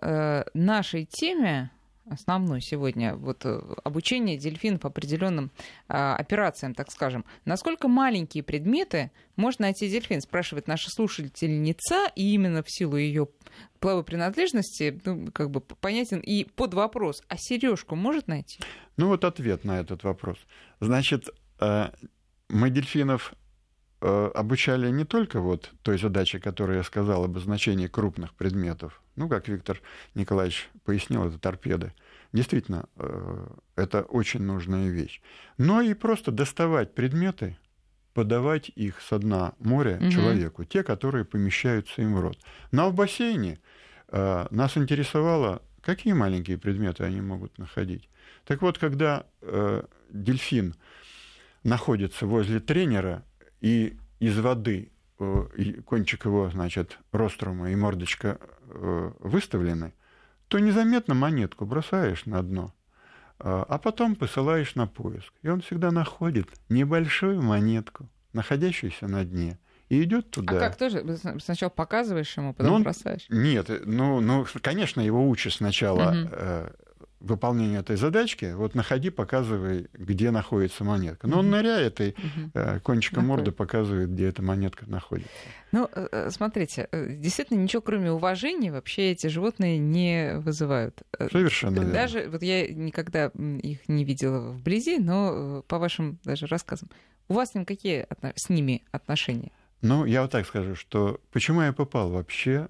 э, 0.00 0.44
нашей 0.54 1.04
теме, 1.04 1.70
основной 2.10 2.60
сегодня, 2.60 3.14
вот 3.14 3.44
э, 3.44 3.60
обучение 3.84 4.36
дельфинов 4.36 4.84
определенным 4.84 5.50
э, 5.88 5.94
операциям, 5.94 6.74
так 6.74 6.90
скажем. 6.90 7.24
Насколько 7.44 7.88
маленькие 7.88 8.42
предметы 8.42 9.10
может 9.36 9.60
найти 9.60 9.88
дельфин, 9.88 10.20
спрашивает 10.20 10.68
наша 10.68 10.90
слушательница, 10.90 12.06
и 12.14 12.34
именно 12.34 12.62
в 12.62 12.70
силу 12.70 12.96
ее 12.96 13.28
половой 13.80 14.04
принадлежности, 14.04 15.00
ну, 15.04 15.30
как 15.32 15.50
бы 15.50 15.60
понятен 15.60 16.20
и 16.20 16.44
под 16.44 16.74
вопрос, 16.74 17.22
а 17.28 17.36
сережку 17.36 17.96
может 17.96 18.28
найти? 18.28 18.60
Ну 18.96 19.08
вот 19.08 19.24
ответ 19.24 19.64
на 19.64 19.80
этот 19.80 20.04
вопрос. 20.04 20.38
Значит, 20.80 21.28
э, 21.60 21.90
мы 22.48 22.70
дельфинов 22.70 23.34
обучали 24.08 24.90
не 24.90 25.04
только 25.04 25.40
вот 25.40 25.70
той 25.82 25.98
задаче, 25.98 26.38
которую 26.38 26.78
я 26.78 26.84
сказал, 26.84 27.24
обозначение 27.24 27.88
крупных 27.88 28.34
предметов. 28.34 29.00
Ну, 29.16 29.28
как 29.28 29.48
Виктор 29.48 29.80
Николаевич 30.14 30.68
пояснил, 30.84 31.24
это 31.24 31.38
торпеды. 31.38 31.92
Действительно, 32.32 32.86
э, 32.96 33.46
это 33.76 34.02
очень 34.02 34.42
нужная 34.42 34.88
вещь. 34.88 35.20
Но 35.58 35.80
и 35.80 35.94
просто 35.94 36.30
доставать 36.32 36.94
предметы, 36.94 37.56
подавать 38.14 38.70
их 38.74 39.00
со 39.00 39.18
дна 39.18 39.54
моря 39.58 39.96
Мгм. 40.00 40.10
человеку, 40.10 40.64
те, 40.64 40.82
которые 40.82 41.24
помещаются 41.24 42.02
им 42.02 42.14
в 42.14 42.20
рот. 42.20 42.38
Но 42.72 42.90
в 42.90 42.94
бассейне 42.94 43.58
э, 44.08 44.46
нас 44.50 44.76
интересовало, 44.76 45.62
какие 45.80 46.12
маленькие 46.12 46.58
предметы 46.58 47.04
они 47.04 47.20
могут 47.20 47.58
находить. 47.58 48.08
Так 48.44 48.62
вот, 48.62 48.78
когда 48.78 49.24
э, 49.42 49.82
дельфин 50.10 50.74
находится 51.64 52.26
возле 52.26 52.60
тренера, 52.60 53.24
и 53.66 53.96
из 54.20 54.38
воды 54.38 54.92
э, 55.18 55.72
кончик 55.84 56.24
его, 56.26 56.48
значит, 56.50 56.98
рострума 57.10 57.68
и 57.72 57.74
мордочка 57.74 58.38
э, 58.68 59.10
выставлены, 59.18 59.92
то 60.46 60.60
незаметно 60.60 61.14
монетку 61.14 61.66
бросаешь 61.66 62.26
на 62.26 62.42
дно, 62.44 62.72
э, 63.40 63.64
а 63.68 63.78
потом 63.78 64.14
посылаешь 64.14 64.76
на 64.76 64.86
поиск. 64.86 65.32
И 65.42 65.48
он 65.48 65.62
всегда 65.62 65.90
находит 65.90 66.46
небольшую 66.68 67.42
монетку, 67.42 68.08
находящуюся 68.32 69.08
на 69.08 69.24
дне, 69.24 69.58
и 69.88 70.00
идет 70.04 70.30
туда. 70.30 70.58
А 70.58 70.60
как 70.60 70.76
тоже? 70.76 71.04
Сначала 71.40 71.70
показываешь 71.70 72.36
ему, 72.36 72.54
потом 72.54 72.78
Ну, 72.78 72.84
бросаешь. 72.84 73.26
Нет, 73.30 73.68
э, 73.68 73.82
ну, 73.84 74.20
ну, 74.20 74.46
конечно, 74.62 75.00
его 75.00 75.28
учат 75.28 75.54
сначала 75.54 76.12
Мгм. 76.12 76.28
э, 76.30 76.70
выполнению 77.20 77.80
этой 77.80 77.96
задачки. 77.96 78.52
Вот 78.54 78.74
находи, 78.74 79.10
показывай, 79.10 79.88
где 79.94 80.30
находится 80.30 80.84
монетка. 80.84 81.26
Но 81.26 81.38
он 81.38 81.46
Мгм. 81.46 81.56
ныряет 81.56 82.00
и 82.00 82.14
э, 82.54 82.80
кончиком 82.80 83.26
Находит. 83.26 83.46
морды 83.46 83.52
показывает, 83.52 84.12
где 84.12 84.28
эта 84.28 84.42
монетка 84.42 84.84
находится. 84.88 85.30
Ну, 85.72 85.88
э, 85.94 86.08
э, 86.12 86.30
смотрите, 86.30 86.88
действительно, 86.92 87.58
ничего 87.58 87.80
кроме 87.82 88.12
уважения 88.12 88.70
вообще 88.70 89.12
эти 89.12 89.28
животные 89.28 89.78
не 89.78 90.38
вызывают. 90.38 91.02
Совершенно 91.32 91.76
верно. 91.76 91.92
Даже, 91.92 92.28
вот 92.28 92.42
я 92.42 92.66
никогда 92.68 93.26
их 93.26 93.88
не 93.88 94.04
видела 94.04 94.50
вблизи, 94.50 94.98
но 94.98 95.64
по 95.68 95.78
вашим 95.78 96.18
даже 96.24 96.46
рассказам, 96.46 96.90
у 97.28 97.34
вас 97.34 97.50
с, 97.50 97.54
ним 97.54 97.64
какие 97.64 98.06
с 98.36 98.48
ними 98.50 98.82
отношения? 98.92 99.50
Ну, 99.82 100.04
я 100.04 100.22
вот 100.22 100.30
так 100.30 100.46
скажу, 100.46 100.74
что 100.74 101.20
почему 101.32 101.62
я 101.62 101.72
попал 101.72 102.10
вообще 102.10 102.68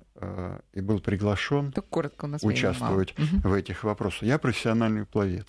и 0.73 0.81
был 0.81 1.01
приглашен 1.01 1.73
Так 1.73 1.89
коротко 1.89 2.25
у 2.25 2.29
нас 2.29 2.43
участвовать 2.43 3.15
в 3.17 3.53
этих 3.53 3.85
вопросах. 3.85 4.23
Я 4.23 4.39
профессиональный 4.39 5.05
пловец. 5.05 5.47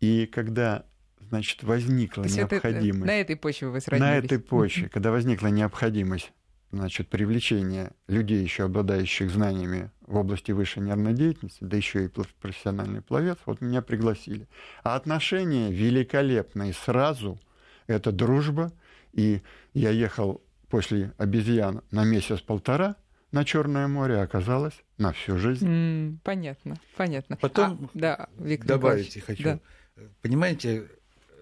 И 0.00 0.26
когда 0.26 0.84
значит, 1.20 1.62
возникла 1.62 2.24
необходимость... 2.24 2.96
Это, 2.96 3.06
на 3.06 3.20
этой 3.20 3.36
почве 3.36 3.68
вы 3.68 3.80
сроднились. 3.80 4.10
На 4.10 4.16
этой 4.16 4.38
почве, 4.38 4.88
когда 4.88 5.10
возникла 5.10 5.48
необходимость 5.48 6.32
значит, 6.72 7.08
привлечения 7.08 7.92
людей, 8.08 8.42
еще 8.42 8.64
обладающих 8.64 9.30
знаниями 9.30 9.90
в 10.00 10.16
области 10.16 10.52
высшей 10.52 10.82
нервной 10.82 11.14
деятельности, 11.14 11.64
да 11.64 11.76
еще 11.76 12.04
и 12.04 12.10
профессиональный 12.40 13.02
пловец, 13.02 13.38
вот 13.44 13.60
меня 13.60 13.82
пригласили. 13.82 14.48
А 14.82 14.96
отношения 14.96 15.70
великолепные 15.70 16.72
сразу, 16.72 17.38
это 17.86 18.10
дружба, 18.10 18.72
и 19.12 19.42
я 19.74 19.90
ехал 19.90 20.42
после 20.68 21.12
обезьян 21.18 21.82
на 21.90 22.04
месяц-полтора 22.04 22.96
на 23.32 23.44
Черное 23.44 23.88
море, 23.88 24.20
а 24.20 24.22
оказалось 24.22 24.74
на 24.98 25.12
всю 25.12 25.38
жизнь. 25.38 25.66
Mm, 25.66 26.18
понятно, 26.22 26.76
понятно. 26.96 27.36
Потом 27.36 27.90
а, 27.94 27.98
да, 27.98 28.28
Виктор 28.38 28.68
добавить 28.68 29.16
Николаевич, 29.16 29.24
хочу. 29.24 29.60
Да. 29.96 30.02
Понимаете, 30.20 30.88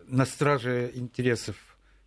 на 0.07 0.25
страже 0.25 0.91
интересов 0.95 1.57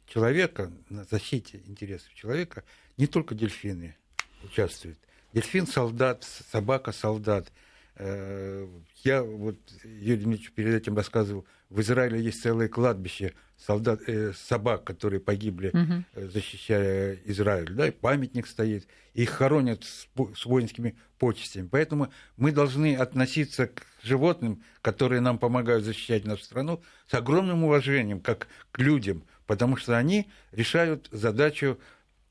человека, 0.07 0.71
на 0.89 1.03
защите 1.03 1.61
интересов 1.65 2.13
человека 2.13 2.63
не 2.97 3.07
только 3.07 3.35
дельфины 3.35 3.95
участвуют. 4.43 4.97
Дельфин 5.33 5.67
солдат, 5.67 6.23
собака 6.23 6.91
солдат. 6.91 7.51
Э, 7.95 8.67
я 9.03 9.23
вот 9.23 9.57
Юрий 9.83 10.23
Дмитриевич 10.23 10.51
перед 10.53 10.73
этим 10.73 10.95
рассказывал, 10.95 11.45
в 11.69 11.81
Израиле 11.81 12.21
есть 12.21 12.41
целое 12.41 12.67
кладбище 12.67 13.33
солдат, 13.57 14.01
э, 14.07 14.33
собак, 14.33 14.83
которые 14.83 15.19
погибли, 15.19 15.69
угу. 15.69 16.29
защищая 16.29 17.19
Израиль. 17.25 17.71
Да, 17.73 17.87
и 17.87 17.91
памятник 17.91 18.47
стоит. 18.47 18.87
Их 19.13 19.29
хоронят 19.29 19.83
с, 19.83 20.07
с 20.35 20.45
воинскими 20.45 20.95
почестями. 21.19 21.67
Поэтому 21.71 22.11
мы 22.35 22.51
должны 22.51 22.95
относиться 22.95 23.67
к 23.67 23.85
животным, 24.01 24.63
которые 24.81 25.21
нам 25.21 25.37
помогают 25.37 25.85
защищать 25.85 26.25
нашу 26.25 26.43
страну, 26.43 26.81
с 27.07 27.13
огромным 27.13 27.63
уважением, 27.63 28.19
как 28.19 28.47
к 28.71 28.79
людям, 28.79 29.23
потому 29.45 29.77
что 29.77 29.97
они 29.97 30.29
решают 30.51 31.07
задачу 31.11 31.79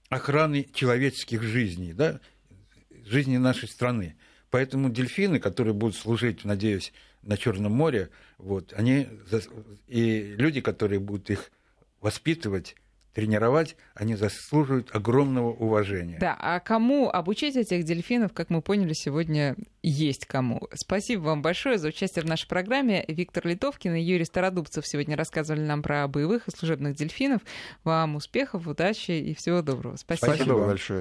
охраны 0.08 0.68
человеческих 0.74 1.42
жизней, 1.42 1.92
да, 1.94 2.20
жизни 3.06 3.38
нашей 3.38 3.68
страны. 3.68 4.16
Поэтому 4.52 4.90
дельфины, 4.90 5.40
которые 5.40 5.72
будут 5.72 5.96
служить, 5.96 6.44
надеюсь, 6.44 6.92
на 7.22 7.38
Черном 7.38 7.72
море, 7.72 8.10
вот, 8.36 8.74
они 8.76 9.08
и 9.88 10.34
люди, 10.36 10.60
которые 10.60 11.00
будут 11.00 11.30
их 11.30 11.50
воспитывать, 12.02 12.76
тренировать, 13.14 13.76
они 13.94 14.14
заслуживают 14.14 14.94
огромного 14.94 15.52
уважения. 15.52 16.18
Да, 16.20 16.36
а 16.38 16.60
кому 16.60 17.08
обучить 17.08 17.56
этих 17.56 17.84
дельфинов, 17.84 18.34
как 18.34 18.50
мы 18.50 18.60
поняли, 18.60 18.92
сегодня 18.92 19.56
есть 19.82 20.26
кому. 20.26 20.68
Спасибо 20.74 21.22
вам 21.22 21.40
большое 21.40 21.78
за 21.78 21.88
участие 21.88 22.22
в 22.22 22.28
нашей 22.28 22.46
программе. 22.46 23.06
Виктор 23.08 23.46
Литовкин 23.46 23.94
и 23.94 24.02
Юрий 24.02 24.26
Стародубцев 24.26 24.86
сегодня 24.86 25.16
рассказывали 25.16 25.62
нам 25.62 25.82
про 25.82 26.06
боевых 26.08 26.48
и 26.48 26.50
служебных 26.50 26.94
дельфинов. 26.94 27.40
Вам 27.84 28.16
успехов, 28.16 28.66
удачи 28.66 29.12
и 29.12 29.34
всего 29.34 29.62
доброго. 29.62 29.96
Спасибо, 29.96 30.34
Спасибо 30.34 30.66
большое. 30.66 31.00